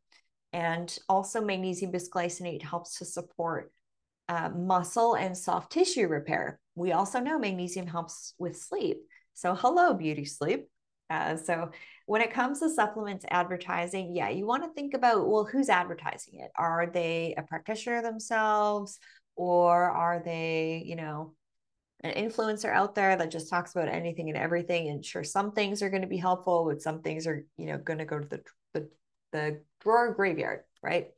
And 0.53 0.97
also, 1.09 1.43
magnesium 1.43 1.93
bisglycinate 1.93 2.63
helps 2.63 2.99
to 2.99 3.05
support 3.05 3.71
uh, 4.29 4.51
muscle 4.51 5.15
and 5.15 5.37
soft 5.37 5.73
tissue 5.73 6.09
repair. 6.09 6.61
We 6.75 6.93
also 6.93 7.21
know 7.21 7.39
magnesium 7.39 7.87
helps 7.87 8.35
with 8.39 8.57
sleep. 8.57 8.99
So, 9.35 9.55
hello, 9.55 9.95
beauty 9.95 10.25
sleep. 10.25 10.69
Uh, 11.11 11.37
so 11.37 11.71
when 12.07 12.21
it 12.21 12.33
comes 12.33 12.61
to 12.61 12.69
supplements 12.69 13.25
advertising, 13.31 14.15
yeah, 14.15 14.29
you 14.29 14.47
want 14.47 14.63
to 14.65 14.73
think 14.73 14.95
about 14.95 15.27
well, 15.27 15.45
who's 15.45 15.69
advertising 15.69 16.41
it? 16.41 16.51
Are 16.57 16.87
they 16.87 17.35
a 17.37 17.43
practitioner 17.43 18.03
themselves, 18.03 18.99
or 19.37 19.91
are 19.91 20.23
they, 20.23 20.83
you 20.85 20.97
know, 20.97 21.35
an 22.01 22.13
influencer 22.13 22.73
out 22.73 22.95
there 22.95 23.17
that 23.17 23.31
just 23.31 23.49
talks 23.49 23.73
about 23.75 23.89
anything 23.89 24.29
and 24.29 24.37
everything? 24.37 24.89
And 24.89 25.05
sure, 25.05 25.25
some 25.25 25.53
things 25.53 25.83
are 25.83 25.91
going 25.91 26.03
to 26.03 26.09
be 26.09 26.19
helpful, 26.19 26.67
but 26.67 26.83
some 26.83 27.01
things 27.01 27.27
are, 27.27 27.45
you 27.57 27.67
know, 27.67 27.79
going 27.79 27.99
to 28.01 28.05
go 28.05 28.19
to 28.19 28.29
the 28.29 28.43
the, 28.75 28.91
the 29.33 29.61
drawer 29.81 30.13
graveyard, 30.13 30.61
right? 30.83 31.09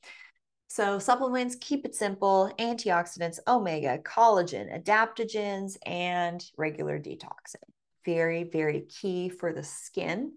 So 0.71 1.01
supplements, 1.01 1.57
keep 1.61 1.85
it 1.85 1.97
simple, 1.97 2.49
antioxidants, 2.61 3.41
omega, 3.49 3.99
collagen, 3.99 4.73
adaptogens, 4.73 5.77
and 5.85 6.41
regular 6.57 6.97
detoxing. 7.01 7.57
Very, 8.05 8.45
very 8.45 8.83
key 8.83 9.31
for 9.31 9.53
the 9.53 9.65
skin. 9.65 10.35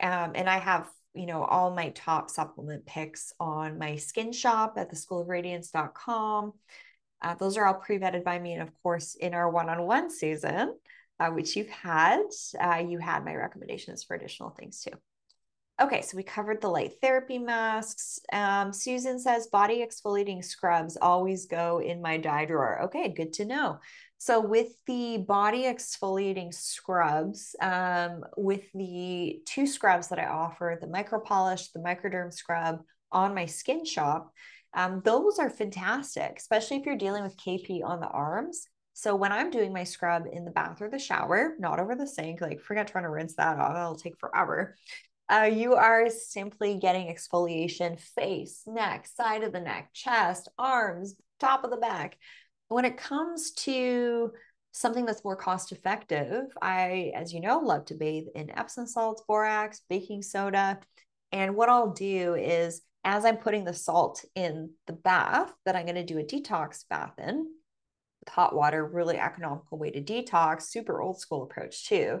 Um, 0.00 0.32
and 0.36 0.48
I 0.48 0.58
have, 0.58 0.88
you 1.14 1.26
know, 1.26 1.42
all 1.42 1.74
my 1.74 1.88
top 1.88 2.30
supplement 2.30 2.86
picks 2.86 3.32
on 3.40 3.76
my 3.76 3.96
skin 3.96 4.30
shop 4.30 4.74
at 4.76 4.88
the 4.88 4.94
schoolofradiance.com. 4.94 6.52
Uh, 7.20 7.34
those 7.34 7.56
are 7.56 7.66
all 7.66 7.74
pre-vetted 7.74 8.22
by 8.22 8.38
me. 8.38 8.52
And 8.52 8.62
of 8.62 8.70
course, 8.84 9.16
in 9.16 9.34
our 9.34 9.50
one-on-one 9.50 10.10
season, 10.10 10.76
uh, 11.18 11.30
which 11.30 11.56
you've 11.56 11.70
had, 11.70 12.20
uh, 12.60 12.84
you 12.86 12.98
had 13.00 13.24
my 13.24 13.34
recommendations 13.34 14.04
for 14.04 14.14
additional 14.14 14.50
things 14.50 14.80
too. 14.84 14.96
Okay, 15.78 16.00
so 16.00 16.16
we 16.16 16.22
covered 16.22 16.62
the 16.62 16.70
light 16.70 16.94
therapy 17.02 17.38
masks. 17.38 18.18
Um, 18.32 18.72
Susan 18.72 19.18
says 19.18 19.48
body 19.48 19.84
exfoliating 19.86 20.42
scrubs 20.42 20.96
always 20.96 21.44
go 21.44 21.80
in 21.80 22.00
my 22.00 22.16
die 22.16 22.46
drawer. 22.46 22.84
Okay, 22.84 23.10
good 23.10 23.34
to 23.34 23.44
know. 23.44 23.80
So 24.16 24.40
with 24.40 24.68
the 24.86 25.18
body 25.18 25.64
exfoliating 25.64 26.54
scrubs, 26.54 27.54
um, 27.60 28.24
with 28.38 28.62
the 28.72 29.42
two 29.44 29.66
scrubs 29.66 30.08
that 30.08 30.18
I 30.18 30.28
offer, 30.28 30.78
the 30.80 30.86
micro 30.86 31.20
polish, 31.20 31.68
the 31.68 31.80
microderm 31.80 32.32
scrub 32.32 32.82
on 33.12 33.34
my 33.34 33.44
skin 33.44 33.84
shop, 33.84 34.32
um, 34.72 35.02
those 35.04 35.38
are 35.38 35.50
fantastic, 35.50 36.38
especially 36.38 36.78
if 36.78 36.86
you're 36.86 36.96
dealing 36.96 37.22
with 37.22 37.36
KP 37.36 37.84
on 37.84 38.00
the 38.00 38.08
arms. 38.08 38.66
So 38.94 39.14
when 39.14 39.30
I'm 39.30 39.50
doing 39.50 39.74
my 39.74 39.84
scrub 39.84 40.24
in 40.32 40.46
the 40.46 40.50
bath 40.50 40.80
or 40.80 40.88
the 40.88 40.98
shower, 40.98 41.54
not 41.58 41.78
over 41.78 41.94
the 41.94 42.06
sink, 42.06 42.40
like 42.40 42.62
forget 42.62 42.88
trying 42.88 43.04
to 43.04 43.10
rinse 43.10 43.34
that 43.34 43.58
off, 43.58 43.74
that'll 43.74 43.96
take 43.96 44.18
forever 44.18 44.74
uh, 45.28 45.50
you 45.52 45.74
are 45.74 46.08
simply 46.08 46.78
getting 46.78 47.08
exfoliation 47.08 47.98
face, 47.98 48.62
neck, 48.66 49.08
side 49.16 49.42
of 49.42 49.52
the 49.52 49.60
neck, 49.60 49.90
chest, 49.92 50.48
arms, 50.58 51.16
top 51.40 51.64
of 51.64 51.70
the 51.70 51.76
back. 51.76 52.16
When 52.68 52.84
it 52.84 52.96
comes 52.96 53.52
to 53.52 54.32
something 54.72 55.04
that's 55.04 55.24
more 55.24 55.36
cost 55.36 55.72
effective, 55.72 56.44
I, 56.62 57.12
as 57.14 57.32
you 57.32 57.40
know, 57.40 57.58
love 57.58 57.86
to 57.86 57.94
bathe 57.94 58.26
in 58.34 58.56
Epsom 58.56 58.86
salts, 58.86 59.22
borax, 59.26 59.80
baking 59.88 60.22
soda. 60.22 60.78
And 61.32 61.56
what 61.56 61.68
I'll 61.68 61.92
do 61.92 62.34
is, 62.34 62.82
as 63.02 63.24
I'm 63.24 63.36
putting 63.36 63.64
the 63.64 63.74
salt 63.74 64.24
in 64.34 64.70
the 64.86 64.92
bath 64.92 65.52
that 65.64 65.74
I'm 65.74 65.86
going 65.86 65.96
to 65.96 66.04
do 66.04 66.18
a 66.18 66.24
detox 66.24 66.84
bath 66.88 67.14
in, 67.18 67.48
with 68.20 68.28
hot 68.28 68.54
water, 68.54 68.84
really 68.86 69.18
economical 69.18 69.78
way 69.78 69.90
to 69.90 70.02
detox, 70.02 70.62
super 70.62 71.00
old 71.00 71.20
school 71.20 71.42
approach 71.42 71.88
too 71.88 72.20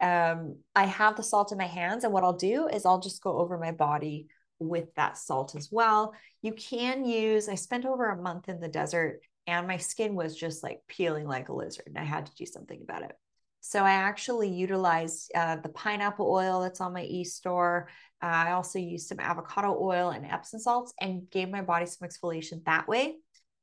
um, 0.00 0.56
I 0.74 0.84
have 0.84 1.16
the 1.16 1.22
salt 1.22 1.52
in 1.52 1.58
my 1.58 1.66
hands, 1.66 2.04
and 2.04 2.12
what 2.12 2.24
I'll 2.24 2.32
do 2.32 2.68
is 2.68 2.86
I'll 2.86 3.00
just 3.00 3.22
go 3.22 3.38
over 3.38 3.58
my 3.58 3.72
body 3.72 4.28
with 4.58 4.94
that 4.96 5.16
salt 5.16 5.54
as 5.54 5.68
well. 5.70 6.14
You 6.42 6.52
can 6.52 7.04
use, 7.04 7.48
I 7.48 7.54
spent 7.54 7.84
over 7.84 8.08
a 8.08 8.20
month 8.20 8.48
in 8.48 8.60
the 8.60 8.68
desert 8.68 9.20
and 9.46 9.66
my 9.66 9.78
skin 9.78 10.14
was 10.14 10.36
just 10.36 10.62
like 10.62 10.80
peeling 10.88 11.26
like 11.26 11.48
a 11.48 11.54
lizard, 11.54 11.86
and 11.86 11.96
I 11.98 12.04
had 12.04 12.26
to 12.26 12.34
do 12.34 12.44
something 12.44 12.80
about 12.82 13.02
it. 13.02 13.12
So 13.60 13.82
I 13.82 13.92
actually 13.92 14.50
utilized 14.50 15.32
uh, 15.34 15.56
the 15.56 15.70
pineapple 15.70 16.30
oil 16.30 16.60
that's 16.60 16.80
on 16.80 16.92
my 16.92 17.02
e-store. 17.02 17.88
Uh, 18.22 18.26
I 18.26 18.52
also 18.52 18.78
used 18.78 19.08
some 19.08 19.20
avocado 19.20 19.76
oil 19.80 20.10
and 20.10 20.26
Epsom 20.26 20.60
salts 20.60 20.92
and 21.00 21.28
gave 21.30 21.48
my 21.48 21.62
body 21.62 21.86
some 21.86 22.06
exfoliation 22.06 22.64
that 22.64 22.86
way. 22.86 23.16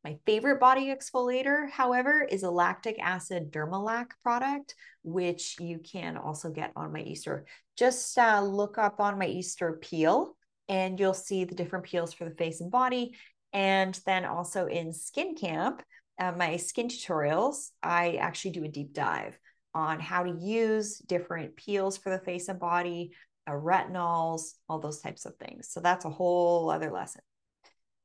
My 0.05 0.19
favorite 0.27 0.59
body 0.59 0.93
exfoliator, 0.93 1.67
however, 1.67 2.21
is 2.21 2.43
a 2.43 2.51
lactic 2.51 2.97
acid 3.01 3.51
Dermalac 3.51 4.11
product, 4.21 4.75
which 5.01 5.59
you 5.59 5.79
can 5.79 6.15
also 6.15 6.51
get 6.51 6.71
on 6.75 6.93
my 6.93 6.99
e-store. 6.99 7.45
Just 7.75 8.15
uh, 8.19 8.43
look 8.43 8.77
up 8.77 8.99
on 8.99 9.17
my 9.17 9.25
e-store 9.25 9.77
peel 9.77 10.37
and 10.69 10.99
you'll 10.99 11.15
see 11.15 11.43
the 11.43 11.55
different 11.55 11.85
peels 11.85 12.13
for 12.13 12.29
the 12.29 12.35
face 12.35 12.61
and 12.61 12.69
body. 12.69 13.15
And 13.51 13.99
then 14.05 14.25
also 14.25 14.67
in 14.67 14.93
Skin 14.93 15.33
Camp, 15.33 15.81
uh, 16.19 16.33
my 16.33 16.57
skin 16.57 16.87
tutorials, 16.87 17.71
I 17.81 18.17
actually 18.21 18.51
do 18.51 18.63
a 18.63 18.67
deep 18.67 18.93
dive 18.93 19.39
on 19.73 19.99
how 19.99 20.21
to 20.21 20.37
use 20.39 20.99
different 20.99 21.55
peels 21.55 21.97
for 21.97 22.11
the 22.11 22.23
face 22.23 22.47
and 22.47 22.59
body, 22.59 23.13
uh, 23.47 23.53
retinols, 23.53 24.53
all 24.69 24.77
those 24.77 25.01
types 25.01 25.25
of 25.25 25.35
things. 25.37 25.71
So 25.71 25.79
that's 25.79 26.05
a 26.05 26.11
whole 26.11 26.69
other 26.69 26.91
lesson. 26.91 27.21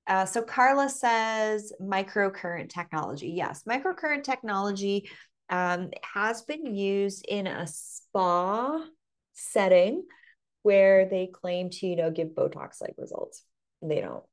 Uh, 0.07 0.25
so 0.25 0.43
Carla 0.43 0.89
says 0.89 1.73
microcurrent 1.81 2.71
technology. 2.71 3.29
Yes, 3.29 3.63
microcurrent 3.69 4.25
technology 4.25 5.09
um, 5.49 5.91
has 6.15 6.43
been 6.43 6.75
used 6.75 7.25
in 7.29 7.47
a 7.47 7.67
spa 7.67 8.85
setting 9.33 10.05
where 10.63 11.09
they 11.09 11.27
claim 11.27 11.71
to, 11.71 11.87
you 11.87 11.97
know, 11.97 12.11
give 12.11 12.29
Botox-like 12.29 12.95
results. 12.99 13.45
They 13.83 14.01
don't. 14.01 14.25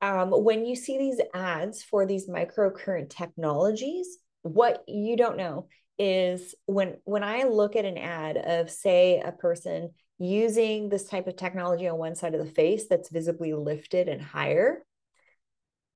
Um, 0.00 0.30
when 0.30 0.64
you 0.64 0.74
see 0.74 0.98
these 0.98 1.20
ads 1.32 1.82
for 1.82 2.06
these 2.06 2.28
microcurrent 2.28 3.10
technologies, 3.10 4.18
what 4.42 4.82
you 4.88 5.16
don't 5.16 5.36
know 5.36 5.68
is 5.98 6.54
when 6.66 6.96
when 7.04 7.22
I 7.22 7.44
look 7.44 7.76
at 7.76 7.84
an 7.84 7.98
ad 7.98 8.36
of 8.36 8.70
say 8.70 9.20
a 9.20 9.30
person 9.30 9.90
using 10.22 10.88
this 10.88 11.04
type 11.04 11.26
of 11.26 11.36
technology 11.36 11.88
on 11.88 11.98
one 11.98 12.14
side 12.14 12.34
of 12.34 12.44
the 12.44 12.52
face 12.52 12.86
that's 12.88 13.10
visibly 13.10 13.52
lifted 13.52 14.08
and 14.08 14.22
higher, 14.22 14.84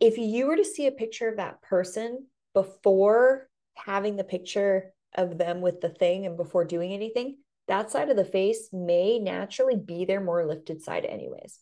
if 0.01 0.19
you 0.19 0.47
were 0.47 0.57
to 0.57 0.65
see 0.65 0.87
a 0.87 0.93
picture 0.93 1.29
of 1.29 1.37
that 1.37 1.63
person 1.63 2.27
before 2.55 3.49
having 3.75 4.17
the 4.17 4.25
picture 4.25 4.93
of 5.15 5.39
them 5.39 5.61
with 5.61 5.81
the 5.81 5.89
thing 5.89 6.27
and 6.27 6.37
before 6.37 6.65
doing 6.65 6.93
anything, 6.93 7.39
that 7.69 7.91
side 7.91 8.11
of 8.11 8.17
the 8.17 8.25
face 8.25 8.69
may 8.73 9.19
naturally 9.19 9.77
be 9.77 10.05
their 10.05 10.21
more 10.21 10.47
lifted 10.47 10.83
side, 10.83 11.05
anyways. 11.05 11.59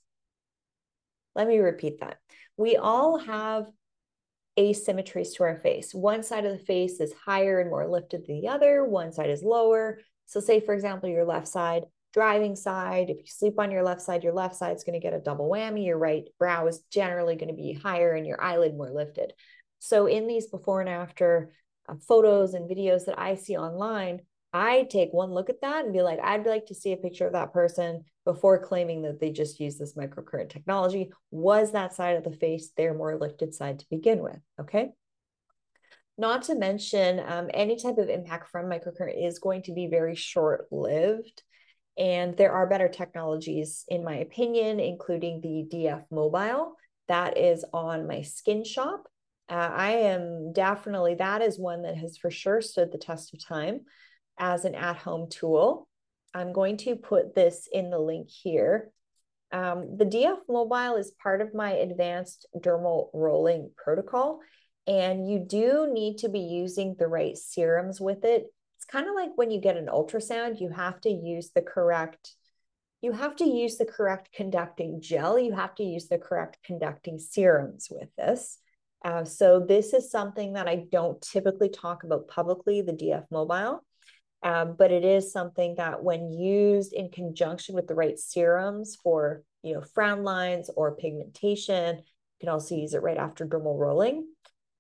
Let 1.34 1.48
me 1.48 1.58
repeat 1.58 2.00
that. 2.00 2.18
We 2.56 2.76
all 2.76 3.18
have 3.18 3.66
asymmetries 4.58 5.34
to 5.34 5.44
our 5.44 5.56
face. 5.56 5.94
One 5.94 6.22
side 6.22 6.44
of 6.44 6.52
the 6.52 6.64
face 6.64 7.00
is 7.00 7.12
higher 7.12 7.60
and 7.60 7.70
more 7.70 7.88
lifted 7.88 8.26
than 8.26 8.40
the 8.40 8.48
other, 8.48 8.84
one 8.84 9.12
side 9.12 9.30
is 9.30 9.42
lower. 9.42 9.98
So, 10.26 10.40
say, 10.40 10.60
for 10.60 10.74
example, 10.74 11.08
your 11.08 11.24
left 11.24 11.48
side 11.48 11.84
driving 12.14 12.54
side. 12.54 13.10
If 13.10 13.18
you 13.18 13.26
sleep 13.26 13.58
on 13.58 13.72
your 13.72 13.82
left 13.82 14.00
side, 14.00 14.22
your 14.22 14.32
left 14.32 14.54
side 14.54 14.76
is 14.76 14.84
going 14.84 14.98
to 14.98 15.04
get 15.04 15.12
a 15.12 15.20
double 15.20 15.50
whammy. 15.50 15.84
Your 15.84 15.98
right 15.98 16.24
brow 16.38 16.68
is 16.68 16.78
generally 16.90 17.34
going 17.34 17.48
to 17.48 17.54
be 17.54 17.72
higher 17.74 18.12
and 18.12 18.26
your 18.26 18.40
eyelid 18.40 18.76
more 18.76 18.90
lifted. 18.90 19.32
So, 19.80 20.06
in 20.06 20.26
these 20.26 20.46
before 20.46 20.80
and 20.80 20.88
after 20.88 21.50
uh, 21.88 21.96
photos 22.08 22.54
and 22.54 22.70
videos 22.70 23.06
that 23.06 23.18
I 23.18 23.34
see 23.34 23.56
online, 23.56 24.20
I 24.52 24.84
take 24.84 25.12
one 25.12 25.32
look 25.32 25.50
at 25.50 25.60
that 25.62 25.84
and 25.84 25.92
be 25.92 26.02
like, 26.02 26.20
I'd 26.22 26.46
like 26.46 26.66
to 26.66 26.74
see 26.76 26.92
a 26.92 26.96
picture 26.96 27.26
of 27.26 27.32
that 27.32 27.52
person 27.52 28.04
before 28.24 28.64
claiming 28.64 29.02
that 29.02 29.18
they 29.18 29.32
just 29.32 29.58
use 29.58 29.76
this 29.76 29.94
microcurrent 29.94 30.48
technology. 30.48 31.10
Was 31.32 31.72
that 31.72 31.92
side 31.92 32.16
of 32.16 32.22
the 32.22 32.30
face 32.30 32.70
their 32.76 32.94
more 32.94 33.18
lifted 33.18 33.52
side 33.52 33.80
to 33.80 33.86
begin 33.90 34.22
with? 34.22 34.38
Okay. 34.60 34.90
Not 36.16 36.44
to 36.44 36.54
mention, 36.54 37.20
um, 37.26 37.50
any 37.52 37.76
type 37.76 37.98
of 37.98 38.08
impact 38.08 38.48
from 38.48 38.66
microcurrent 38.66 39.26
is 39.26 39.40
going 39.40 39.62
to 39.64 39.72
be 39.72 39.88
very 39.88 40.14
short 40.14 40.68
lived. 40.70 41.42
And 41.96 42.36
there 42.36 42.52
are 42.52 42.68
better 42.68 42.88
technologies, 42.88 43.84
in 43.88 44.02
my 44.04 44.16
opinion, 44.16 44.80
including 44.80 45.40
the 45.40 45.66
DF 45.70 46.04
Mobile 46.10 46.74
that 47.08 47.38
is 47.38 47.64
on 47.72 48.06
my 48.06 48.22
skin 48.22 48.64
shop. 48.64 49.06
Uh, 49.48 49.70
I 49.72 49.90
am 49.92 50.52
definitely, 50.52 51.16
that 51.16 51.42
is 51.42 51.58
one 51.58 51.82
that 51.82 51.96
has 51.96 52.16
for 52.16 52.30
sure 52.30 52.60
stood 52.60 52.92
the 52.92 52.98
test 52.98 53.34
of 53.34 53.44
time 53.44 53.80
as 54.38 54.64
an 54.64 54.74
at 54.74 54.96
home 54.96 55.28
tool. 55.30 55.88
I'm 56.32 56.52
going 56.52 56.78
to 56.78 56.96
put 56.96 57.34
this 57.34 57.68
in 57.70 57.90
the 57.90 57.98
link 57.98 58.28
here. 58.30 58.90
Um, 59.52 59.96
the 59.96 60.06
DF 60.06 60.38
Mobile 60.48 60.96
is 60.96 61.12
part 61.22 61.40
of 61.40 61.54
my 61.54 61.72
advanced 61.72 62.46
dermal 62.58 63.10
rolling 63.12 63.70
protocol, 63.76 64.40
and 64.86 65.30
you 65.30 65.38
do 65.38 65.88
need 65.92 66.18
to 66.18 66.28
be 66.28 66.40
using 66.40 66.96
the 66.98 67.06
right 67.06 67.36
serums 67.36 68.00
with 68.00 68.24
it 68.24 68.46
it's 68.84 68.92
kind 68.92 69.08
of 69.08 69.14
like 69.14 69.30
when 69.36 69.50
you 69.50 69.60
get 69.60 69.78
an 69.78 69.86
ultrasound, 69.86 70.60
you 70.60 70.68
have 70.68 71.00
to 71.02 71.10
use 71.10 71.50
the 71.54 71.62
correct 71.62 72.34
you 73.00 73.12
have 73.12 73.36
to 73.36 73.44
use 73.44 73.76
the 73.76 73.84
correct 73.84 74.30
conducting 74.32 74.98
gel. 74.98 75.38
You 75.38 75.52
have 75.52 75.74
to 75.74 75.82
use 75.82 76.08
the 76.08 76.16
correct 76.16 76.56
conducting 76.64 77.18
serums 77.18 77.88
with 77.90 78.08
this. 78.16 78.56
Uh, 79.04 79.26
so 79.26 79.60
this 79.60 79.92
is 79.92 80.10
something 80.10 80.54
that 80.54 80.68
I 80.68 80.86
don't 80.90 81.20
typically 81.20 81.68
talk 81.68 82.04
about 82.04 82.28
publicly, 82.28 82.80
the 82.80 82.94
DF 82.94 83.26
Mobile, 83.30 83.84
um, 84.42 84.76
but 84.78 84.90
it 84.90 85.04
is 85.04 85.32
something 85.32 85.74
that 85.74 86.02
when 86.02 86.32
used 86.32 86.94
in 86.94 87.10
conjunction 87.10 87.74
with 87.74 87.88
the 87.88 87.94
right 87.94 88.18
serums 88.18 88.96
for, 89.02 89.42
you 89.62 89.74
know, 89.74 89.82
frown 89.82 90.22
lines 90.22 90.70
or 90.74 90.96
pigmentation, 90.96 91.96
you 91.98 92.04
can 92.40 92.48
also 92.48 92.74
use 92.74 92.94
it 92.94 93.02
right 93.02 93.18
after 93.18 93.46
dermal 93.46 93.78
rolling. 93.78 94.26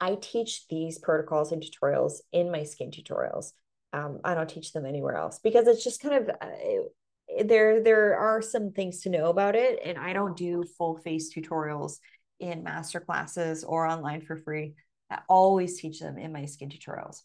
I 0.00 0.16
teach 0.18 0.66
these 0.68 0.98
protocols 0.98 1.52
and 1.52 1.62
tutorials 1.62 2.20
in 2.32 2.50
my 2.50 2.62
skin 2.64 2.90
tutorials. 2.90 3.52
Um, 3.94 4.18
I 4.24 4.34
don't 4.34 4.50
teach 4.50 4.72
them 4.72 4.86
anywhere 4.86 5.16
else 5.16 5.38
because 5.38 5.68
it's 5.68 5.84
just 5.84 6.02
kind 6.02 6.14
of 6.16 6.28
uh, 6.40 7.44
there. 7.44 7.80
There 7.80 8.16
are 8.16 8.42
some 8.42 8.72
things 8.72 9.02
to 9.02 9.08
know 9.08 9.26
about 9.26 9.54
it, 9.54 9.78
and 9.84 9.96
I 9.96 10.12
don't 10.12 10.36
do 10.36 10.64
full 10.76 10.96
face 10.96 11.32
tutorials 11.32 11.98
in 12.40 12.64
master 12.64 12.98
classes 12.98 13.62
or 13.62 13.86
online 13.86 14.20
for 14.22 14.36
free. 14.36 14.74
I 15.10 15.20
always 15.28 15.80
teach 15.80 16.00
them 16.00 16.18
in 16.18 16.32
my 16.32 16.46
skin 16.46 16.70
tutorials. 16.70 17.20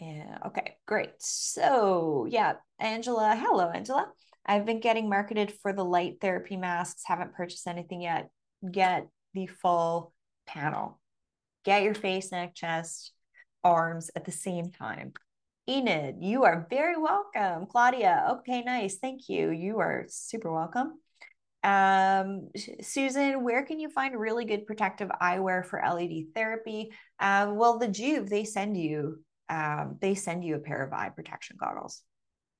Yeah, 0.00 0.38
okay, 0.46 0.76
great. 0.86 1.10
So, 1.18 2.26
yeah, 2.30 2.54
Angela, 2.78 3.36
hello, 3.38 3.68
Angela. 3.68 4.10
I've 4.46 4.64
been 4.64 4.80
getting 4.80 5.10
marketed 5.10 5.52
for 5.60 5.74
the 5.74 5.84
light 5.84 6.18
therapy 6.22 6.56
masks, 6.56 7.02
haven't 7.04 7.34
purchased 7.34 7.66
anything 7.66 8.00
yet. 8.00 8.30
Get 8.70 9.08
the 9.34 9.48
full 9.48 10.14
panel. 10.46 10.98
Get 11.64 11.82
your 11.82 11.94
face, 11.94 12.32
neck, 12.32 12.54
chest, 12.54 13.12
arms 13.68 14.10
at 14.16 14.24
the 14.24 14.32
same 14.32 14.70
time. 14.70 15.12
Enid, 15.68 16.16
you 16.20 16.44
are 16.44 16.66
very 16.70 16.96
welcome. 16.96 17.66
Claudia, 17.66 18.38
okay, 18.38 18.62
nice. 18.62 18.96
Thank 18.96 19.28
you. 19.28 19.50
You 19.50 19.80
are 19.80 20.06
super 20.08 20.50
welcome. 20.50 20.98
Um, 21.62 22.48
Susan, 22.80 23.44
where 23.44 23.64
can 23.66 23.78
you 23.78 23.90
find 23.90 24.18
really 24.18 24.46
good 24.46 24.66
protective 24.66 25.10
eyewear 25.20 25.66
for 25.66 25.82
LED 25.84 26.28
therapy? 26.34 26.92
Um, 27.20 27.56
well, 27.56 27.78
the 27.78 27.88
Joovv, 27.88 28.30
they 28.30 28.44
send 28.44 28.78
you, 28.78 29.18
um, 29.50 29.98
they 30.00 30.14
send 30.14 30.42
you 30.42 30.54
a 30.54 30.60
pair 30.60 30.82
of 30.82 30.94
eye 30.94 31.10
protection 31.14 31.56
goggles. 31.60 32.00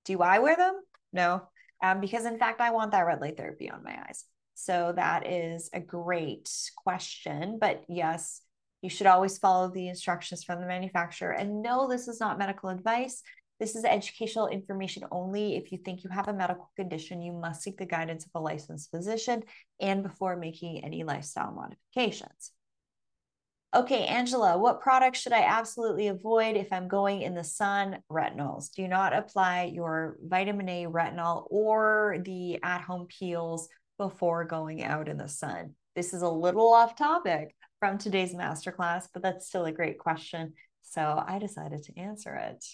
Do 0.04 0.20
I 0.20 0.40
wear 0.40 0.56
them? 0.56 0.74
No, 1.12 1.48
um, 1.82 2.00
because 2.00 2.26
in 2.26 2.38
fact, 2.38 2.60
I 2.60 2.72
want 2.72 2.92
that 2.92 3.06
red 3.06 3.22
light 3.22 3.38
therapy 3.38 3.70
on 3.70 3.82
my 3.82 3.96
eyes. 4.06 4.24
So 4.54 4.92
that 4.96 5.26
is 5.26 5.70
a 5.72 5.80
great 5.80 6.50
question. 6.76 7.58
But 7.58 7.84
yes, 7.88 8.42
you 8.82 8.90
should 8.90 9.06
always 9.06 9.38
follow 9.38 9.70
the 9.70 9.88
instructions 9.88 10.44
from 10.44 10.60
the 10.60 10.66
manufacturer. 10.66 11.32
And 11.32 11.62
no, 11.62 11.88
this 11.88 12.08
is 12.08 12.20
not 12.20 12.38
medical 12.38 12.68
advice. 12.68 13.22
This 13.58 13.74
is 13.74 13.84
educational 13.84 14.46
information 14.46 15.02
only. 15.10 15.56
If 15.56 15.72
you 15.72 15.78
think 15.78 16.04
you 16.04 16.10
have 16.10 16.28
a 16.28 16.32
medical 16.32 16.70
condition, 16.76 17.20
you 17.20 17.32
must 17.32 17.62
seek 17.62 17.76
the 17.76 17.86
guidance 17.86 18.24
of 18.24 18.30
a 18.36 18.40
licensed 18.40 18.90
physician 18.90 19.42
and 19.80 20.04
before 20.04 20.36
making 20.36 20.84
any 20.84 21.02
lifestyle 21.02 21.52
modifications. 21.52 22.52
Okay, 23.74 24.06
Angela, 24.06 24.56
what 24.56 24.80
products 24.80 25.20
should 25.20 25.34
I 25.34 25.42
absolutely 25.42 26.06
avoid 26.06 26.56
if 26.56 26.72
I'm 26.72 26.88
going 26.88 27.20
in 27.20 27.34
the 27.34 27.44
sun? 27.44 27.98
Retinols. 28.10 28.72
Do 28.72 28.88
not 28.88 29.12
apply 29.12 29.72
your 29.74 30.16
vitamin 30.22 30.68
A 30.68 30.86
retinol 30.86 31.46
or 31.50 32.18
the 32.24 32.60
at 32.62 32.80
home 32.80 33.08
peels 33.08 33.68
before 33.98 34.44
going 34.44 34.82
out 34.84 35.08
in 35.08 35.18
the 35.18 35.28
sun. 35.28 35.74
This 35.94 36.14
is 36.14 36.22
a 36.22 36.28
little 36.30 36.72
off 36.72 36.96
topic 36.96 37.54
from 37.80 37.98
today's 37.98 38.34
masterclass, 38.34 39.08
but 39.12 39.22
that's 39.22 39.46
still 39.46 39.64
a 39.64 39.72
great 39.72 39.98
question. 39.98 40.54
So 40.82 41.22
I 41.26 41.38
decided 41.38 41.82
to 41.84 41.98
answer 41.98 42.34
it. 42.34 42.64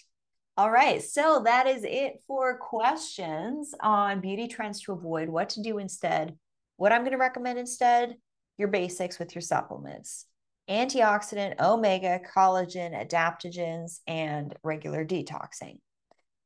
All 0.57 0.71
right, 0.71 1.03
so 1.03 1.41
that 1.43 1.67
is 1.67 1.83
it 1.83 2.23
for 2.27 2.57
questions 2.57 3.73
on 3.81 4.21
beauty 4.21 4.47
trends 4.47 4.79
to 4.81 4.93
avoid, 4.93 5.27
what 5.27 5.49
to 5.49 5.61
do 5.61 5.79
instead. 5.79 6.37
What 6.77 6.93
I'm 6.93 7.01
going 7.01 7.11
to 7.11 7.17
recommend 7.17 7.59
instead, 7.59 8.15
your 8.57 8.69
basics 8.69 9.19
with 9.19 9.35
your 9.35 9.41
supplements 9.41 10.27
antioxidant, 10.69 11.59
omega, 11.59 12.19
collagen, 12.35 12.95
adaptogens, 12.95 13.99
and 14.07 14.55
regular 14.63 15.05
detoxing. 15.05 15.77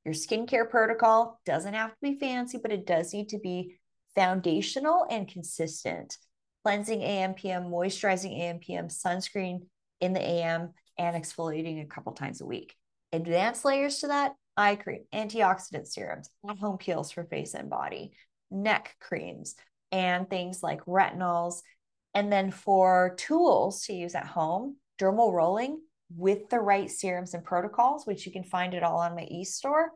Your 0.03 0.13
skincare 0.13 0.69
protocol 0.69 1.39
doesn't 1.45 1.73
have 1.73 1.91
to 1.91 1.97
be 2.01 2.19
fancy, 2.19 2.57
but 2.61 2.71
it 2.71 2.85
does 2.85 3.13
need 3.13 3.29
to 3.29 3.39
be 3.39 3.77
foundational 4.15 5.05
and 5.09 5.27
consistent. 5.27 6.17
Cleansing 6.69 7.01
AM, 7.01 7.33
PM, 7.33 7.63
moisturizing 7.63 8.39
AM, 8.39 8.59
PM, 8.59 8.89
sunscreen 8.89 9.61
in 10.01 10.13
the 10.13 10.21
AM, 10.21 10.71
and 10.99 11.15
exfoliating 11.15 11.81
a 11.81 11.87
couple 11.87 12.11
times 12.11 12.41
a 12.41 12.45
week. 12.45 12.75
Advanced 13.11 13.65
layers 13.65 13.97
to 14.01 14.07
that 14.09 14.33
eye 14.55 14.75
cream, 14.75 15.01
antioxidant 15.11 15.87
serums, 15.87 16.29
at 16.47 16.59
home 16.59 16.77
peels 16.77 17.09
for 17.09 17.23
face 17.23 17.55
and 17.55 17.71
body, 17.71 18.11
neck 18.51 18.95
creams, 18.99 19.55
and 19.91 20.29
things 20.29 20.61
like 20.61 20.85
retinols. 20.85 21.63
And 22.13 22.31
then 22.31 22.51
for 22.51 23.15
tools 23.17 23.81
to 23.85 23.93
use 23.93 24.13
at 24.13 24.27
home, 24.27 24.75
dermal 25.01 25.33
rolling 25.33 25.81
with 26.15 26.49
the 26.49 26.59
right 26.59 26.91
serums 26.91 27.33
and 27.33 27.43
protocols, 27.43 28.05
which 28.05 28.27
you 28.27 28.31
can 28.31 28.43
find 28.43 28.75
it 28.75 28.83
all 28.83 28.99
on 28.99 29.15
my 29.15 29.23
e-store, 29.31 29.89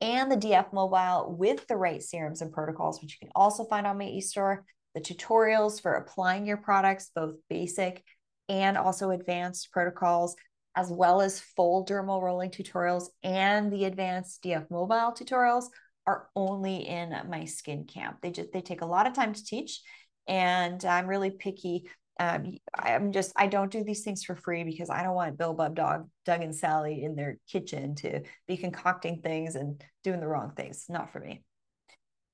and 0.00 0.28
the 0.28 0.36
DF 0.36 0.72
mobile 0.72 1.36
with 1.38 1.68
the 1.68 1.76
right 1.76 2.02
serums 2.02 2.42
and 2.42 2.52
protocols, 2.52 3.00
which 3.00 3.12
you 3.12 3.28
can 3.28 3.32
also 3.36 3.64
find 3.66 3.86
on 3.86 3.96
my 3.96 4.06
e-store, 4.06 4.64
the 4.96 5.02
tutorials 5.02 5.80
for 5.80 5.92
applying 5.92 6.46
your 6.46 6.56
products, 6.56 7.10
both 7.14 7.34
basic 7.50 8.02
and 8.48 8.78
also 8.78 9.10
advanced 9.10 9.70
protocols, 9.70 10.34
as 10.74 10.90
well 10.90 11.20
as 11.20 11.38
full 11.38 11.84
dermal 11.84 12.22
rolling 12.22 12.50
tutorials 12.50 13.08
and 13.22 13.70
the 13.70 13.84
advanced 13.84 14.42
DF 14.42 14.70
mobile 14.70 15.12
tutorials 15.12 15.66
are 16.06 16.28
only 16.34 16.88
in 16.88 17.14
my 17.28 17.44
skin 17.44 17.84
camp. 17.84 18.18
They 18.22 18.30
just 18.30 18.52
they 18.52 18.62
take 18.62 18.80
a 18.80 18.86
lot 18.86 19.06
of 19.06 19.12
time 19.12 19.34
to 19.34 19.44
teach 19.44 19.82
and 20.26 20.82
I'm 20.82 21.06
really 21.06 21.30
picky. 21.30 21.90
Um, 22.18 22.56
I'm 22.74 23.12
just 23.12 23.32
I 23.36 23.48
don't 23.48 23.70
do 23.70 23.84
these 23.84 24.02
things 24.02 24.24
for 24.24 24.34
free 24.34 24.64
because 24.64 24.88
I 24.88 25.02
don't 25.02 25.14
want 25.14 25.36
Bill 25.36 25.52
Bub 25.52 25.74
Dog, 25.74 26.08
Doug 26.24 26.40
and 26.40 26.54
Sally 26.54 27.02
in 27.04 27.16
their 27.16 27.36
kitchen 27.52 27.96
to 27.96 28.22
be 28.48 28.56
concocting 28.56 29.20
things 29.20 29.56
and 29.56 29.84
doing 30.04 30.20
the 30.20 30.28
wrong 30.28 30.52
things. 30.56 30.86
Not 30.88 31.12
for 31.12 31.20
me. 31.20 31.42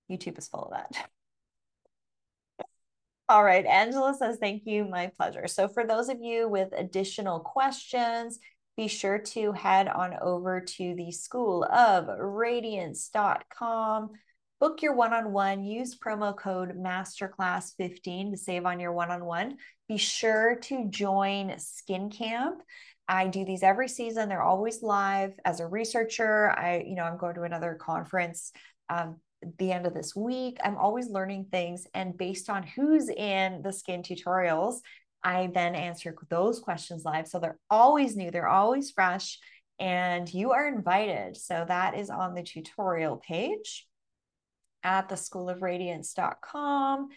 YouTube 0.09 0.39
is 0.39 0.47
full 0.47 0.67
of 0.67 0.71
that. 0.73 1.09
All 3.29 3.45
right, 3.45 3.65
Angela 3.65 4.15
says, 4.15 4.39
thank 4.39 4.63
you, 4.67 4.85
my 4.85 5.11
pleasure. 5.17 5.47
So 5.47 5.69
for 5.69 5.87
those 5.87 6.09
of 6.09 6.21
you 6.21 6.49
with 6.49 6.69
additional 6.77 7.41
questions, 7.41 8.39
be 8.77 8.89
sure 8.89 9.19
to 9.19 9.53
head 9.53 9.89
on 9.89 10.17
over 10.21 10.61
to 10.61 10.95
the 10.95 11.13
School 11.13 11.65
of 11.65 12.09
Radiance.com. 12.19 14.11
Book 14.61 14.83
your 14.83 14.95
one-on-one, 14.95 15.65
use 15.65 15.99
promo 15.99 16.37
code 16.37 16.77
masterclass15 16.77 18.31
to 18.31 18.37
save 18.37 18.65
on 18.65 18.81
your 18.81 18.93
one-on-one. 18.93 19.57
Be 19.89 19.97
sure 19.97 20.57
to 20.63 20.89
join 20.89 21.59
Skin 21.59 22.11
Camp. 22.11 22.63
I 23.09 23.27
do 23.27 23.45
these 23.45 23.63
every 23.63 23.89
season. 23.89 24.29
They're 24.29 24.43
always 24.43 24.83
live. 24.83 25.33
As 25.45 25.61
a 25.61 25.67
researcher, 25.67 26.51
I, 26.51 26.85
you 26.87 26.95
know, 26.95 27.05
I'm 27.05 27.19
going 27.19 27.35
to 27.35 27.43
another 27.43 27.79
conference 27.81 28.53
um, 28.89 29.17
the 29.59 29.73
end 29.73 29.87
of 29.87 29.95
this 29.95 30.15
week. 30.15 30.59
I'm 30.65 30.77
always 30.77 31.09
learning 31.09 31.47
things. 31.51 31.87
And 31.95 32.17
based 32.17 32.49
on 32.51 32.63
who's 32.63 33.09
in 33.09 33.63
the 33.63 33.73
skin 33.73 34.03
tutorials, 34.03 34.77
I 35.25 35.51
then 35.53 35.75
answer 35.75 36.15
those 36.29 36.61
questions 36.61 37.05
live. 37.05 37.29
So 37.29 37.39
they're 37.39 37.59
always 37.71 38.17
new, 38.17 38.31
they're 38.31 38.49
always 38.49 38.91
fresh, 38.91 39.39
and 39.79 40.33
you 40.33 40.53
are 40.53 40.69
invited. 40.69 41.37
So 41.37 41.65
that 41.67 41.97
is 41.97 42.11
on 42.11 42.35
the 42.35 42.43
tutorial 42.43 43.17
page 43.17 43.87
at 44.83 45.09
the 45.09 45.15
schoolofradiance.com. 45.15 47.09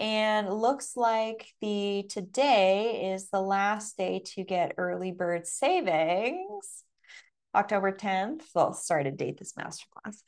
And 0.00 0.48
looks 0.48 0.96
like 0.96 1.48
the 1.60 2.04
today 2.08 3.12
is 3.12 3.30
the 3.30 3.40
last 3.42 3.96
day 3.96 4.22
to 4.26 4.44
get 4.44 4.74
early 4.78 5.10
bird 5.10 5.44
savings. 5.46 6.84
October 7.54 7.90
10th. 7.92 8.42
Well, 8.54 8.72
sorry 8.74 9.04
to 9.04 9.10
date 9.10 9.38
this 9.38 9.54
masterclass. 9.54 10.22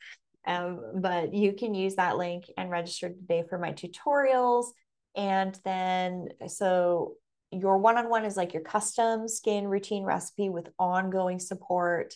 Um, 0.45 0.81
but 0.95 1.33
you 1.33 1.53
can 1.53 1.75
use 1.75 1.95
that 1.95 2.17
link 2.17 2.45
and 2.57 2.69
register 2.69 3.09
today 3.09 3.43
for 3.47 3.57
my 3.57 3.73
tutorials. 3.73 4.65
And 5.15 5.59
then, 5.63 6.29
so 6.47 7.15
your 7.51 7.77
one 7.77 7.97
on 7.97 8.09
one 8.09 8.25
is 8.25 8.37
like 8.37 8.53
your 8.53 8.63
custom 8.63 9.27
skin 9.27 9.67
routine 9.67 10.03
recipe 10.03 10.49
with 10.49 10.69
ongoing 10.79 11.39
support. 11.39 12.15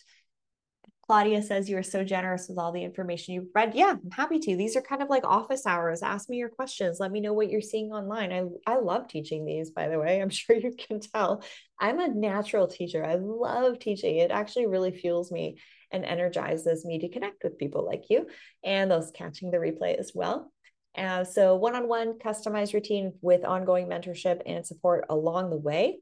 Claudia 1.06 1.40
says 1.40 1.70
you 1.70 1.76
are 1.78 1.84
so 1.84 2.02
generous 2.02 2.48
with 2.48 2.58
all 2.58 2.72
the 2.72 2.82
information 2.82 3.34
you've 3.34 3.50
read. 3.54 3.74
Yeah, 3.76 3.94
I'm 4.02 4.10
happy 4.10 4.40
to. 4.40 4.56
These 4.56 4.74
are 4.74 4.82
kind 4.82 5.02
of 5.02 5.08
like 5.08 5.24
office 5.24 5.64
hours. 5.64 6.02
Ask 6.02 6.28
me 6.28 6.38
your 6.38 6.48
questions. 6.48 6.98
Let 6.98 7.12
me 7.12 7.20
know 7.20 7.32
what 7.32 7.48
you're 7.48 7.60
seeing 7.60 7.92
online. 7.92 8.32
I, 8.32 8.42
I 8.66 8.80
love 8.80 9.06
teaching 9.06 9.44
these, 9.44 9.70
by 9.70 9.88
the 9.88 10.00
way. 10.00 10.20
I'm 10.20 10.30
sure 10.30 10.56
you 10.56 10.74
can 10.76 10.98
tell. 10.98 11.44
I'm 11.78 12.00
a 12.00 12.08
natural 12.08 12.66
teacher. 12.66 13.04
I 13.04 13.16
love 13.16 13.78
teaching. 13.78 14.16
It 14.16 14.32
actually 14.32 14.66
really 14.66 14.90
fuels 14.90 15.30
me 15.30 15.58
and 15.90 16.04
energizes 16.04 16.84
me 16.84 16.98
to 17.00 17.08
connect 17.08 17.44
with 17.44 17.58
people 17.58 17.84
like 17.84 18.04
you 18.10 18.26
and 18.64 18.90
those 18.90 19.10
catching 19.12 19.50
the 19.50 19.58
replay 19.58 19.96
as 19.96 20.12
well. 20.14 20.52
Uh, 20.96 21.24
so, 21.24 21.56
one 21.56 21.74
on 21.74 21.88
one 21.88 22.18
customized 22.18 22.72
routine 22.72 23.12
with 23.20 23.44
ongoing 23.44 23.86
mentorship 23.86 24.40
and 24.46 24.66
support 24.66 25.04
along 25.10 25.50
the 25.50 25.56
way. 25.56 25.98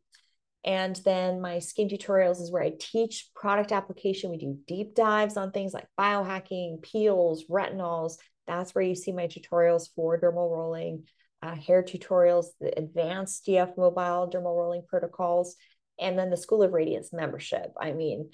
And 0.65 0.97
then 1.05 1.41
my 1.41 1.59
skin 1.59 1.89
tutorials 1.89 2.41
is 2.41 2.51
where 2.51 2.63
I 2.63 2.73
teach 2.79 3.29
product 3.35 3.71
application. 3.71 4.31
We 4.31 4.39
do 4.39 4.59
deep 4.67 4.95
dives 4.95 5.37
on 5.37 5.51
things 5.51 5.75
like 5.75 5.87
biohacking, 5.99 6.81
peels, 6.83 7.45
retinols. 7.51 8.15
That's 8.47 8.75
where 8.75 8.85
you 8.85 8.95
see 8.95 9.13
my 9.13 9.27
tutorials 9.27 9.89
for 9.95 10.19
dermal 10.19 10.51
rolling, 10.51 11.05
uh, 11.43 11.55
hair 11.55 11.83
tutorials, 11.83 12.47
the 12.61 12.77
advanced 12.79 13.47
DF 13.47 13.77
mobile 13.77 14.31
dermal 14.33 14.57
rolling 14.57 14.85
protocols, 14.89 15.57
and 15.99 16.19
then 16.19 16.31
the 16.31 16.37
School 16.37 16.63
of 16.63 16.73
Radiance 16.73 17.13
membership. 17.13 17.73
I 17.79 17.93
mean, 17.93 18.31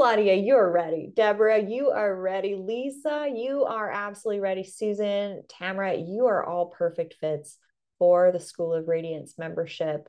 Claudia, 0.00 0.34
you're 0.34 0.72
ready. 0.72 1.12
Deborah, 1.14 1.62
you 1.62 1.90
are 1.90 2.18
ready. 2.18 2.54
Lisa, 2.54 3.30
you 3.30 3.64
are 3.64 3.90
absolutely 3.90 4.40
ready. 4.40 4.64
Susan, 4.64 5.42
Tamara, 5.46 5.94
you 5.94 6.24
are 6.24 6.42
all 6.42 6.68
perfect 6.68 7.16
fits 7.20 7.58
for 7.98 8.32
the 8.32 8.40
School 8.40 8.72
of 8.72 8.88
Radiance 8.88 9.34
membership. 9.36 10.08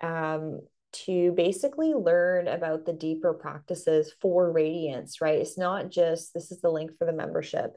Um, 0.00 0.62
to 1.04 1.32
basically 1.32 1.92
learn 1.92 2.48
about 2.48 2.86
the 2.86 2.94
deeper 2.94 3.34
practices 3.34 4.10
for 4.22 4.50
radiance, 4.50 5.20
right? 5.20 5.38
It's 5.38 5.58
not 5.58 5.90
just 5.90 6.32
this 6.32 6.50
is 6.50 6.62
the 6.62 6.70
link 6.70 6.92
for 6.98 7.04
the 7.04 7.12
membership. 7.12 7.72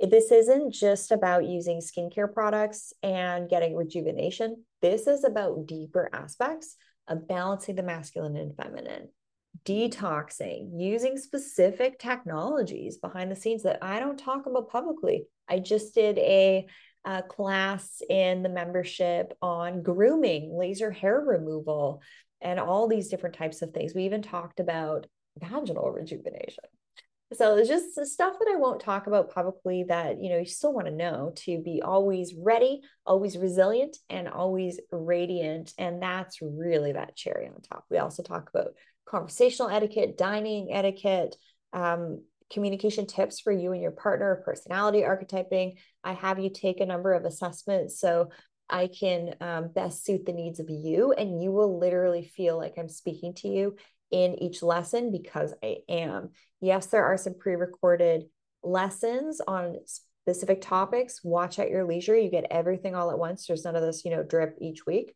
This 0.00 0.32
isn't 0.32 0.72
just 0.72 1.12
about 1.12 1.44
using 1.44 1.82
skincare 1.82 2.32
products 2.32 2.94
and 3.02 3.50
getting 3.50 3.76
rejuvenation. 3.76 4.64
This 4.80 5.06
is 5.06 5.22
about 5.22 5.66
deeper 5.66 6.08
aspects 6.14 6.76
of 7.06 7.28
balancing 7.28 7.74
the 7.74 7.82
masculine 7.82 8.36
and 8.36 8.56
feminine, 8.56 9.08
detoxing, 9.64 10.80
using 10.80 11.16
specific 11.16 11.98
technologies 11.98 12.98
behind 12.98 13.30
the 13.30 13.36
scenes 13.36 13.62
that 13.62 13.78
I 13.82 14.00
don't 14.00 14.18
talk 14.18 14.46
about 14.46 14.70
publicly. 14.70 15.26
I 15.48 15.58
just 15.60 15.94
did 15.94 16.18
a, 16.18 16.66
a 17.04 17.22
class 17.22 18.02
in 18.08 18.42
the 18.42 18.48
membership 18.48 19.36
on 19.40 19.82
grooming, 19.82 20.56
laser 20.56 20.90
hair 20.90 21.20
removal, 21.20 22.02
and 22.40 22.58
all 22.58 22.88
these 22.88 23.08
different 23.08 23.36
types 23.36 23.62
of 23.62 23.70
things. 23.70 23.94
We 23.94 24.04
even 24.04 24.22
talked 24.22 24.60
about 24.60 25.06
vaginal 25.38 25.90
rejuvenation. 25.90 26.64
So 27.32 27.56
it's 27.56 27.68
just 27.68 27.94
stuff 28.06 28.34
that 28.38 28.52
I 28.52 28.58
won't 28.58 28.80
talk 28.80 29.06
about 29.06 29.34
publicly 29.34 29.84
that 29.88 30.22
you 30.22 30.30
know 30.30 30.38
you 30.38 30.44
still 30.44 30.72
want 30.72 30.86
to 30.86 30.92
know 30.92 31.32
to 31.36 31.58
be 31.58 31.82
always 31.82 32.34
ready, 32.34 32.82
always 33.06 33.36
resilient, 33.36 33.96
and 34.08 34.28
always 34.28 34.78
radiant. 34.92 35.72
And 35.78 36.02
that's 36.02 36.40
really 36.42 36.92
that 36.92 37.16
cherry 37.16 37.48
on 37.48 37.60
top. 37.62 37.86
We 37.90 37.98
also 37.98 38.22
talk 38.22 38.50
about 38.50 38.74
conversational 39.06 39.70
etiquette, 39.70 40.16
dining 40.16 40.72
etiquette, 40.72 41.36
um, 41.72 42.22
communication 42.52 43.06
tips 43.06 43.40
for 43.40 43.52
you 43.52 43.72
and 43.72 43.82
your 43.82 43.90
partner, 43.90 44.42
personality 44.44 45.00
archetyping. 45.00 45.74
I 46.02 46.12
have 46.12 46.38
you 46.38 46.50
take 46.50 46.80
a 46.80 46.86
number 46.86 47.12
of 47.12 47.24
assessments 47.24 47.98
so 47.98 48.28
I 48.68 48.88
can 48.88 49.34
um, 49.40 49.70
best 49.74 50.04
suit 50.04 50.24
the 50.24 50.32
needs 50.32 50.60
of 50.60 50.70
you, 50.70 51.12
and 51.12 51.42
you 51.42 51.52
will 51.52 51.78
literally 51.78 52.24
feel 52.24 52.56
like 52.56 52.74
I'm 52.78 52.88
speaking 52.88 53.34
to 53.34 53.48
you 53.48 53.76
in 54.10 54.42
each 54.42 54.62
lesson 54.62 55.10
because 55.10 55.52
I 55.62 55.78
am. 55.88 56.30
Yes, 56.60 56.86
there 56.86 57.04
are 57.04 57.18
some 57.18 57.34
pre 57.34 57.56
recorded 57.56 58.24
lessons 58.62 59.40
on 59.46 59.76
specific 60.24 60.62
topics. 60.62 61.22
Watch 61.22 61.58
at 61.58 61.70
your 61.70 61.84
leisure. 61.84 62.16
You 62.16 62.30
get 62.30 62.46
everything 62.50 62.94
all 62.94 63.10
at 63.10 63.18
once. 63.18 63.46
There's 63.46 63.64
none 63.64 63.76
of 63.76 63.82
this, 63.82 64.04
you 64.04 64.10
know, 64.10 64.22
drip 64.22 64.56
each 64.60 64.86
week. 64.86 65.14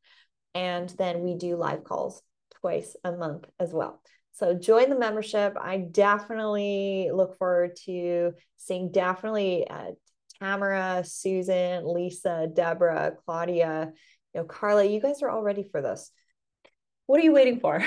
And 0.55 0.89
then 0.99 1.21
we 1.23 1.37
do 1.37 1.57
live 1.57 1.85
calls 1.85 2.23
twice 2.61 2.97
a 3.05 3.13
month 3.13 3.45
as 3.59 3.73
well. 3.73 4.01
So 4.33 4.55
join 4.55 4.89
the 4.89 4.99
membership. 4.99 5.57
I 5.61 5.79
definitely 5.79 7.11
look 7.13 7.37
forward 7.39 7.77
to 7.87 8.33
seeing 8.57 8.93
definitely 8.93 9.67
uh, 9.69 9.93
Tamara, 10.41 11.03
Susan, 11.05 11.85
Lisa, 11.93 12.49
Deborah, 12.53 13.13
Claudia, 13.25 13.93
you 14.35 14.41
know, 14.41 14.47
Carla. 14.47 14.85
You 14.85 15.01
guys 15.01 15.23
are 15.23 15.31
all 15.31 15.43
ready 15.43 15.65
for 15.65 15.83
this. 15.83 16.13
What 17.07 17.21
are 17.21 17.25
you 17.25 17.33
waiting 17.33 17.59
for? 17.59 17.85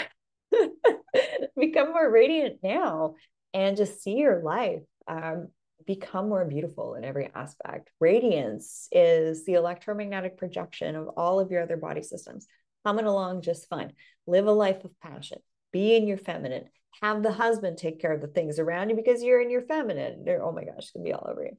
become 1.57 1.91
more 1.91 2.09
radiant 2.09 2.57
now 2.63 3.15
and 3.53 3.77
just 3.77 4.01
see 4.01 4.15
your 4.15 4.41
life 4.43 4.81
um, 5.07 5.47
become 5.85 6.29
more 6.29 6.45
beautiful 6.45 6.95
in 6.95 7.03
every 7.03 7.29
aspect. 7.33 7.89
Radiance 7.99 8.87
is 8.91 9.45
the 9.45 9.53
electromagnetic 9.53 10.37
projection 10.37 10.95
of 10.95 11.09
all 11.17 11.39
of 11.39 11.51
your 11.51 11.63
other 11.63 11.77
body 11.77 12.03
systems. 12.03 12.47
Coming 12.85 13.05
along 13.05 13.41
just 13.41 13.67
fine. 13.69 13.93
Live 14.31 14.47
a 14.47 14.51
life 14.53 14.85
of 14.85 14.97
passion. 15.01 15.39
Be 15.73 15.93
in 15.93 16.07
your 16.07 16.17
feminine. 16.17 16.69
Have 17.01 17.21
the 17.21 17.33
husband 17.33 17.77
take 17.77 17.99
care 17.99 18.13
of 18.13 18.21
the 18.21 18.27
things 18.27 18.59
around 18.59 18.89
you 18.89 18.95
because 18.95 19.21
you're 19.21 19.41
in 19.41 19.51
your 19.51 19.63
feminine. 19.63 20.23
They're, 20.23 20.41
oh 20.41 20.53
my 20.53 20.63
gosh, 20.63 20.75
it's 20.77 20.91
gonna 20.91 21.03
be 21.03 21.11
all 21.11 21.27
over 21.29 21.43
you. 21.43 21.57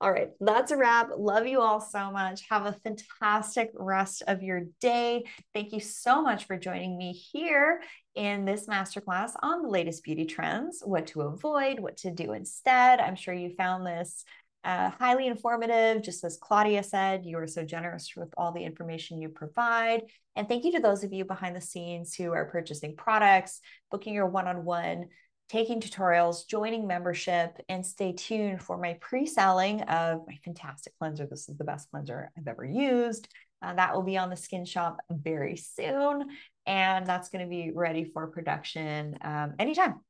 All 0.00 0.12
right, 0.12 0.30
that's 0.40 0.70
a 0.70 0.76
wrap. 0.76 1.10
Love 1.16 1.48
you 1.48 1.60
all 1.60 1.80
so 1.80 2.12
much. 2.12 2.42
Have 2.50 2.66
a 2.66 2.76
fantastic 2.84 3.72
rest 3.74 4.22
of 4.28 4.44
your 4.44 4.62
day. 4.80 5.24
Thank 5.54 5.72
you 5.72 5.80
so 5.80 6.22
much 6.22 6.44
for 6.44 6.56
joining 6.56 6.96
me 6.96 7.12
here 7.12 7.82
in 8.14 8.44
this 8.44 8.68
masterclass 8.68 9.32
on 9.42 9.62
the 9.62 9.68
latest 9.68 10.04
beauty 10.04 10.24
trends, 10.24 10.82
what 10.84 11.08
to 11.08 11.22
avoid, 11.22 11.80
what 11.80 11.96
to 11.98 12.12
do 12.12 12.32
instead. 12.32 13.00
I'm 13.00 13.16
sure 13.16 13.34
you 13.34 13.50
found 13.56 13.84
this 13.84 14.24
uh, 14.64 14.90
highly 14.90 15.26
informative. 15.26 16.02
Just 16.02 16.24
as 16.24 16.38
Claudia 16.40 16.82
said, 16.82 17.24
you 17.24 17.38
are 17.38 17.46
so 17.46 17.64
generous 17.64 18.12
with 18.16 18.32
all 18.36 18.52
the 18.52 18.64
information 18.64 19.20
you 19.20 19.28
provide. 19.28 20.02
And 20.36 20.48
thank 20.48 20.64
you 20.64 20.72
to 20.72 20.80
those 20.80 21.04
of 21.04 21.12
you 21.12 21.24
behind 21.24 21.54
the 21.54 21.60
scenes 21.60 22.14
who 22.14 22.32
are 22.32 22.46
purchasing 22.46 22.96
products, 22.96 23.60
booking 23.90 24.14
your 24.14 24.26
one 24.26 24.48
on 24.48 24.64
one 24.64 25.06
taking 25.48 25.80
tutorials, 25.80 26.48
joining 26.48 26.86
membership, 26.86 27.58
and 27.68 27.84
stay 27.84 28.12
tuned 28.12 28.62
for 28.62 28.78
my 28.78 28.96
pre 29.00 29.26
selling 29.26 29.82
of 29.82 30.22
my 30.26 30.38
fantastic 30.44 30.92
cleanser. 30.98 31.26
This 31.26 31.48
is 31.48 31.56
the 31.56 31.64
best 31.64 31.90
cleanser 31.90 32.30
I've 32.36 32.48
ever 32.48 32.64
used. 32.64 33.28
Uh, 33.62 33.74
that 33.74 33.94
will 33.94 34.02
be 34.02 34.18
on 34.18 34.30
the 34.30 34.36
Skin 34.36 34.64
Shop 34.64 34.98
very 35.10 35.56
soon. 35.56 36.28
And 36.66 37.06
that's 37.06 37.28
going 37.28 37.44
to 37.44 37.48
be 37.48 37.70
ready 37.74 38.04
for 38.04 38.26
production 38.28 39.18
um, 39.22 39.54
anytime. 39.58 40.00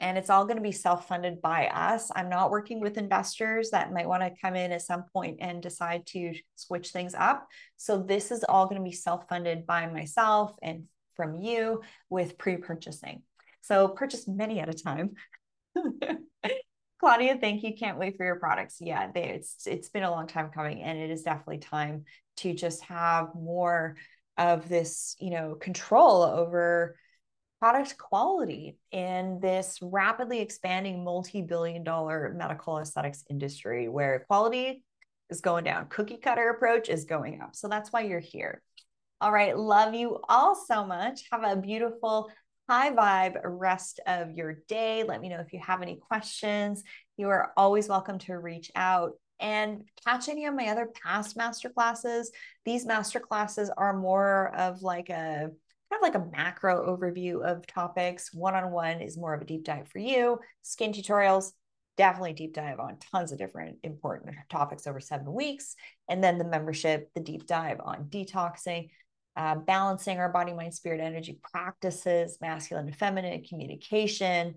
And 0.00 0.16
it's 0.16 0.30
all 0.30 0.44
going 0.44 0.56
to 0.56 0.62
be 0.62 0.72
self 0.72 1.06
funded 1.06 1.42
by 1.42 1.66
us. 1.68 2.10
I'm 2.14 2.28
not 2.28 2.50
working 2.50 2.80
with 2.80 2.98
investors 2.98 3.70
that 3.70 3.92
might 3.92 4.08
want 4.08 4.22
to 4.22 4.40
come 4.40 4.56
in 4.56 4.72
at 4.72 4.82
some 4.82 5.04
point 5.12 5.38
and 5.40 5.62
decide 5.62 6.06
to 6.06 6.34
switch 6.56 6.90
things 6.90 7.14
up. 7.14 7.46
So, 7.76 8.02
this 8.02 8.30
is 8.30 8.44
all 8.44 8.66
going 8.66 8.80
to 8.80 8.88
be 8.88 8.92
self 8.92 9.28
funded 9.28 9.66
by 9.66 9.86
myself 9.86 10.52
and 10.62 10.84
from 11.14 11.36
you 11.36 11.82
with 12.08 12.38
pre 12.38 12.56
purchasing. 12.56 13.22
So 13.60 13.88
purchase 13.88 14.26
many 14.26 14.60
at 14.60 14.68
a 14.68 14.74
time. 14.74 15.10
Claudia, 17.00 17.38
thank 17.40 17.62
you. 17.62 17.74
Can't 17.74 17.98
wait 17.98 18.16
for 18.16 18.24
your 18.24 18.36
products. 18.36 18.76
Yeah, 18.80 19.10
they, 19.12 19.24
it's 19.24 19.66
it's 19.66 19.88
been 19.88 20.02
a 20.02 20.10
long 20.10 20.26
time 20.26 20.50
coming, 20.50 20.82
and 20.82 20.98
it 20.98 21.10
is 21.10 21.22
definitely 21.22 21.58
time 21.58 22.04
to 22.38 22.54
just 22.54 22.82
have 22.84 23.34
more 23.34 23.96
of 24.36 24.68
this, 24.68 25.16
you 25.18 25.30
know, 25.30 25.54
control 25.54 26.22
over 26.22 26.96
product 27.60 27.96
quality 27.98 28.76
in 28.90 29.38
this 29.40 29.78
rapidly 29.82 30.40
expanding 30.40 31.04
multi-billion 31.04 31.84
dollar 31.84 32.34
medical 32.36 32.78
aesthetics 32.78 33.22
industry 33.30 33.88
where 33.88 34.24
quality 34.26 34.82
is 35.28 35.40
going 35.40 35.62
down 35.62 35.86
cookie 35.88 36.16
cutter 36.16 36.50
approach 36.50 36.88
is 36.88 37.04
going 37.04 37.40
up 37.40 37.54
so 37.54 37.68
that's 37.68 37.92
why 37.92 38.00
you're 38.00 38.18
here 38.18 38.62
all 39.20 39.30
right 39.30 39.56
love 39.56 39.94
you 39.94 40.18
all 40.28 40.54
so 40.54 40.84
much 40.84 41.22
have 41.30 41.44
a 41.44 41.60
beautiful 41.60 42.30
high 42.70 42.92
vibe 42.92 43.40
rest 43.42 43.98
of 44.06 44.30
your 44.30 44.62
day. 44.68 45.02
Let 45.02 45.20
me 45.20 45.28
know 45.28 45.40
if 45.40 45.52
you 45.52 45.58
have 45.58 45.82
any 45.82 45.96
questions. 45.96 46.84
You 47.16 47.28
are 47.30 47.52
always 47.56 47.88
welcome 47.88 48.20
to 48.20 48.38
reach 48.38 48.70
out 48.76 49.14
and 49.40 49.82
catch 50.06 50.28
any 50.28 50.46
of 50.46 50.54
my 50.54 50.68
other 50.68 50.86
past 50.86 51.36
masterclasses. 51.36 52.26
These 52.64 52.86
masterclasses 52.86 53.70
are 53.76 53.98
more 53.98 54.54
of 54.54 54.82
like 54.82 55.08
a 55.08 55.50
kind 55.90 56.02
of 56.02 56.02
like 56.02 56.14
a 56.14 56.36
macro 56.36 56.96
overview 56.96 57.44
of 57.44 57.66
topics. 57.66 58.32
One 58.32 58.54
on 58.54 58.70
one 58.70 59.00
is 59.00 59.16
more 59.16 59.34
of 59.34 59.42
a 59.42 59.46
deep 59.46 59.64
dive 59.64 59.88
for 59.88 59.98
you. 59.98 60.38
Skin 60.62 60.92
tutorials, 60.92 61.52
definitely 61.96 62.32
deep 62.32 62.54
dive 62.54 62.78
on 62.78 62.96
tons 63.12 63.32
of 63.32 63.38
different 63.38 63.78
important 63.82 64.34
topics 64.48 64.86
over 64.86 65.00
seven 65.00 65.32
weeks. 65.32 65.74
And 66.08 66.22
then 66.22 66.38
the 66.38 66.44
membership, 66.44 67.10
the 67.14 67.20
deep 67.20 67.46
dive 67.46 67.80
on 67.80 68.04
detoxing, 68.04 68.90
uh, 69.36 69.56
balancing 69.56 70.18
our 70.18 70.28
body, 70.28 70.52
mind, 70.52 70.74
spirit, 70.74 71.00
energy 71.00 71.38
practices, 71.52 72.38
masculine 72.40 72.86
and 72.86 72.96
feminine 72.96 73.42
communication, 73.42 74.54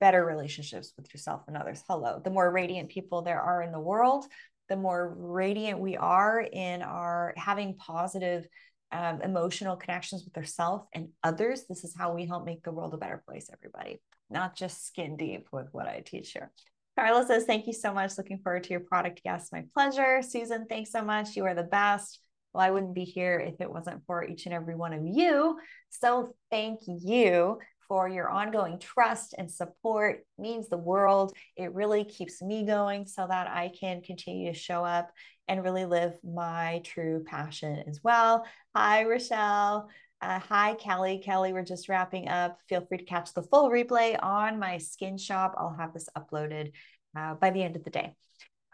better 0.00 0.24
relationships 0.24 0.92
with 0.96 1.12
yourself 1.14 1.42
and 1.46 1.56
others. 1.56 1.82
Hello. 1.88 2.20
The 2.22 2.30
more 2.30 2.50
radiant 2.50 2.90
people 2.90 3.22
there 3.22 3.40
are 3.40 3.62
in 3.62 3.72
the 3.72 3.80
world, 3.80 4.26
the 4.68 4.76
more 4.76 5.14
radiant 5.16 5.78
we 5.78 5.96
are 5.96 6.40
in 6.40 6.82
our 6.82 7.34
having 7.36 7.76
positive 7.76 8.46
um, 8.92 9.20
emotional 9.22 9.76
connections 9.76 10.24
with 10.24 10.36
ourselves 10.36 10.86
and 10.94 11.08
others. 11.22 11.64
This 11.68 11.84
is 11.84 11.94
how 11.96 12.14
we 12.14 12.26
help 12.26 12.44
make 12.44 12.62
the 12.62 12.72
world 12.72 12.94
a 12.94 12.98
better 12.98 13.22
place, 13.26 13.48
everybody, 13.52 14.00
not 14.30 14.56
just 14.56 14.86
skin 14.86 15.16
deep 15.16 15.48
with 15.52 15.68
what 15.72 15.86
I 15.86 16.02
teach 16.04 16.32
here. 16.32 16.50
Carla 16.96 17.26
says, 17.26 17.44
Thank 17.44 17.66
you 17.66 17.72
so 17.72 17.92
much. 17.92 18.16
Looking 18.16 18.38
forward 18.38 18.64
to 18.64 18.70
your 18.70 18.80
product. 18.80 19.20
Yes, 19.24 19.50
my 19.50 19.64
pleasure. 19.74 20.22
Susan, 20.22 20.66
thanks 20.68 20.92
so 20.92 21.02
much. 21.02 21.34
You 21.34 21.44
are 21.46 21.54
the 21.54 21.64
best 21.64 22.20
well, 22.54 22.64
I 22.64 22.70
wouldn't 22.70 22.94
be 22.94 23.04
here 23.04 23.38
if 23.38 23.60
it 23.60 23.70
wasn't 23.70 24.06
for 24.06 24.24
each 24.24 24.46
and 24.46 24.54
every 24.54 24.76
one 24.76 24.92
of 24.92 25.04
you. 25.04 25.58
So 25.90 26.34
thank 26.50 26.80
you 26.86 27.58
for 27.88 28.08
your 28.08 28.28
ongoing 28.28 28.78
trust 28.78 29.34
and 29.36 29.50
support 29.50 30.14
it 30.14 30.26
means 30.38 30.68
the 30.68 30.78
world. 30.78 31.34
It 31.56 31.74
really 31.74 32.04
keeps 32.04 32.42
me 32.42 32.64
going 32.64 33.06
so 33.06 33.26
that 33.28 33.48
I 33.48 33.72
can 33.78 34.02
continue 34.02 34.52
to 34.52 34.58
show 34.58 34.84
up 34.84 35.10
and 35.48 35.62
really 35.62 35.84
live 35.84 36.18
my 36.24 36.80
true 36.84 37.24
passion 37.26 37.84
as 37.86 38.00
well. 38.02 38.46
Hi, 38.74 39.04
Rochelle. 39.04 39.88
Uh, 40.20 40.38
hi, 40.38 40.74
Kelly. 40.74 41.20
Kelly, 41.22 41.52
we're 41.52 41.64
just 41.64 41.88
wrapping 41.88 42.28
up. 42.28 42.58
Feel 42.68 42.86
free 42.86 42.98
to 42.98 43.04
catch 43.04 43.34
the 43.34 43.42
full 43.42 43.70
replay 43.70 44.18
on 44.22 44.58
my 44.58 44.78
skin 44.78 45.18
shop. 45.18 45.54
I'll 45.58 45.76
have 45.78 45.92
this 45.92 46.08
uploaded 46.16 46.72
uh, 47.16 47.34
by 47.34 47.50
the 47.50 47.62
end 47.62 47.76
of 47.76 47.84
the 47.84 47.90
day 47.90 48.14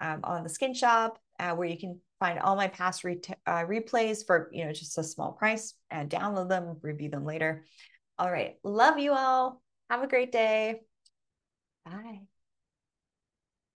um, 0.00 0.20
on 0.22 0.42
the 0.42 0.48
skin 0.48 0.74
shop, 0.74 1.18
uh, 1.38 1.54
where 1.54 1.68
you 1.68 1.78
can 1.78 2.00
find 2.20 2.38
all 2.38 2.54
my 2.54 2.68
past 2.68 3.02
re- 3.02 3.20
uh, 3.46 3.64
replays 3.64 4.24
for 4.24 4.50
you 4.52 4.64
know 4.64 4.72
just 4.72 4.98
a 4.98 5.02
small 5.02 5.32
price 5.32 5.74
and 5.90 6.10
download 6.10 6.48
them 6.48 6.76
review 6.82 7.08
them 7.08 7.24
later 7.24 7.64
all 8.20 8.30
right. 8.30 8.58
Love 8.64 8.98
you 9.00 9.12
all. 9.14 9.62
Have 9.90 10.02
a 10.02 10.08
great 10.08 10.32
day. 10.32 10.82
Bye 11.84 12.28